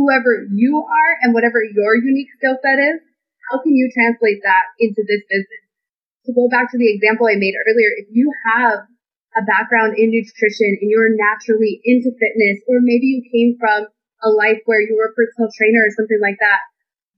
whoever 0.00 0.48
you 0.48 0.80
are 0.80 1.12
and 1.20 1.36
whatever 1.36 1.60
your 1.60 1.96
unique 2.00 2.32
skill 2.40 2.56
set 2.64 2.80
is, 2.80 3.04
how 3.50 3.60
can 3.60 3.76
you 3.76 3.92
translate 3.92 4.40
that 4.40 4.72
into 4.80 5.04
this 5.04 5.20
business? 5.28 5.63
To 6.26 6.32
go 6.32 6.48
back 6.48 6.72
to 6.72 6.78
the 6.78 6.88
example 6.88 7.28
I 7.28 7.36
made 7.36 7.54
earlier, 7.54 7.90
if 8.00 8.08
you 8.10 8.32
have 8.54 8.88
a 9.36 9.42
background 9.42 9.98
in 9.98 10.10
nutrition 10.10 10.78
and 10.80 10.88
you're 10.88 11.12
naturally 11.12 11.80
into 11.84 12.14
fitness, 12.16 12.62
or 12.68 12.80
maybe 12.80 13.12
you 13.12 13.22
came 13.28 13.58
from 13.58 13.88
a 14.22 14.30
life 14.30 14.62
where 14.64 14.80
you 14.80 14.96
were 14.96 15.12
a 15.12 15.16
personal 15.16 15.50
trainer 15.52 15.84
or 15.84 15.92
something 15.92 16.20
like 16.22 16.38
that, 16.40 16.64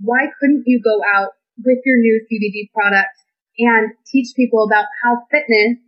why 0.00 0.26
couldn't 0.40 0.64
you 0.66 0.80
go 0.82 1.00
out 1.14 1.38
with 1.62 1.78
your 1.84 1.98
new 1.98 2.20
CBD 2.26 2.72
product 2.74 3.14
and 3.58 3.92
teach 4.10 4.34
people 4.34 4.64
about 4.64 4.86
how 5.04 5.24
fitness, 5.30 5.78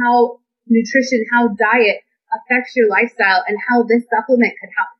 how 0.00 0.40
nutrition, 0.68 1.24
how 1.32 1.48
diet 1.48 2.00
affects 2.32 2.76
your 2.76 2.88
lifestyle 2.88 3.42
and 3.48 3.58
how 3.68 3.82
this 3.82 4.04
supplement 4.08 4.54
could 4.60 4.72
help? 4.76 4.92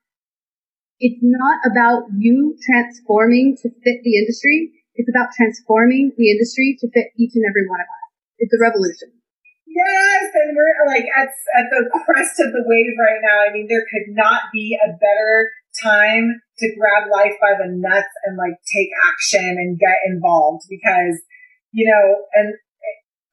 It's 0.99 1.21
not 1.23 1.61
about 1.65 2.11
you 2.19 2.59
transforming 2.59 3.57
to 3.63 3.71
fit 3.71 4.03
the 4.03 4.19
industry. 4.19 4.73
It's 4.99 5.09
about 5.09 5.31
transforming 5.31 6.11
the 6.19 6.35
industry 6.35 6.77
to 6.83 6.91
fit 6.91 7.15
each 7.15 7.39
and 7.39 7.47
every 7.47 7.71
one 7.71 7.79
of 7.79 7.87
us. 7.87 8.07
It's 8.43 8.51
a 8.51 8.59
revolution. 8.59 9.15
Yes, 9.63 10.35
and 10.35 10.59
we're 10.59 10.75
like 10.91 11.07
at, 11.07 11.31
at 11.31 11.67
the 11.71 11.87
crest 12.03 12.43
of 12.43 12.51
the 12.51 12.67
wave 12.67 12.99
right 12.99 13.23
now. 13.23 13.47
I 13.47 13.55
mean, 13.55 13.71
there 13.71 13.87
could 13.87 14.11
not 14.11 14.51
be 14.53 14.75
a 14.75 14.91
better 14.91 15.55
time 15.79 16.43
to 16.59 16.75
grab 16.75 17.07
life 17.15 17.39
by 17.39 17.55
the 17.55 17.71
nuts 17.71 18.11
and 18.27 18.35
like 18.35 18.59
take 18.67 18.91
action 19.07 19.55
and 19.55 19.79
get 19.79 20.03
involved 20.11 20.67
because, 20.69 21.23
you 21.71 21.87
know, 21.87 22.27
and 22.35 22.59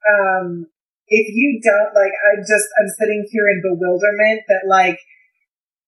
um, 0.05 0.67
if 1.07 1.33
you 1.33 1.59
don't 1.65 1.97
like, 1.97 2.13
I'm 2.13 2.45
just, 2.45 2.69
I'm 2.77 2.93
sitting 2.93 3.25
here 3.31 3.49
in 3.49 3.65
bewilderment 3.65 4.45
that 4.47 4.69
like 4.69 4.99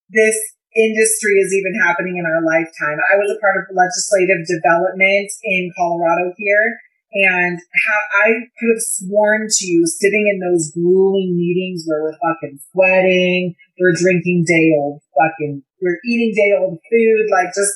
this 0.09 0.37
industry 0.77 1.41
is 1.41 1.49
even 1.53 1.73
happening 1.81 2.21
in 2.21 2.25
our 2.29 2.45
lifetime. 2.45 3.01
I 3.09 3.17
was 3.17 3.33
a 3.33 3.41
part 3.41 3.57
of 3.57 3.73
legislative 3.73 4.45
development 4.45 5.33
in 5.43 5.73
Colorado 5.73 6.37
here 6.37 6.77
and 7.13 7.57
how 7.57 7.99
I 8.21 8.45
could 8.59 8.71
have 8.77 8.83
sworn 8.83 9.47
to 9.49 9.63
you 9.65 9.87
sitting 9.87 10.29
in 10.29 10.37
those 10.37 10.71
grueling 10.71 11.33
meetings 11.33 11.83
where 11.87 12.03
we're 12.03 12.19
fucking 12.21 12.59
sweating, 12.71 13.55
we're 13.79 13.97
drinking 13.97 14.45
day 14.45 14.75
old 14.77 15.01
fucking, 15.17 15.63
we're 15.81 15.99
eating 16.05 16.33
day 16.35 16.53
old 16.53 16.77
food, 16.77 17.25
like 17.31 17.55
just 17.55 17.73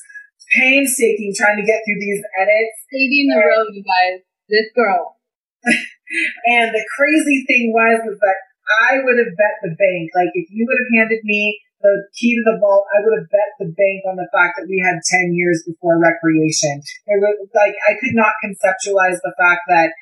painstaking 0.54 1.34
trying 1.36 1.58
to 1.58 1.66
get 1.66 1.82
through 1.88 2.00
these 2.00 2.22
edits. 2.38 2.76
Saving 2.92 3.32
the 3.32 3.40
road, 3.40 3.72
you 3.74 3.84
guys. 3.84 4.22
This 4.50 4.68
girl. 4.76 5.16
and 5.64 6.76
the 6.76 6.86
crazy 6.98 7.46
thing 7.48 7.72
was, 7.72 8.04
was 8.04 8.20
that 8.20 8.40
I 8.84 9.00
would 9.00 9.18
have 9.18 9.34
bet 9.40 9.56
the 9.64 9.74
bank. 9.80 10.12
Like 10.14 10.36
if 10.36 10.52
you 10.52 10.68
would 10.68 10.80
have 10.80 10.92
handed 11.00 11.24
me 11.24 11.60
the 11.82 12.08
key 12.14 12.38
to 12.38 12.44
the 12.46 12.58
vault, 12.62 12.86
I 12.94 13.02
would 13.02 13.18
have 13.18 13.30
bet 13.30 13.52
the 13.58 13.70
bank 13.74 14.06
on 14.06 14.18
the 14.18 14.30
fact 14.30 14.58
that 14.58 14.70
we 14.70 14.82
had 14.82 15.02
10 15.02 15.34
years 15.34 15.66
before 15.66 15.98
recreation. 15.98 16.82
It 17.10 17.18
was 17.18 17.50
like, 17.54 17.76
I 17.90 17.98
could 17.98 18.16
not 18.16 18.38
conceptualize 18.42 19.20
the 19.22 19.36
fact 19.38 19.66
that 19.70 19.94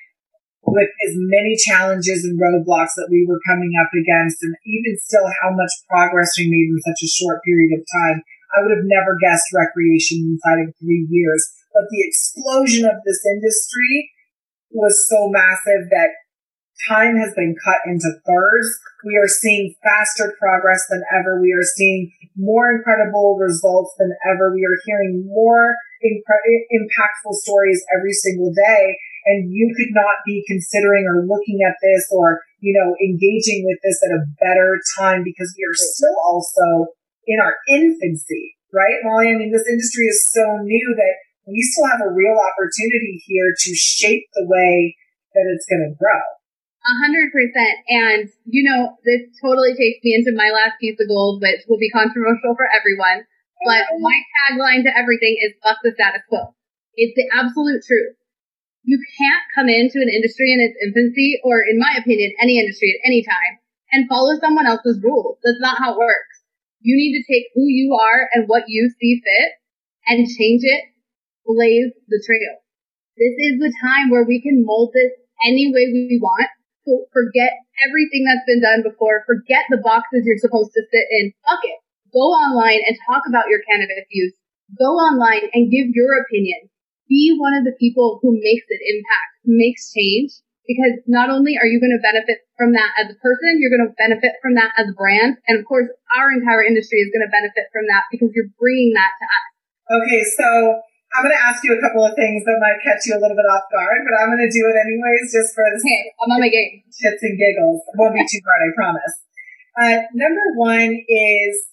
with 0.63 0.92
as 1.08 1.15
many 1.15 1.56
challenges 1.56 2.28
and 2.28 2.38
roadblocks 2.38 2.94
that 3.00 3.10
we 3.10 3.26
were 3.26 3.39
coming 3.48 3.72
up 3.80 3.89
against, 3.96 4.44
and 4.44 4.54
even 4.68 5.00
still 5.00 5.26
how 5.42 5.56
much 5.56 5.72
progress 5.89 6.36
we 6.38 6.52
made 6.52 6.70
in 6.70 6.84
such 6.84 7.02
a 7.02 7.10
short 7.10 7.42
period 7.44 7.74
of 7.74 7.88
time, 7.88 8.22
I 8.54 8.62
would 8.62 8.76
have 8.76 8.86
never 8.86 9.18
guessed 9.18 9.56
recreation 9.56 10.36
inside 10.36 10.68
of 10.68 10.76
three 10.78 11.08
years. 11.10 11.42
But 11.74 11.88
the 11.89 12.04
explosion 12.04 12.86
of 12.86 13.02
this 13.06 13.22
industry 13.26 14.12
was 14.72 15.08
so 15.08 15.30
massive 15.30 15.89
that 15.89 16.12
time 16.88 17.18
has 17.18 17.34
been 17.36 17.56
cut 17.63 17.80
into 17.86 18.08
thirds. 18.25 18.69
We 19.04 19.17
are 19.17 19.27
seeing 19.27 19.75
faster 19.84 20.36
progress 20.40 20.86
than 20.90 21.04
ever. 21.12 21.42
We 21.42 21.52
are 21.52 21.65
seeing 21.75 22.12
more 22.36 22.71
incredible 22.71 23.38
results 23.40 23.94
than 23.98 24.12
ever. 24.30 24.54
We 24.54 24.63
are 24.63 24.77
hearing 24.86 25.27
more 25.27 25.75
impactful 26.04 27.34
stories 27.44 27.84
every 27.96 28.13
single 28.13 28.54
day. 28.54 28.98
And 29.25 29.52
you 29.52 29.73
could 29.75 29.92
not 29.92 30.23
be 30.25 30.44
considering 30.48 31.06
or 31.06 31.27
looking 31.27 31.60
at 31.67 31.75
this 31.84 32.08
or, 32.12 32.42
you 32.62 32.73
know, 32.73 32.96
engaging 33.04 33.65
with 33.67 33.77
this 33.84 34.00
at 34.04 34.15
a 34.15 34.25
better 34.40 34.80
time 34.98 35.23
because 35.23 35.54
we 35.58 35.63
are 35.67 35.75
still 35.75 36.15
also 36.23 36.96
in 37.27 37.40
our 37.40 37.54
infancy, 37.67 38.56
right, 38.73 38.98
Molly? 39.04 39.30
I 39.30 39.38
mean, 39.38 39.52
this 39.52 39.67
industry 39.67 40.06
is 40.06 40.32
so 40.32 40.58
new 40.63 40.96
that 40.96 41.15
we 41.46 41.62
still 41.62 41.86
have 41.88 42.02
a 42.02 42.10
real 42.10 42.38
opportunity 42.40 43.21
here 43.27 43.54
to 43.54 43.75
shape 43.75 44.25
the 44.34 44.48
way 44.48 44.96
that 45.36 45.46
it's 45.54 45.65
going 45.69 45.86
to 45.86 45.96
grow. 46.00 46.38
A 46.90 46.96
hundred 47.06 47.29
percent. 47.29 47.75
And, 47.85 48.25
you 48.50 48.65
know, 48.65 48.98
this 49.06 49.29
totally 49.37 49.77
takes 49.77 50.02
me 50.02 50.17
into 50.17 50.33
my 50.33 50.50
last 50.50 50.81
piece 50.81 50.98
of 50.98 51.06
gold, 51.06 51.37
which 51.37 51.62
will 51.69 51.77
be 51.77 51.94
controversial 51.94 52.58
for 52.58 52.65
everyone. 52.73 53.29
But 53.62 53.85
my 54.02 54.17
tagline 54.33 54.81
to 54.87 54.92
everything 54.98 55.37
is 55.37 55.54
fuck 55.62 55.77
the 55.85 55.94
status 55.94 56.25
quo. 56.25 56.56
It's 56.98 57.13
the 57.13 57.29
absolute 57.29 57.85
truth. 57.85 58.17
You 58.87 58.98
can't 58.98 59.46
come 59.54 59.69
into 59.69 60.02
an 60.02 60.10
industry 60.10 60.50
in 60.50 60.65
its 60.65 60.79
infancy, 60.81 61.37
or 61.46 61.62
in 61.62 61.77
my 61.77 61.94
opinion, 62.00 62.33
any 62.42 62.58
industry 62.58 62.96
at 62.98 63.06
any 63.06 63.21
time, 63.21 63.62
and 63.92 64.10
follow 64.10 64.33
someone 64.40 64.65
else's 64.65 64.98
rules. 65.04 65.37
That's 65.44 65.62
not 65.62 65.77
how 65.77 65.94
it 65.94 66.02
works. 66.02 66.42
You 66.81 66.96
need 66.96 67.13
to 67.19 67.27
take 67.27 67.54
who 67.54 67.67
you 67.67 67.94
are 67.94 68.31
and 68.33 68.48
what 68.48 68.65
you 68.65 68.90
see 68.98 69.21
fit 69.21 69.52
and 70.08 70.25
change 70.25 70.63
it, 70.63 70.90
blaze 71.46 71.94
the 72.08 72.23
trail. 72.25 72.63
This 73.19 73.35
is 73.35 73.60
the 73.60 73.73
time 73.83 74.10
where 74.10 74.23
we 74.23 74.42
can 74.42 74.63
mold 74.65 74.96
this 74.96 75.12
any 75.46 75.69
way 75.69 75.92
we 75.92 76.17
want. 76.23 76.50
So 76.90 77.06
forget 77.13 77.54
everything 77.85 78.25
that's 78.25 78.50
been 78.50 78.65
done 78.65 78.81
before. 78.81 79.21
Forget 79.29 79.69
the 79.69 79.77
boxes 79.77 80.25
you're 80.25 80.42
supposed 80.42 80.73
to 80.73 80.81
sit 80.90 81.06
in. 81.21 81.29
Fuck 81.46 81.62
it. 81.62 81.77
Go 82.10 82.33
online 82.33 82.81
and 82.90 82.98
talk 83.06 83.29
about 83.29 83.46
your 83.54 83.62
cannabis 83.69 84.10
use. 84.10 84.33
Go 84.73 84.98
online 84.98 85.54
and 85.54 85.69
give 85.69 85.94
your 85.94 86.17
opinion. 86.25 86.73
Be 87.06 87.37
one 87.37 87.54
of 87.54 87.62
the 87.62 87.77
people 87.77 88.17
who 88.25 88.33
makes 88.42 88.65
it 88.69 88.81
impact, 88.81 89.31
makes 89.46 89.94
change, 89.94 90.33
because 90.65 90.98
not 91.06 91.29
only 91.29 91.58
are 91.58 91.69
you 91.69 91.77
going 91.77 91.94
to 91.94 92.02
benefit 92.02 92.46
from 92.58 92.73
that 92.73 92.90
as 93.02 93.13
a 93.13 93.17
person, 93.21 93.62
you're 93.62 93.73
going 93.73 93.85
to 93.85 93.94
benefit 93.98 94.37
from 94.42 94.58
that 94.58 94.73
as 94.77 94.90
a 94.90 94.98
brand. 94.98 95.37
And 95.46 95.62
of 95.62 95.65
course, 95.69 95.90
our 96.13 96.33
entire 96.33 96.65
industry 96.65 97.06
is 97.06 97.13
going 97.13 97.25
to 97.25 97.33
benefit 97.33 97.69
from 97.69 97.85
that 97.90 98.10
because 98.10 98.33
you're 98.33 98.50
bringing 98.58 98.98
that 98.98 99.13
to 99.13 99.25
us. 99.25 99.46
Okay, 99.90 100.21
so 100.21 100.81
I'm 101.10 101.26
going 101.26 101.34
to 101.34 101.42
ask 101.42 101.66
you 101.66 101.74
a 101.74 101.82
couple 101.82 102.06
of 102.06 102.14
things 102.14 102.46
that 102.46 102.62
might 102.62 102.78
catch 102.86 103.02
you 103.10 103.18
a 103.18 103.22
little 103.22 103.34
bit 103.34 103.50
off 103.50 103.66
guard, 103.74 104.06
but 104.06 104.14
I'm 104.14 104.30
going 104.30 104.46
to 104.46 104.54
do 104.54 104.62
it 104.70 104.78
anyways 104.78 105.34
just 105.34 105.58
for 105.58 105.66
the 105.66 105.82
hey, 105.82 106.14
I'm 106.22 106.30
on 106.30 106.42
my 106.42 106.54
game. 106.54 106.86
shits 106.94 107.26
and 107.26 107.34
giggles. 107.34 107.82
It 107.90 107.98
won't 107.98 108.14
be 108.14 108.26
too 108.30 108.42
hard, 108.46 108.62
I 108.62 108.72
promise. 108.78 109.16
Uh, 109.74 109.98
number 110.14 110.46
one 110.54 110.92
is 111.08 111.70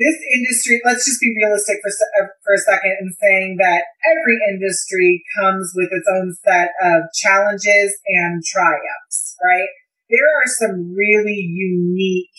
this 0.00 0.16
industry, 0.32 0.80
let's 0.84 1.04
just 1.04 1.20
be 1.20 1.34
realistic 1.36 1.76
for, 1.84 1.92
uh, 1.92 2.32
for 2.40 2.54
a 2.56 2.64
second 2.64 2.96
in 3.04 3.12
saying 3.20 3.56
that 3.60 3.84
every 4.08 4.40
industry 4.48 5.22
comes 5.36 5.72
with 5.76 5.92
its 5.92 6.08
own 6.08 6.32
set 6.40 6.72
of 6.80 7.12
challenges 7.12 7.98
and 8.08 8.42
triumphs, 8.42 9.36
right? 9.44 9.68
There 10.08 10.24
are 10.40 10.48
some 10.48 10.96
really 10.96 11.36
unique 11.52 12.32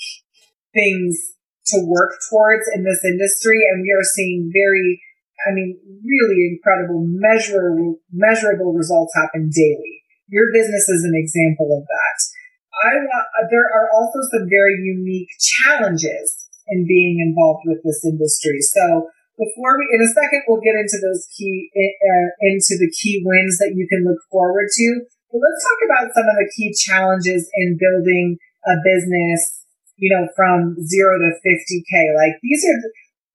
things 0.74 1.38
to 1.68 1.86
work 1.86 2.18
towards 2.30 2.66
in 2.74 2.84
this 2.84 3.06
industry, 3.06 3.62
and 3.70 3.84
we 3.84 3.94
are 3.94 4.04
seeing 4.04 4.52
very, 4.52 5.02
I 5.48 5.54
mean, 5.54 5.78
really 6.06 6.54
incredible, 6.54 7.02
measurable, 7.08 7.98
measurable 8.14 8.74
results 8.74 9.14
happen 9.16 9.50
daily. 9.50 10.04
Your 10.30 10.48
business 10.54 10.88
is 10.88 11.04
an 11.04 11.18
example 11.18 11.76
of 11.76 11.84
that. 11.84 12.18
I 12.72 12.98
want, 13.04 13.26
there 13.52 13.68
are 13.68 13.90
also 13.94 14.20
some 14.32 14.48
very 14.50 14.80
unique 14.80 15.30
challenges 15.38 16.48
in 16.68 16.88
being 16.88 17.20
involved 17.20 17.66
with 17.66 17.84
this 17.84 18.06
industry. 18.06 18.62
So 18.62 19.10
before 19.38 19.78
we, 19.78 19.90
in 19.92 20.02
a 20.02 20.12
second, 20.14 20.46
we'll 20.48 20.64
get 20.64 20.78
into 20.78 21.02
those 21.02 21.28
key, 21.36 21.70
uh, 21.74 22.30
into 22.42 22.78
the 22.78 22.90
key 22.94 23.22
wins 23.26 23.58
that 23.58 23.74
you 23.76 23.86
can 23.90 24.06
look 24.06 24.22
forward 24.32 24.70
to. 24.70 24.88
But 25.32 25.42
let's 25.42 25.62
talk 25.64 25.80
about 25.88 26.14
some 26.14 26.28
of 26.28 26.38
the 26.38 26.50
key 26.56 26.74
challenges 26.76 27.50
in 27.56 27.80
building 27.80 28.38
a 28.68 28.76
business, 28.86 29.66
you 29.98 30.14
know, 30.14 30.28
from 30.36 30.76
zero 30.84 31.18
to 31.18 31.30
50K. 31.42 32.16
Like 32.16 32.38
these 32.44 32.64
are, 32.68 32.80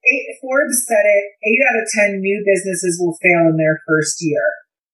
eight, 0.06 0.26
Forbes 0.40 0.86
said 0.86 1.04
it, 1.04 1.24
eight 1.42 1.62
out 1.66 1.82
of 1.82 2.14
10 2.14 2.20
new 2.20 2.38
businesses 2.46 2.98
will 3.00 3.18
fail 3.22 3.50
in 3.50 3.56
their 3.58 3.82
first 3.86 4.18
year. 4.20 4.42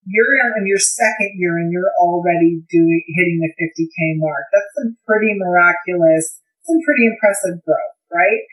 You're 0.04 0.34
in 0.58 0.66
your 0.66 0.82
second 0.82 1.38
year 1.38 1.56
and 1.58 1.70
you're 1.70 1.94
already 2.00 2.64
doing, 2.68 3.02
hitting 3.06 3.38
the 3.38 3.54
50K 3.54 4.18
mark. 4.18 4.50
That's 4.50 4.72
some 4.74 4.96
pretty 5.06 5.32
miraculous, 5.38 6.40
some 6.66 6.80
pretty 6.82 7.06
impressive 7.06 7.62
growth 7.62 7.92
right? 8.12 8.44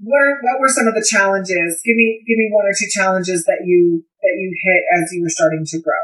What 0.00 0.16
are, 0.16 0.36
what 0.40 0.56
were 0.62 0.72
some 0.72 0.88
of 0.88 0.94
the 0.96 1.04
challenges? 1.04 1.82
Give 1.84 1.98
me 1.98 2.24
give 2.24 2.38
me 2.38 2.48
one 2.48 2.64
or 2.64 2.72
two 2.72 2.88
challenges 2.88 3.44
that 3.44 3.66
you 3.66 4.06
that 4.22 4.34
you 4.38 4.48
hit 4.64 4.82
as 4.96 5.12
you 5.12 5.20
were 5.20 5.34
starting 5.34 5.66
to 5.66 5.78
grow. 5.82 6.00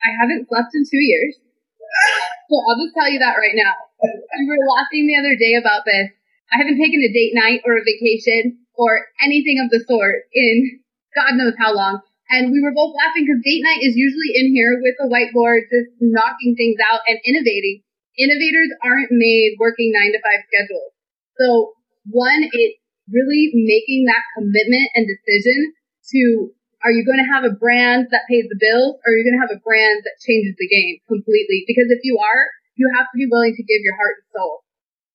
I 0.00 0.16
haven't 0.16 0.48
slept 0.48 0.72
in 0.72 0.86
two 0.88 1.02
years. 1.02 1.36
so 2.48 2.54
I'll 2.64 2.80
just 2.80 2.96
tell 2.96 3.10
you 3.10 3.20
that 3.20 3.36
right 3.36 3.52
now. 3.52 3.74
we 4.00 4.48
were 4.48 4.64
laughing 4.64 5.04
the 5.04 5.20
other 5.20 5.36
day 5.36 5.60
about 5.60 5.84
this. 5.84 6.08
I 6.52 6.56
haven't 6.56 6.80
taken 6.80 7.04
a 7.04 7.12
date 7.12 7.36
night 7.36 7.60
or 7.68 7.76
a 7.76 7.84
vacation 7.84 8.63
or 8.76 9.06
anything 9.22 9.60
of 9.62 9.70
the 9.70 9.82
sort 9.86 10.26
in 10.32 10.80
God 11.14 11.38
knows 11.38 11.54
how 11.58 11.74
long. 11.74 12.02
And 12.30 12.50
we 12.50 12.58
were 12.58 12.74
both 12.74 12.96
laughing 12.96 13.28
because 13.28 13.44
date 13.44 13.62
night 13.62 13.84
is 13.84 13.94
usually 13.94 14.34
in 14.34 14.50
here 14.50 14.80
with 14.80 14.96
a 14.98 15.06
whiteboard, 15.06 15.70
just 15.70 15.92
knocking 16.00 16.56
things 16.56 16.80
out 16.82 17.04
and 17.06 17.20
innovating. 17.22 17.84
Innovators 18.18 18.70
aren't 18.82 19.12
made 19.12 19.54
working 19.60 19.92
nine 19.92 20.10
to 20.10 20.20
five 20.24 20.42
schedules. 20.48 20.90
So 21.38 21.76
one, 22.10 22.48
it's 22.50 22.80
really 23.12 23.52
making 23.52 24.08
that 24.08 24.24
commitment 24.34 24.88
and 24.96 25.04
decision 25.06 25.74
to 26.14 26.50
are 26.84 26.92
you 26.92 27.04
going 27.04 27.20
to 27.20 27.32
have 27.32 27.48
a 27.48 27.56
brand 27.56 28.12
that 28.12 28.28
pays 28.28 28.44
the 28.48 28.60
bills 28.60 29.00
or 29.00 29.08
are 29.08 29.16
you 29.16 29.24
going 29.24 29.40
to 29.40 29.44
have 29.44 29.56
a 29.56 29.64
brand 29.64 30.04
that 30.04 30.20
changes 30.20 30.52
the 30.60 30.68
game 30.68 31.00
completely? 31.08 31.64
Because 31.64 31.88
if 31.88 32.04
you 32.04 32.20
are, 32.20 32.44
you 32.76 32.84
have 32.92 33.08
to 33.08 33.16
be 33.16 33.24
willing 33.24 33.56
to 33.56 33.64
give 33.64 33.80
your 33.80 33.96
heart 33.96 34.20
and 34.20 34.28
soul. 34.36 34.63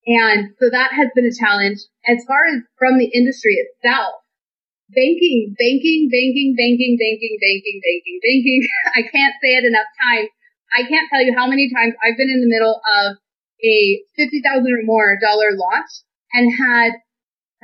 And 0.09 0.57
so 0.57 0.73
that 0.73 0.89
has 0.97 1.13
been 1.13 1.29
a 1.29 1.37
challenge. 1.37 1.85
As 2.09 2.25
far 2.25 2.41
as 2.49 2.65
from 2.81 2.97
the 2.97 3.13
industry 3.13 3.61
itself, 3.61 4.25
banking, 4.89 5.53
banking, 5.53 6.09
banking, 6.09 6.57
banking, 6.57 6.97
banking, 6.97 7.37
banking, 7.37 7.77
banking, 7.77 8.17
banking. 8.25 8.61
I 8.97 9.01
can't 9.05 9.37
say 9.37 9.53
it 9.53 9.65
enough 9.69 9.89
times. 10.01 10.33
I 10.73 10.81
can't 10.85 11.09
tell 11.09 11.21
you 11.21 11.33
how 11.37 11.45
many 11.45 11.69
times 11.69 11.93
I've 12.01 12.17
been 12.17 12.29
in 12.29 12.41
the 12.41 12.49
middle 12.49 12.77
of 12.77 13.17
a 13.61 13.77
50,000 14.17 14.65
or 14.65 14.85
more 14.85 15.17
dollar 15.21 15.53
launch 15.53 15.91
and 16.33 16.49
had 16.53 16.97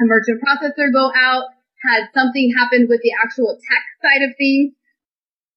a 0.01 0.05
merchant 0.05 0.41
processor 0.41 0.91
go 0.91 1.09
out, 1.15 1.49
had 1.85 2.09
something 2.13 2.53
happen 2.53 2.85
with 2.89 3.01
the 3.01 3.13
actual 3.23 3.57
tech 3.57 3.83
side 4.01 4.25
of 4.25 4.37
things. 4.37 4.73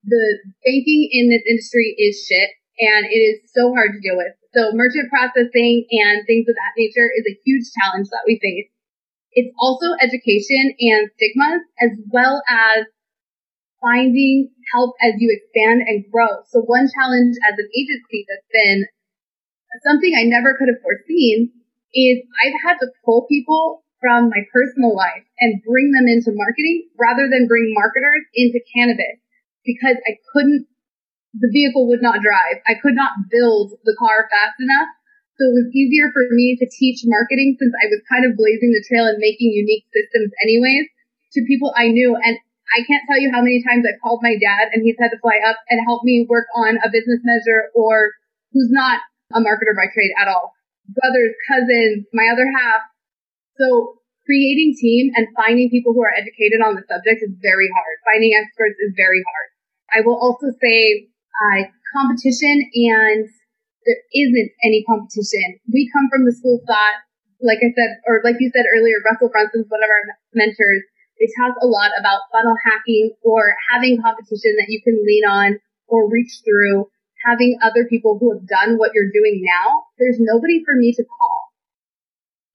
The 0.05 0.25
banking 0.65 1.09
in 1.11 1.29
this 1.29 1.45
industry 1.45 1.97
is 1.99 2.25
shit 2.25 2.49
and 2.81 3.05
it 3.11 3.21
is 3.21 3.51
so 3.53 3.73
hard 3.75 3.93
to 3.93 4.01
deal 4.01 4.17
with. 4.17 4.38
So 4.55 4.73
merchant 4.73 5.11
processing 5.11 5.85
and 5.91 6.25
things 6.27 6.49
of 6.49 6.57
that 6.57 6.75
nature 6.77 7.09
is 7.13 7.25
a 7.29 7.39
huge 7.45 7.69
challenge 7.77 8.09
that 8.11 8.25
we 8.27 8.41
face. 8.41 8.71
It's 9.33 9.53
also 9.61 9.93
education 10.01 10.73
and 10.81 11.11
stigmas 11.15 11.63
as 11.81 11.93
well 12.11 12.43
as 12.49 12.89
finding 13.81 14.51
help 14.73 14.97
as 15.01 15.15
you 15.19 15.31
expand 15.31 15.83
and 15.87 16.05
grow. 16.11 16.43
So 16.49 16.61
one 16.65 16.89
challenge 16.91 17.37
as 17.45 17.55
an 17.59 17.69
agency 17.77 18.27
that's 18.27 18.49
been 18.51 18.89
something 19.85 20.13
I 20.17 20.25
never 20.25 20.57
could 20.57 20.69
have 20.69 20.83
foreseen 20.83 21.53
is 21.95 22.19
I've 22.45 22.59
had 22.65 22.77
to 22.81 22.89
pull 23.05 23.27
people 23.29 23.85
from 24.01 24.31
my 24.31 24.47
personal 24.53 24.95
life 24.95 25.27
and 25.41 25.63
bring 25.63 25.91
them 25.91 26.07
into 26.07 26.31
marketing 26.33 26.89
rather 26.99 27.29
than 27.31 27.49
bring 27.49 27.75
marketers 27.75 28.25
into 28.35 28.61
cannabis 28.75 29.19
because 29.65 29.99
I 30.07 30.19
couldn't, 30.33 30.67
the 31.35 31.51
vehicle 31.53 31.89
would 31.89 32.01
not 32.01 32.25
drive. 32.25 32.63
I 32.65 32.77
could 32.81 32.97
not 32.97 33.29
build 33.29 33.77
the 33.85 33.97
car 33.99 34.29
fast 34.33 34.57
enough. 34.61 34.91
So 35.37 35.47
it 35.47 35.55
was 35.55 35.71
easier 35.71 36.11
for 36.11 36.27
me 36.35 36.59
to 36.59 36.67
teach 36.67 37.07
marketing 37.07 37.57
since 37.61 37.71
I 37.79 37.87
was 37.93 38.03
kind 38.11 38.27
of 38.27 38.35
blazing 38.35 38.75
the 38.75 38.83
trail 38.89 39.07
and 39.07 39.23
making 39.23 39.55
unique 39.55 39.87
systems 39.95 40.35
anyways 40.43 40.91
to 41.39 41.47
people 41.47 41.71
I 41.79 41.95
knew. 41.95 42.17
And 42.17 42.41
I 42.75 42.83
can't 42.83 43.07
tell 43.07 43.21
you 43.21 43.31
how 43.31 43.41
many 43.41 43.63
times 43.63 43.87
I've 43.87 44.03
called 44.03 44.21
my 44.25 44.35
dad 44.35 44.75
and 44.75 44.83
he's 44.83 44.99
had 44.99 45.15
to 45.15 45.21
fly 45.23 45.39
up 45.47 45.63
and 45.71 45.79
help 45.87 46.03
me 46.03 46.27
work 46.29 46.51
on 46.57 46.81
a 46.83 46.91
business 46.91 47.23
measure 47.23 47.71
or 47.73 48.19
who's 48.51 48.73
not 48.73 48.99
a 49.31 49.39
marketer 49.39 49.77
by 49.79 49.87
trade 49.95 50.11
at 50.19 50.27
all 50.27 50.59
brothers, 50.89 51.37
cousins, 51.45 52.09
my 52.13 52.27
other 52.33 52.49
half. 52.49 52.81
So 53.61 54.01
creating 54.25 54.77
team 54.81 55.13
and 55.17 55.29
finding 55.37 55.71
people 55.71 55.93
who 55.93 56.03
are 56.05 56.13
educated 56.13 56.61
on 56.65 56.77
the 56.77 56.85
subject 56.89 57.25
is 57.25 57.33
very 57.41 57.69
hard. 57.73 57.95
Finding 58.05 58.33
experts 58.37 58.81
is 58.81 58.93
very 58.97 59.21
hard. 59.25 59.49
I 59.93 59.99
will 60.05 60.17
also 60.21 60.53
say 60.61 61.09
uh, 61.39 61.63
competition 61.95 62.69
and 62.75 63.27
there 63.87 64.03
isn't 64.13 64.51
any 64.65 64.85
competition. 64.85 65.63
We 65.73 65.91
come 65.95 66.11
from 66.11 66.27
the 66.27 66.35
school 66.35 66.61
thought, 66.67 67.07
like 67.41 67.63
I 67.63 67.71
said, 67.73 68.03
or 68.07 68.21
like 68.25 68.37
you 68.43 68.51
said 68.53 68.67
earlier, 68.67 68.99
Russell 69.07 69.31
Brunson's 69.31 69.71
one 69.71 69.81
of 69.81 69.89
our 69.89 70.03
mentors. 70.35 70.85
They 71.19 71.31
talk 71.35 71.57
a 71.63 71.67
lot 71.67 71.91
about 71.99 72.31
funnel 72.31 72.55
hacking 72.63 73.11
or 73.23 73.55
having 73.71 74.03
competition 74.03 74.55
that 74.59 74.71
you 74.71 74.83
can 74.83 74.99
lean 75.03 75.25
on 75.27 75.59
or 75.89 76.11
reach 76.11 76.43
through 76.45 76.87
having 77.27 77.59
other 77.63 77.87
people 77.89 78.19
who 78.19 78.33
have 78.33 78.47
done 78.47 78.79
what 78.79 78.93
you're 78.95 79.11
doing 79.11 79.43
now, 79.43 79.91
there's 79.99 80.19
nobody 80.19 80.63
for 80.65 80.75
me 80.77 80.93
to 80.95 81.03
call. 81.03 81.51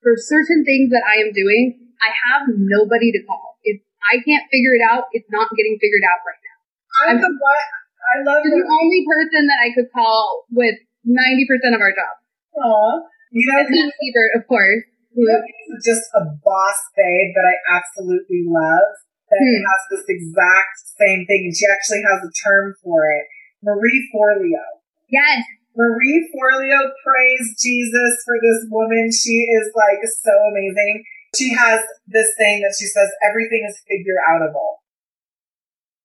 For 0.01 0.15
certain 0.15 0.63
things 0.63 0.91
that 0.91 1.03
I 1.03 1.23
am 1.23 1.31
doing, 1.31 1.79
I 2.01 2.11
have 2.11 2.47
nobody 2.47 3.11
to 3.11 3.23
call. 3.23 3.59
If 3.63 3.79
I 4.03 4.19
can't 4.23 4.43
figure 4.51 4.75
it 4.75 4.83
out, 4.83 5.07
it's 5.11 5.27
not 5.31 5.47
getting 5.55 5.79
figured 5.79 6.03
out 6.03 6.19
right 6.27 6.41
now. 6.43 6.57
I'm, 7.03 7.15
I'm 7.15 7.21
the 7.21 7.31
what? 7.39 7.82
I 8.03 8.15
love 8.23 8.43
the 8.43 8.63
only 8.67 9.01
person 9.07 9.47
that 9.47 9.59
I 9.63 9.71
could 9.73 9.89
call 9.91 10.45
with 10.51 10.75
90% 11.07 11.75
of 11.75 11.81
our 11.81 11.91
job. 11.91 12.13
Aw. 12.59 12.99
You 13.31 13.45
know, 13.49 13.63
Siebert, 13.65 14.31
of 14.37 14.47
course. 14.47 14.83
Who 15.15 15.25
is 15.25 15.85
just 15.85 16.05
a 16.13 16.25
boss 16.25 16.79
babe 16.97 17.33
that 17.37 17.45
I 17.45 17.55
absolutely 17.77 18.45
love 18.49 18.97
that 19.29 19.41
hmm. 19.41 19.61
has 19.65 19.81
this 19.89 20.05
exact 20.09 20.73
same 20.97 21.25
thing. 21.25 21.49
And 21.49 21.55
she 21.55 21.65
actually 21.69 22.01
has 22.05 22.21
a 22.21 22.31
term 22.33 22.73
for 22.83 23.05
it. 23.09 23.25
Marie 23.61 24.09
Forleo. 24.13 24.81
Yes. 25.09 25.45
Marie 25.75 26.29
Forleo, 26.29 26.81
praise 27.01 27.57
Jesus 27.57 28.13
for 28.25 28.37
this 28.41 28.69
woman. 28.69 29.09
She 29.09 29.49
is 29.49 29.71
like 29.73 30.01
so 30.05 30.33
amazing. 30.53 31.03
She 31.35 31.53
has 31.53 31.81
this 32.05 32.29
thing 32.37 32.61
that 32.61 32.75
she 32.77 32.85
says 32.85 33.09
everything 33.25 33.65
is 33.69 33.81
figure 33.89 34.21
outable. 34.29 34.81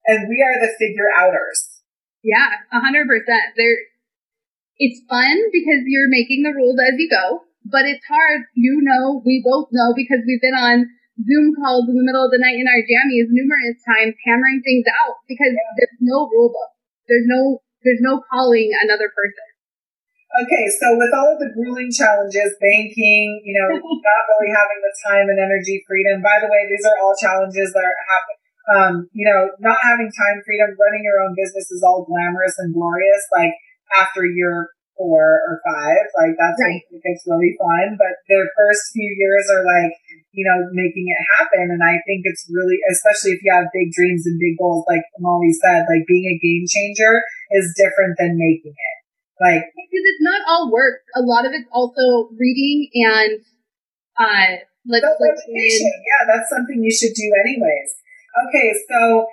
And 0.07 0.29
we 0.29 0.41
are 0.41 0.57
the 0.61 0.73
figure 0.79 1.13
outers. 1.17 1.78
Yeah, 2.29 2.51
a 2.77 2.81
hundred 2.85 3.09
percent. 3.09 3.57
There, 3.57 3.77
it's 4.79 5.01
fun 5.09 5.37
because 5.51 5.83
you're 5.89 6.13
making 6.13 6.45
the 6.45 6.53
rules 6.55 6.79
as 6.79 6.95
you 7.01 7.09
go. 7.11 7.45
but 7.65 7.85
it's 7.85 8.05
hard. 8.09 8.49
You 8.57 8.81
know, 8.81 9.21
we 9.25 9.43
both 9.45 9.69
know 9.73 9.93
because 9.97 10.25
we've 10.27 10.41
been 10.41 10.57
on 10.57 10.89
Zoom 11.21 11.53
calls 11.59 11.85
in 11.91 11.97
the 11.99 12.07
middle 12.07 12.25
of 12.25 12.33
the 12.33 12.41
night 12.41 12.57
in 12.57 12.69
our 12.69 12.83
jammies 12.87 13.29
numerous 13.29 13.77
times, 13.85 14.15
hammering 14.25 14.63
things 14.65 14.87
out 15.05 15.21
because 15.29 15.53
there's 15.77 15.99
no 16.01 16.29
rule 16.33 16.49
book. 16.49 16.73
There's 17.11 17.27
no, 17.29 17.61
there's 17.85 18.01
no 18.01 18.23
calling 18.31 18.71
another 18.85 19.11
person. 19.13 19.47
Okay, 20.45 20.65
so 20.71 20.95
with 20.97 21.11
all 21.17 21.35
of 21.35 21.41
the 21.43 21.51
grueling 21.57 21.91
challenges, 21.91 22.55
banking, 22.63 23.43
you 23.43 23.53
know, 23.59 23.75
not 24.09 24.23
really 24.31 24.53
having 24.55 24.81
the 24.85 24.95
time 25.05 25.27
and 25.29 25.41
energy 25.41 25.83
freedom. 25.89 26.23
By 26.23 26.39
the 26.41 26.49
way, 26.49 26.69
these 26.71 26.85
are 26.87 26.99
all 27.03 27.17
challenges 27.19 27.73
that 27.75 27.85
are 27.85 28.01
happening. 28.07 28.48
Um, 28.69 29.09
you 29.17 29.25
know, 29.25 29.49
not 29.65 29.81
having 29.81 30.13
time 30.13 30.45
freedom, 30.45 30.77
running 30.77 31.05
your 31.05 31.25
own 31.25 31.33
business 31.33 31.73
is 31.73 31.81
all 31.81 32.05
glamorous 32.05 32.61
and 32.61 32.75
glorious. 32.77 33.25
Like 33.33 33.57
after 33.97 34.29
year 34.29 34.69
four 34.99 35.41
or 35.47 35.63
five, 35.65 36.05
like 36.19 36.37
that's 36.37 36.61
right. 36.61 36.83
when 36.91 37.01
it 37.01 37.07
gets 37.07 37.25
really 37.25 37.57
fun. 37.57 37.97
But 37.97 38.21
their 38.29 38.51
first 38.53 38.93
few 38.93 39.09
years 39.09 39.47
are 39.49 39.65
like, 39.65 39.95
you 40.35 40.45
know, 40.45 40.69
making 40.75 41.09
it 41.09 41.23
happen. 41.39 41.73
And 41.73 41.81
I 41.81 42.03
think 42.05 42.29
it's 42.29 42.45
really, 42.51 42.77
especially 42.93 43.39
if 43.39 43.41
you 43.41 43.55
have 43.55 43.73
big 43.73 43.95
dreams 43.95 44.27
and 44.27 44.37
big 44.37 44.59
goals, 44.61 44.85
like 44.91 45.07
Molly 45.17 45.55
said, 45.55 45.89
like 45.89 46.05
being 46.05 46.29
a 46.29 46.37
game 46.37 46.67
changer 46.69 47.23
is 47.57 47.73
different 47.79 48.19
than 48.21 48.37
making 48.37 48.75
it. 48.77 48.97
Like, 49.39 49.71
because 49.71 50.05
it's 50.05 50.21
not 50.21 50.43
all 50.51 50.69
work. 50.69 51.07
A 51.15 51.23
lot 51.23 51.47
of 51.47 51.55
it's 51.55 51.71
also 51.71 52.35
reading 52.37 52.91
and, 53.07 53.39
uh, 54.19 54.67
legislation. 54.83 55.95
Yeah, 56.03 56.27
that's 56.27 56.51
something 56.51 56.83
you 56.83 56.91
should 56.91 57.15
do 57.15 57.29
anyways. 57.47 57.95
Okay, 58.37 58.75
so 58.89 59.27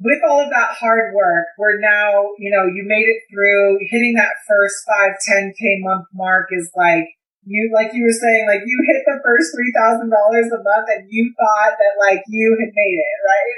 with 0.00 0.20
all 0.28 0.44
of 0.44 0.50
that 0.52 0.76
hard 0.76 1.14
work, 1.14 1.46
we're 1.56 1.80
now, 1.80 2.36
you 2.38 2.52
know, 2.52 2.68
you 2.68 2.84
made 2.84 3.08
it 3.08 3.24
through 3.32 3.80
hitting 3.88 4.14
that 4.16 4.36
first 4.44 4.76
five, 4.84 5.16
10K 5.24 5.80
month 5.80 6.06
mark 6.12 6.48
is 6.52 6.70
like, 6.76 7.08
you, 7.46 7.70
like 7.72 7.94
you 7.94 8.02
were 8.04 8.12
saying, 8.12 8.44
like 8.44 8.66
you 8.66 8.76
hit 8.84 9.06
the 9.06 9.22
first 9.24 9.54
$3,000 9.54 10.04
a 10.04 10.60
month 10.60 10.88
and 10.92 11.06
you 11.08 11.32
thought 11.38 11.78
that 11.78 11.94
like 12.02 12.22
you 12.28 12.58
had 12.60 12.72
made 12.74 12.98
it, 12.98 13.16
right? 13.24 13.54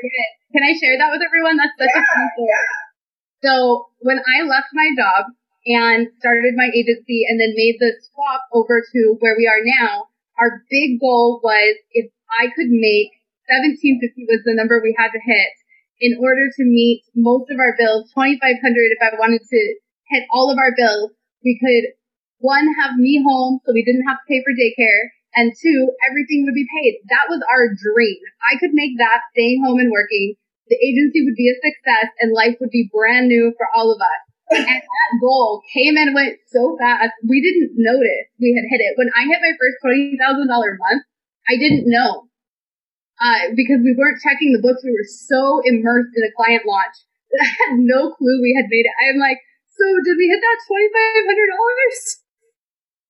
Can 0.53 0.63
I 0.63 0.77
share 0.79 0.97
that 0.99 1.11
with 1.11 1.25
everyone? 1.25 1.57
That's 1.57 1.75
such 1.75 1.91
yeah, 1.91 2.05
a 2.05 2.07
fun 2.07 2.29
story. 2.37 2.53
Yeah. 2.53 2.89
So 3.43 3.53
when 4.01 4.19
I 4.19 4.45
left 4.47 4.71
my 4.75 4.89
job 4.95 5.33
and 5.67 6.09
started 6.21 6.55
my 6.55 6.71
agency 6.75 7.27
and 7.27 7.41
then 7.41 7.57
made 7.57 7.77
the 7.81 7.93
swap 8.13 8.47
over 8.53 8.85
to 8.85 9.17
where 9.21 9.35
we 9.37 9.49
are 9.49 9.63
now, 9.83 10.07
our 10.39 10.63
big 10.71 11.01
goal 11.01 11.41
was 11.43 11.77
if 11.93 12.11
I 12.31 12.47
could 12.55 12.71
make 12.71 13.18
1750 13.49 14.29
was 14.29 14.45
the 14.45 14.57
number 14.57 14.81
we 14.81 14.95
had 14.97 15.11
to 15.13 15.23
hit 15.25 15.53
in 16.01 16.15
order 16.21 16.47
to 16.47 16.63
meet 16.63 17.03
most 17.17 17.51
of 17.51 17.59
our 17.59 17.75
bills, 17.75 18.13
2500 18.15 18.39
if 18.95 19.03
I 19.03 19.17
wanted 19.19 19.43
to 19.43 19.61
hit 20.15 20.25
all 20.31 20.53
of 20.53 20.59
our 20.59 20.73
bills, 20.77 21.11
we 21.43 21.59
could 21.59 21.99
one, 22.39 22.71
have 22.79 22.95
me 22.95 23.19
home 23.19 23.59
so 23.67 23.75
we 23.75 23.83
didn't 23.83 24.07
have 24.07 24.23
to 24.23 24.29
pay 24.31 24.39
for 24.47 24.55
daycare, 24.55 25.11
and 25.35 25.51
two, 25.59 25.91
everything 26.07 26.47
would 26.47 26.55
be 26.55 26.71
paid. 26.71 27.03
That 27.11 27.27
was 27.27 27.43
our 27.51 27.75
dream. 27.75 28.23
I 28.47 28.59
could 28.63 28.71
make 28.73 28.95
that 28.99 29.27
staying 29.35 29.63
home 29.67 29.83
and 29.83 29.91
working, 29.91 30.39
the 30.71 30.79
agency 30.79 31.25
would 31.27 31.35
be 31.35 31.51
a 31.51 31.59
success 31.59 32.15
and 32.21 32.31
life 32.31 32.57
would 32.61 32.71
be 32.71 32.91
brand 32.95 33.27
new 33.27 33.53
for 33.59 33.67
all 33.75 33.91
of 33.91 33.99
us. 33.99 34.23
and 34.55 34.81
that 34.81 35.13
goal 35.21 35.61
came 35.75 35.99
and 35.99 36.15
went 36.15 36.39
so 36.49 36.79
fast, 36.81 37.13
we 37.27 37.43
didn't 37.43 37.75
notice 37.77 38.31
we 38.41 38.55
had 38.55 38.71
hit 38.71 38.81
it. 38.81 38.95
When 38.97 39.11
I 39.13 39.27
hit 39.27 39.43
my 39.43 39.53
first 39.59 39.83
$20,000 39.85 40.15
month, 40.47 41.03
I 41.51 41.57
didn't 41.59 41.91
know 41.91 42.28
uh, 43.19 43.51
because 43.55 43.83
we 43.83 43.95
weren't 43.99 44.23
checking 44.23 44.55
the 44.55 44.63
books. 44.63 44.83
We 44.87 44.95
were 44.95 45.07
so 45.07 45.61
immersed 45.67 46.15
in 46.15 46.23
a 46.23 46.33
client 46.35 46.63
launch 46.67 46.97
that 47.35 47.41
I 47.43 47.51
had 47.51 47.73
no 47.83 48.15
clue 48.15 48.39
we 48.41 48.55
had 48.55 48.71
made 48.71 48.87
it. 48.87 48.95
I'm 48.95 49.19
like, 49.19 49.39
so 49.67 49.85
did 50.07 50.17
we 50.19 50.31
hit 50.31 50.43
that 50.43 50.59
twenty 50.67 50.89
five 50.91 51.25
hundred 51.27 51.51
dollars? 51.55 51.99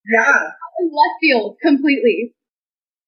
Yeah. 0.09 0.41
In 0.81 0.89
left 0.89 1.17
field 1.21 1.57
completely. 1.61 2.35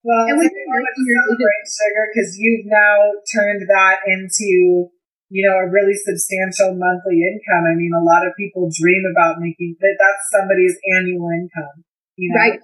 Well, 0.00 0.32
and 0.32 0.40
we 0.40 0.48
celebrate 0.48 1.66
sugar 1.68 2.04
because 2.08 2.36
you've 2.40 2.64
now 2.64 3.20
turned 3.28 3.68
that 3.68 4.00
into 4.08 4.88
you 5.28 5.42
know 5.44 5.60
a 5.60 5.68
really 5.68 5.92
substantial 5.92 6.72
monthly 6.72 7.20
income. 7.20 7.68
I 7.68 7.76
mean, 7.76 7.92
a 7.92 8.04
lot 8.04 8.24
of 8.24 8.32
people 8.36 8.72
dream 8.72 9.04
about 9.12 9.40
making 9.40 9.76
that. 9.80 9.96
That's 10.00 10.24
somebody's 10.32 10.76
annual 10.96 11.28
income. 11.36 11.84
You 12.16 12.32
know? 12.32 12.40
Right 12.40 12.60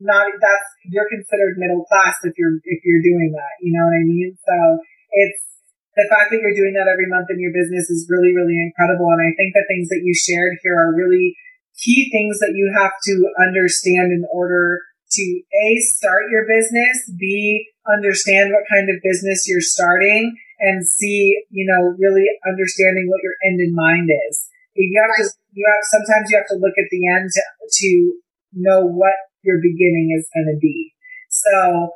not 0.00 0.26
that's 0.40 0.68
you're 0.88 1.08
considered 1.08 1.60
middle 1.60 1.84
class 1.84 2.16
if 2.24 2.34
you're 2.40 2.56
if 2.64 2.80
you're 2.84 3.04
doing 3.04 3.32
that. 3.36 3.54
You 3.60 3.76
know 3.76 3.84
what 3.84 4.00
I 4.00 4.04
mean? 4.04 4.36
So 4.40 4.56
it's 5.12 5.40
the 5.96 6.08
fact 6.08 6.30
that 6.32 6.40
you're 6.40 6.56
doing 6.56 6.72
that 6.78 6.88
every 6.88 7.06
month 7.10 7.28
in 7.28 7.42
your 7.42 7.52
business 7.52 7.90
is 7.90 8.08
really, 8.08 8.32
really 8.32 8.56
incredible. 8.56 9.10
And 9.10 9.20
I 9.20 9.34
think 9.34 9.52
the 9.52 9.66
things 9.68 9.90
that 9.90 10.00
you 10.06 10.14
shared 10.14 10.56
here 10.62 10.78
are 10.78 10.94
really 10.94 11.36
key 11.76 12.08
things 12.12 12.38
that 12.40 12.54
you 12.54 12.72
have 12.76 12.92
to 13.10 13.14
understand 13.42 14.12
in 14.12 14.24
order 14.30 14.80
to 15.10 15.24
A, 15.24 15.66
start 15.80 16.30
your 16.30 16.46
business, 16.46 17.10
B, 17.18 17.66
understand 17.90 18.52
what 18.54 18.70
kind 18.70 18.88
of 18.88 19.02
business 19.02 19.48
you're 19.48 19.64
starting, 19.64 20.36
and 20.60 20.86
C, 20.86 21.42
you 21.50 21.66
know, 21.66 21.96
really 21.98 22.26
understanding 22.46 23.10
what 23.10 23.22
your 23.22 23.34
end 23.42 23.58
in 23.58 23.74
mind 23.74 24.10
is. 24.28 24.46
You 24.76 25.02
have 25.02 25.10
to, 25.18 25.34
you 25.52 25.66
have, 25.66 25.82
sometimes 25.90 26.30
you 26.30 26.38
have 26.38 26.46
to 26.54 26.62
look 26.62 26.78
at 26.78 26.86
the 26.90 27.02
end 27.10 27.28
to, 27.34 27.42
to 27.66 27.90
know 28.54 28.86
what 28.86 29.14
your 29.42 29.58
beginning 29.62 30.14
is 30.16 30.28
going 30.34 30.54
to 30.54 30.58
be. 30.60 30.92
So 31.28 31.90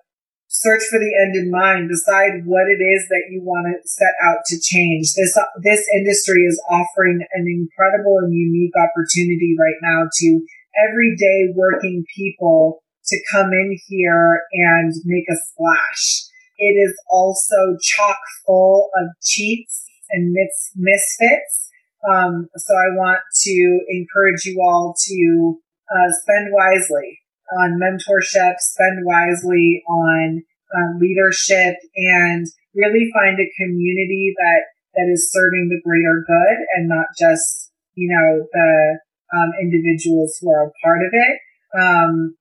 search 0.49 0.83
for 0.89 0.99
the 0.99 1.13
end 1.19 1.35
in 1.35 1.51
mind. 1.51 1.91
Decide 1.91 2.47
what 2.47 2.71
it 2.71 2.79
is 2.83 3.09
that 3.09 3.27
you 3.31 3.43
want 3.43 3.67
to 3.67 3.89
set 3.89 4.15
out 4.23 4.47
to 4.47 4.61
change. 4.61 5.13
This, 5.15 5.37
this 5.63 5.83
industry 5.95 6.47
is 6.47 6.63
offering 6.71 7.27
an 7.33 7.47
incredible 7.47 8.19
and 8.23 8.33
unique 8.33 8.75
opportunity 8.79 9.57
right 9.59 9.79
now 9.83 10.07
to 10.07 10.47
everyday 10.89 11.53
working 11.55 12.05
people 12.17 12.83
to 13.07 13.21
come 13.31 13.53
in 13.53 13.77
here 13.87 14.43
and 14.53 14.95
make 15.05 15.27
a 15.29 15.37
splash. 15.37 16.25
It 16.57 16.79
is 16.79 16.95
also 17.11 17.77
chock 17.83 18.19
full 18.47 18.91
of 18.97 19.09
cheats 19.23 19.85
and 20.11 20.33
mis- 20.33 20.71
misfits. 20.77 21.69
Um, 22.09 22.49
so 22.57 22.75
I 22.75 22.95
want 22.95 23.21
to 23.43 23.81
encourage 23.89 24.45
you 24.45 24.63
all 24.63 24.95
to 25.07 25.59
uh, 25.91 26.13
spend 26.23 26.53
wisely 26.53 27.19
on 27.61 27.79
mentorship, 27.81 28.57
spend 28.59 29.05
wisely 29.05 29.83
on 29.89 30.43
um, 30.77 30.99
leadership, 30.99 31.77
and 31.97 32.47
really 32.75 33.11
find 33.13 33.39
a 33.39 33.53
community 33.61 34.35
that 34.37 34.63
that 34.95 35.11
is 35.13 35.31
serving 35.33 35.69
the 35.71 35.81
greater 35.83 36.25
good 36.27 36.59
and 36.77 36.89
not 36.89 37.07
just 37.19 37.71
you 37.95 38.09
know 38.09 38.47
the 38.53 38.99
um, 39.35 39.51
individuals 39.61 40.39
who 40.41 40.51
are 40.51 40.69
a 40.69 40.73
part 40.83 41.03
of 41.03 41.11
it. 41.13 41.39
Um, 41.77 42.37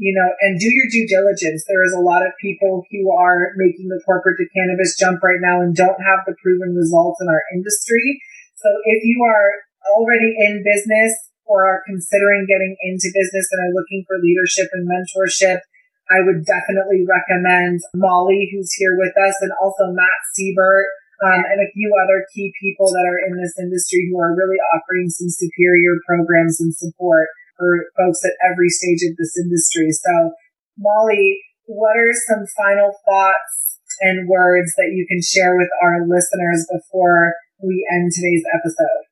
you 0.00 0.16
know, 0.16 0.32
and 0.40 0.58
do 0.58 0.72
your 0.72 0.88
due 0.88 1.06
diligence. 1.06 1.64
There 1.68 1.84
is 1.84 1.92
a 1.92 2.00
lot 2.00 2.24
of 2.24 2.32
people 2.40 2.84
who 2.90 3.12
are 3.12 3.52
making 3.56 3.88
the 3.88 4.00
corporate 4.06 4.38
to 4.38 4.48
cannabis 4.56 4.96
jump 4.96 5.22
right 5.22 5.40
now 5.40 5.60
and 5.60 5.76
don't 5.76 6.00
have 6.00 6.24
the 6.24 6.34
proven 6.42 6.74
results 6.74 7.20
in 7.20 7.28
our 7.28 7.42
industry. 7.52 8.18
So 8.56 8.68
if 8.84 9.04
you 9.04 9.22
are 9.28 9.52
already 9.92 10.36
in 10.40 10.64
business 10.64 11.12
or 11.50 11.66
are 11.66 11.82
considering 11.82 12.46
getting 12.46 12.78
into 12.86 13.10
business 13.10 13.50
and 13.50 13.66
are 13.66 13.74
looking 13.74 14.06
for 14.06 14.22
leadership 14.22 14.70
and 14.70 14.86
mentorship, 14.86 15.66
I 16.06 16.22
would 16.22 16.46
definitely 16.46 17.02
recommend 17.02 17.82
Molly, 17.94 18.50
who's 18.54 18.70
here 18.78 18.94
with 18.94 19.14
us, 19.18 19.34
and 19.42 19.50
also 19.58 19.90
Matt 19.90 20.20
Siebert, 20.34 20.86
um, 21.26 21.42
and 21.50 21.58
a 21.58 21.70
few 21.74 21.90
other 21.98 22.24
key 22.32 22.54
people 22.62 22.86
that 22.86 23.06
are 23.06 23.20
in 23.26 23.34
this 23.36 23.58
industry 23.58 24.06
who 24.06 24.18
are 24.18 24.34
really 24.34 24.62
offering 24.74 25.10
some 25.10 25.28
superior 25.28 25.98
programs 26.06 26.62
and 26.62 26.74
support 26.74 27.28
for 27.58 27.90
folks 27.98 28.24
at 28.24 28.38
every 28.40 28.70
stage 28.70 29.02
of 29.10 29.18
this 29.18 29.36
industry. 29.36 29.90
So, 29.90 30.32
Molly, 30.78 31.42
what 31.66 31.98
are 31.98 32.14
some 32.14 32.46
final 32.56 32.94
thoughts 33.04 33.78
and 34.00 34.28
words 34.28 34.72
that 34.78 34.94
you 34.94 35.04
can 35.06 35.20
share 35.20 35.54
with 35.54 35.68
our 35.82 36.06
listeners 36.06 36.66
before 36.72 37.34
we 37.62 37.86
end 37.92 38.10
today's 38.14 38.42
episode? 38.54 39.09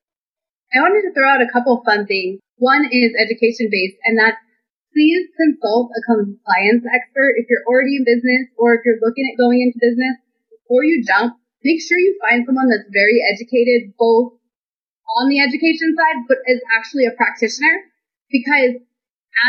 I 0.69 0.85
wanted 0.85 1.09
to 1.09 1.13
throw 1.13 1.25
out 1.25 1.41
a 1.41 1.49
couple 1.49 1.81
fun 1.81 2.05
things. 2.05 2.39
One 2.57 2.85
is 2.91 3.17
education 3.17 3.69
based, 3.71 3.97
and 4.05 4.19
that's 4.19 4.37
please 4.93 5.29
consult 5.37 5.89
a 5.95 6.01
compliance 6.05 6.85
expert 6.85 7.37
if 7.37 7.45
you're 7.49 7.65
already 7.65 7.97
in 7.97 8.05
business 8.05 8.49
or 8.57 8.75
if 8.75 8.81
you're 8.85 9.01
looking 9.01 9.25
at 9.29 9.39
going 9.39 9.61
into 9.61 9.81
business. 9.81 10.17
Before 10.51 10.83
you 10.83 11.01
jump, 11.01 11.37
make 11.63 11.81
sure 11.81 11.97
you 11.97 12.17
find 12.21 12.45
someone 12.45 12.69
that's 12.69 12.89
very 12.93 13.21
educated, 13.25 13.97
both 13.97 14.37
on 15.17 15.29
the 15.29 15.41
education 15.41 15.97
side, 15.97 16.25
but 16.27 16.45
is 16.45 16.61
actually 16.69 17.05
a 17.09 17.17
practitioner. 17.17 17.89
Because 18.29 18.77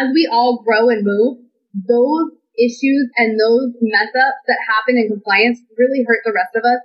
as 0.00 0.08
we 0.14 0.24
all 0.30 0.64
grow 0.64 0.88
and 0.88 1.04
move, 1.04 1.44
those 1.76 2.32
issues 2.56 3.12
and 3.16 3.36
those 3.36 3.76
mess 3.80 4.12
ups 4.12 4.42
that 4.48 4.60
happen 4.68 4.96
in 4.96 5.08
compliance 5.08 5.60
really 5.76 6.04
hurt 6.04 6.24
the 6.24 6.32
rest 6.32 6.56
of 6.56 6.64
us. 6.64 6.80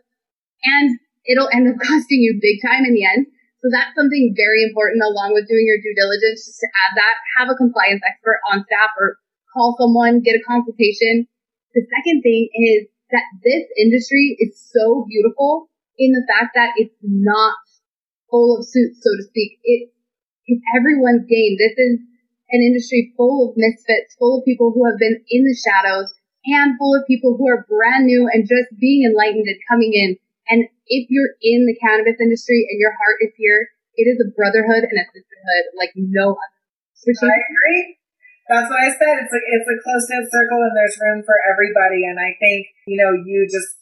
And 0.63 0.99
it'll 1.23 1.49
end 1.51 1.71
up 1.71 1.79
costing 1.87 2.19
you 2.19 2.39
big 2.41 2.59
time 2.59 2.83
in 2.83 2.93
the 2.93 3.05
end. 3.05 3.27
So 3.65 3.73
that's 3.73 3.97
something 3.97 4.37
very 4.37 4.61
important 4.61 5.01
along 5.01 5.33
with 5.33 5.49
doing 5.49 5.65
your 5.65 5.81
due 5.81 5.97
diligence, 5.97 6.45
just 6.45 6.61
to 6.61 6.69
add 6.69 6.93
that, 7.01 7.17
have 7.41 7.49
a 7.49 7.57
compliance 7.57 8.05
expert 8.05 8.37
on 8.53 8.61
staff 8.61 8.93
or 8.93 9.17
call 9.49 9.73
someone, 9.81 10.21
get 10.21 10.37
a 10.37 10.45
consultation. 10.45 11.25
The 11.73 11.81
second 11.89 12.21
thing 12.21 12.45
is 12.53 12.85
that 13.09 13.25
this 13.41 13.65
industry 13.73 14.37
is 14.37 14.53
so 14.53 15.09
beautiful 15.09 15.73
in 15.97 16.13
the 16.13 16.21
fact 16.29 16.53
that 16.53 16.77
it's 16.77 16.93
not 17.01 17.57
full 18.29 18.61
of 18.61 18.69
suits, 18.69 19.01
so 19.01 19.09
to 19.17 19.25
speak. 19.33 19.57
It 19.65 19.89
is 20.45 20.61
everyone's 20.77 21.25
game. 21.25 21.57
This 21.57 21.73
is 21.73 22.05
an 22.53 22.61
industry 22.61 23.17
full 23.17 23.49
of 23.49 23.57
misfits, 23.57 24.13
full 24.21 24.37
of 24.37 24.45
people 24.45 24.77
who 24.77 24.85
have 24.85 25.01
been 25.01 25.25
in 25.25 25.41
the 25.41 25.57
shadows, 25.57 26.13
and 26.45 26.77
full 26.77 26.93
of 26.93 27.09
people 27.09 27.33
who 27.33 27.49
are 27.49 27.65
brand 27.65 28.05
new 28.05 28.29
and 28.29 28.45
just 28.45 28.77
being 28.77 29.09
enlightened 29.09 29.49
and 29.49 29.57
coming 29.65 29.97
in. 29.97 30.21
And 30.53 30.69
if 30.87 31.09
you're 31.09 31.33
in 31.41 31.65
the 31.65 31.77
cannabis 31.81 32.21
industry 32.21 32.67
and 32.69 32.77
your 32.79 32.93
heart 32.95 33.21
is 33.21 33.33
here, 33.37 33.69
it 33.95 34.05
is 34.05 34.19
a 34.19 34.29
brotherhood 34.35 34.85
and 34.85 34.97
a 34.99 35.05
sisterhood 35.09 35.65
like 35.77 35.91
no 35.95 36.35
other. 36.35 36.59
I 37.05 37.37
agree. 37.51 37.97
That's 38.49 38.69
what 38.69 38.81
I 38.81 38.89
said. 38.93 39.25
It's 39.25 39.33
a 39.33 39.41
it's 39.41 39.69
a 39.69 39.77
close 39.81 40.05
knit 40.09 40.25
circle, 40.29 40.61
and 40.61 40.73
there's 40.77 40.97
room 41.01 41.21
for 41.25 41.37
everybody. 41.49 42.05
And 42.05 42.17
I 42.17 42.33
think 42.37 42.65
you 42.85 42.97
know 42.97 43.13
you 43.13 43.45
just 43.49 43.73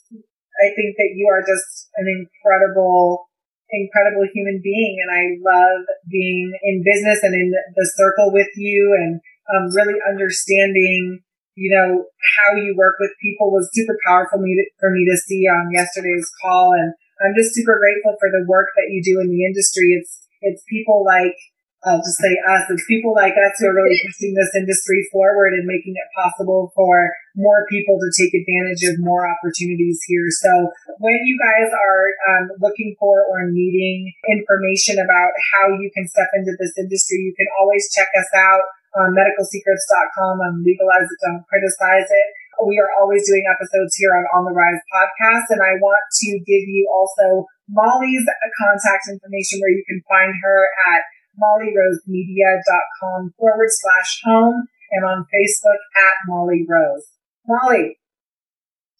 I 0.59 0.71
think 0.75 0.95
that 0.99 1.15
you 1.15 1.27
are 1.31 1.43
just 1.43 1.91
an 1.99 2.07
incredible 2.07 3.27
incredible 3.73 4.23
human 4.29 4.61
being 4.61 5.01
and 5.01 5.09
I 5.09 5.23
love 5.41 5.81
being 6.05 6.53
in 6.61 6.85
business 6.85 7.25
and 7.25 7.33
in 7.33 7.49
the 7.49 7.87
circle 7.97 8.31
with 8.31 8.53
you 8.55 8.93
and 8.93 9.19
um, 9.49 9.73
really 9.73 9.99
understanding, 10.07 11.25
you 11.55 11.69
know, 11.69 12.05
how 12.05 12.55
you 12.55 12.75
work 12.77 12.95
with 12.99 13.11
people 13.21 13.51
was 13.51 13.69
super 13.73 13.97
powerful 14.07 14.39
me 14.39 14.55
to, 14.57 14.65
for 14.79 14.89
me 14.89 15.05
to 15.05 15.17
see 15.17 15.45
on 15.45 15.71
yesterday's 15.71 16.29
call. 16.41 16.73
And 16.73 16.93
I'm 17.21 17.35
just 17.37 17.53
super 17.53 17.77
grateful 17.77 18.17
for 18.19 18.29
the 18.29 18.45
work 18.47 18.67
that 18.75 18.89
you 18.89 19.03
do 19.03 19.21
in 19.21 19.29
the 19.29 19.45
industry. 19.45 19.93
It's, 19.99 20.27
it's 20.41 20.63
people 20.67 21.05
like 21.05 21.37
I'll 21.83 21.99
just 21.99 22.15
say 22.15 22.31
us. 22.47 22.63
It's 22.71 22.87
people 22.87 23.11
like 23.11 23.35
us 23.35 23.59
who 23.59 23.67
are 23.67 23.75
really 23.75 23.99
pushing 24.07 24.31
this 24.33 24.55
industry 24.55 25.03
forward 25.11 25.51
and 25.51 25.67
making 25.67 25.99
it 25.99 26.07
possible 26.15 26.71
for 26.75 27.11
more 27.35 27.67
people 27.67 27.99
to 27.99 28.07
take 28.15 28.31
advantage 28.31 28.87
of 28.87 29.03
more 29.03 29.27
opportunities 29.27 29.99
here. 30.07 30.31
So 30.31 30.71
when 31.03 31.19
you 31.27 31.35
guys 31.35 31.69
are 31.75 32.03
um, 32.31 32.55
looking 32.63 32.95
for 32.99 33.27
or 33.27 33.51
needing 33.51 34.13
information 34.31 34.95
about 34.95 35.31
how 35.51 35.75
you 35.75 35.91
can 35.91 36.07
step 36.07 36.31
into 36.39 36.55
this 36.55 36.71
industry, 36.79 37.19
you 37.19 37.35
can 37.35 37.47
always 37.59 37.91
check 37.91 38.07
us 38.15 38.31
out 38.31 38.63
on 38.93 39.13
medicalsecrets.com 39.17 40.39
on 40.41 40.61
legalize 40.61 41.09
it, 41.09 41.19
don't 41.25 41.45
criticize 41.49 42.09
it. 42.09 42.27
We 42.61 42.77
are 42.77 42.93
always 43.01 43.25
doing 43.25 43.43
episodes 43.49 43.97
here 43.97 44.13
on 44.13 44.23
On 44.37 44.45
the 44.45 44.53
Rise 44.53 44.79
podcast. 44.93 45.49
And 45.49 45.61
I 45.61 45.81
want 45.81 46.05
to 46.21 46.29
give 46.45 46.63
you 46.69 46.85
also 46.85 47.49
Molly's 47.67 48.25
contact 48.61 49.09
information 49.09 49.59
where 49.59 49.73
you 49.73 49.83
can 49.89 50.05
find 50.05 50.37
her 50.37 50.69
at 50.93 51.01
mollyrosemedia.com 51.41 53.33
forward 53.37 53.71
slash 53.73 54.21
home 54.23 54.69
and 54.93 55.03
on 55.03 55.25
Facebook 55.33 55.81
at 55.97 56.13
Molly 56.29 56.65
Rose. 56.69 57.09
Molly, 57.47 57.97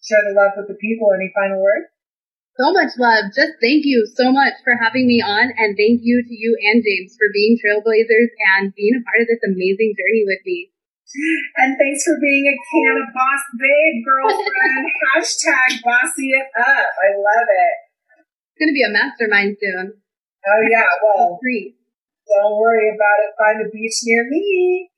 share 0.02 0.26
the 0.26 0.34
love 0.34 0.58
with 0.58 0.66
the 0.66 0.74
people. 0.74 1.14
Any 1.14 1.30
final 1.30 1.62
words? 1.62 1.93
So 2.54 2.70
much 2.70 2.94
love. 2.98 3.34
Just 3.34 3.58
thank 3.58 3.82
you 3.82 4.06
so 4.14 4.30
much 4.30 4.54
for 4.62 4.78
having 4.78 5.10
me 5.10 5.18
on 5.18 5.50
and 5.58 5.74
thank 5.74 6.06
you 6.06 6.22
to 6.22 6.34
you 6.34 6.54
and 6.70 6.86
James 6.86 7.18
for 7.18 7.26
being 7.34 7.58
trailblazers 7.58 8.30
and 8.54 8.70
being 8.78 8.94
a 8.94 9.02
part 9.02 9.26
of 9.26 9.28
this 9.28 9.42
amazing 9.42 9.98
journey 9.98 10.22
with 10.22 10.38
me. 10.46 10.70
And 11.58 11.74
thanks 11.78 12.06
for 12.06 12.14
being 12.22 12.46
a 12.46 12.54
can 12.54 12.94
of 13.02 13.10
boss 13.10 13.42
babe 13.58 14.06
girlfriend. 14.06 14.86
Hashtag 15.18 15.82
bossy 15.82 16.30
it 16.30 16.46
up. 16.54 16.90
I 16.94 17.08
love 17.18 17.48
it. 17.50 17.76
It's 18.22 18.58
going 18.62 18.70
to 18.70 18.78
be 18.78 18.86
a 18.86 18.90
mastermind 18.90 19.58
soon. 19.58 19.98
Oh 20.46 20.62
yeah. 20.70 20.86
Well, 21.02 21.38
don't 21.42 22.56
worry 22.58 22.94
about 22.94 23.18
it. 23.18 23.34
Find 23.34 23.66
a 23.66 23.70
beach 23.70 23.98
near 24.06 24.26
me. 24.30 24.90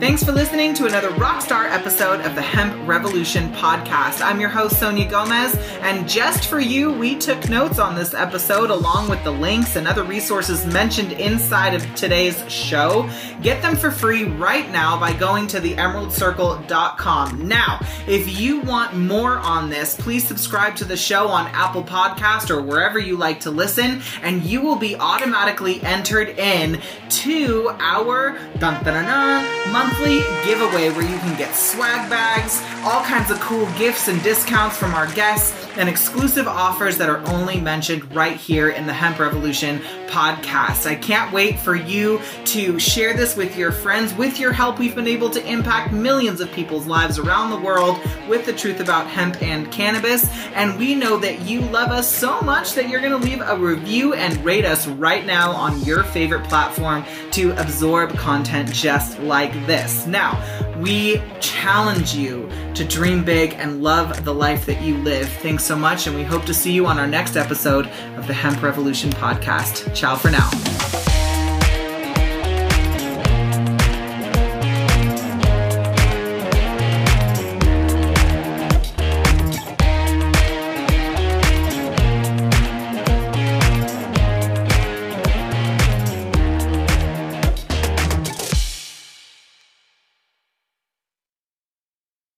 Thanks 0.00 0.22
for 0.22 0.30
listening 0.30 0.74
to 0.74 0.86
another 0.86 1.08
Rockstar 1.08 1.68
episode 1.72 2.20
of 2.20 2.36
the 2.36 2.40
Hemp 2.40 2.86
Revolution 2.88 3.52
podcast. 3.54 4.24
I'm 4.24 4.38
your 4.38 4.48
host, 4.48 4.78
Sonia 4.78 5.10
Gomez, 5.10 5.56
and 5.80 6.08
just 6.08 6.46
for 6.46 6.60
you, 6.60 6.92
we 6.92 7.16
took 7.16 7.48
notes 7.48 7.80
on 7.80 7.96
this 7.96 8.14
episode 8.14 8.70
along 8.70 9.10
with 9.10 9.24
the 9.24 9.32
links 9.32 9.74
and 9.74 9.88
other 9.88 10.04
resources 10.04 10.64
mentioned 10.66 11.10
inside 11.14 11.74
of 11.74 11.82
today's 11.96 12.40
show. 12.48 13.10
Get 13.42 13.60
them 13.60 13.74
for 13.74 13.90
free 13.90 14.22
right 14.22 14.70
now 14.70 15.00
by 15.00 15.12
going 15.14 15.48
to 15.48 15.58
theemeraldcircle.com. 15.58 17.48
Now, 17.48 17.80
if 18.06 18.38
you 18.38 18.60
want 18.60 18.96
more 18.96 19.38
on 19.38 19.68
this, 19.68 19.96
please 19.96 20.24
subscribe 20.24 20.76
to 20.76 20.84
the 20.84 20.96
show 20.96 21.26
on 21.26 21.48
Apple 21.48 21.82
Podcast 21.82 22.50
or 22.50 22.62
wherever 22.62 23.00
you 23.00 23.16
like 23.16 23.40
to 23.40 23.50
listen, 23.50 24.00
and 24.22 24.44
you 24.44 24.60
will 24.60 24.76
be 24.76 24.94
automatically 24.94 25.82
entered 25.82 26.38
in 26.38 26.80
to 27.08 27.70
our 27.80 28.38
dun, 28.58 28.84
dun, 28.84 29.04
dun, 29.04 29.72
monthly 29.72 29.87
monthly 29.88 30.18
giveaway 30.44 30.90
where 30.90 31.02
you 31.02 31.18
can 31.18 31.36
get 31.38 31.54
swag 31.54 32.10
bags, 32.10 32.62
all 32.84 33.02
kinds 33.04 33.30
of 33.30 33.40
cool 33.40 33.66
gifts 33.78 34.08
and 34.08 34.22
discounts 34.22 34.76
from 34.76 34.92
our 34.94 35.10
guests, 35.14 35.67
and 35.78 35.88
exclusive 35.88 36.48
offers 36.48 36.98
that 36.98 37.08
are 37.08 37.24
only 37.28 37.60
mentioned 37.60 38.14
right 38.14 38.36
here 38.36 38.68
in 38.68 38.86
the 38.86 38.92
Hemp 38.92 39.20
Revolution 39.20 39.78
podcast. 40.08 40.86
I 40.86 40.96
can't 40.96 41.32
wait 41.32 41.58
for 41.60 41.76
you 41.76 42.20
to 42.46 42.80
share 42.80 43.16
this 43.16 43.36
with 43.36 43.56
your 43.56 43.70
friends. 43.70 44.12
With 44.14 44.40
your 44.40 44.52
help, 44.52 44.78
we've 44.80 44.94
been 44.94 45.06
able 45.06 45.30
to 45.30 45.46
impact 45.46 45.92
millions 45.92 46.40
of 46.40 46.50
people's 46.50 46.86
lives 46.86 47.18
around 47.18 47.50
the 47.50 47.60
world 47.60 47.98
with 48.28 48.44
the 48.44 48.52
truth 48.52 48.80
about 48.80 49.06
hemp 49.06 49.40
and 49.40 49.70
cannabis. 49.70 50.28
And 50.54 50.76
we 50.78 50.96
know 50.96 51.16
that 51.18 51.42
you 51.42 51.60
love 51.60 51.90
us 51.90 52.10
so 52.10 52.40
much 52.40 52.74
that 52.74 52.88
you're 52.88 53.00
going 53.00 53.18
to 53.18 53.26
leave 53.26 53.40
a 53.40 53.56
review 53.56 54.14
and 54.14 54.36
rate 54.44 54.64
us 54.64 54.88
right 54.88 55.24
now 55.24 55.52
on 55.52 55.80
your 55.82 56.02
favorite 56.02 56.44
platform 56.48 57.04
to 57.32 57.52
absorb 57.52 58.16
content 58.18 58.72
just 58.72 59.20
like 59.20 59.52
this. 59.66 60.06
Now, 60.06 60.42
we 60.78 61.22
challenge 61.40 62.14
you 62.14 62.48
to 62.74 62.84
dream 62.84 63.24
big 63.24 63.52
and 63.54 63.82
love 63.82 64.24
the 64.24 64.34
life 64.34 64.66
that 64.66 64.80
you 64.80 64.96
live. 64.98 65.28
Thanks 65.28 65.67
so 65.68 65.76
much, 65.76 66.06
and 66.06 66.16
we 66.16 66.24
hope 66.24 66.46
to 66.46 66.54
see 66.54 66.72
you 66.72 66.86
on 66.86 66.98
our 66.98 67.06
next 67.06 67.36
episode 67.36 67.86
of 68.16 68.26
the 68.26 68.32
Hemp 68.32 68.62
Revolution 68.62 69.10
podcast. 69.10 69.94
Ciao 69.94 70.16
for 70.16 70.30
now. 70.30 71.07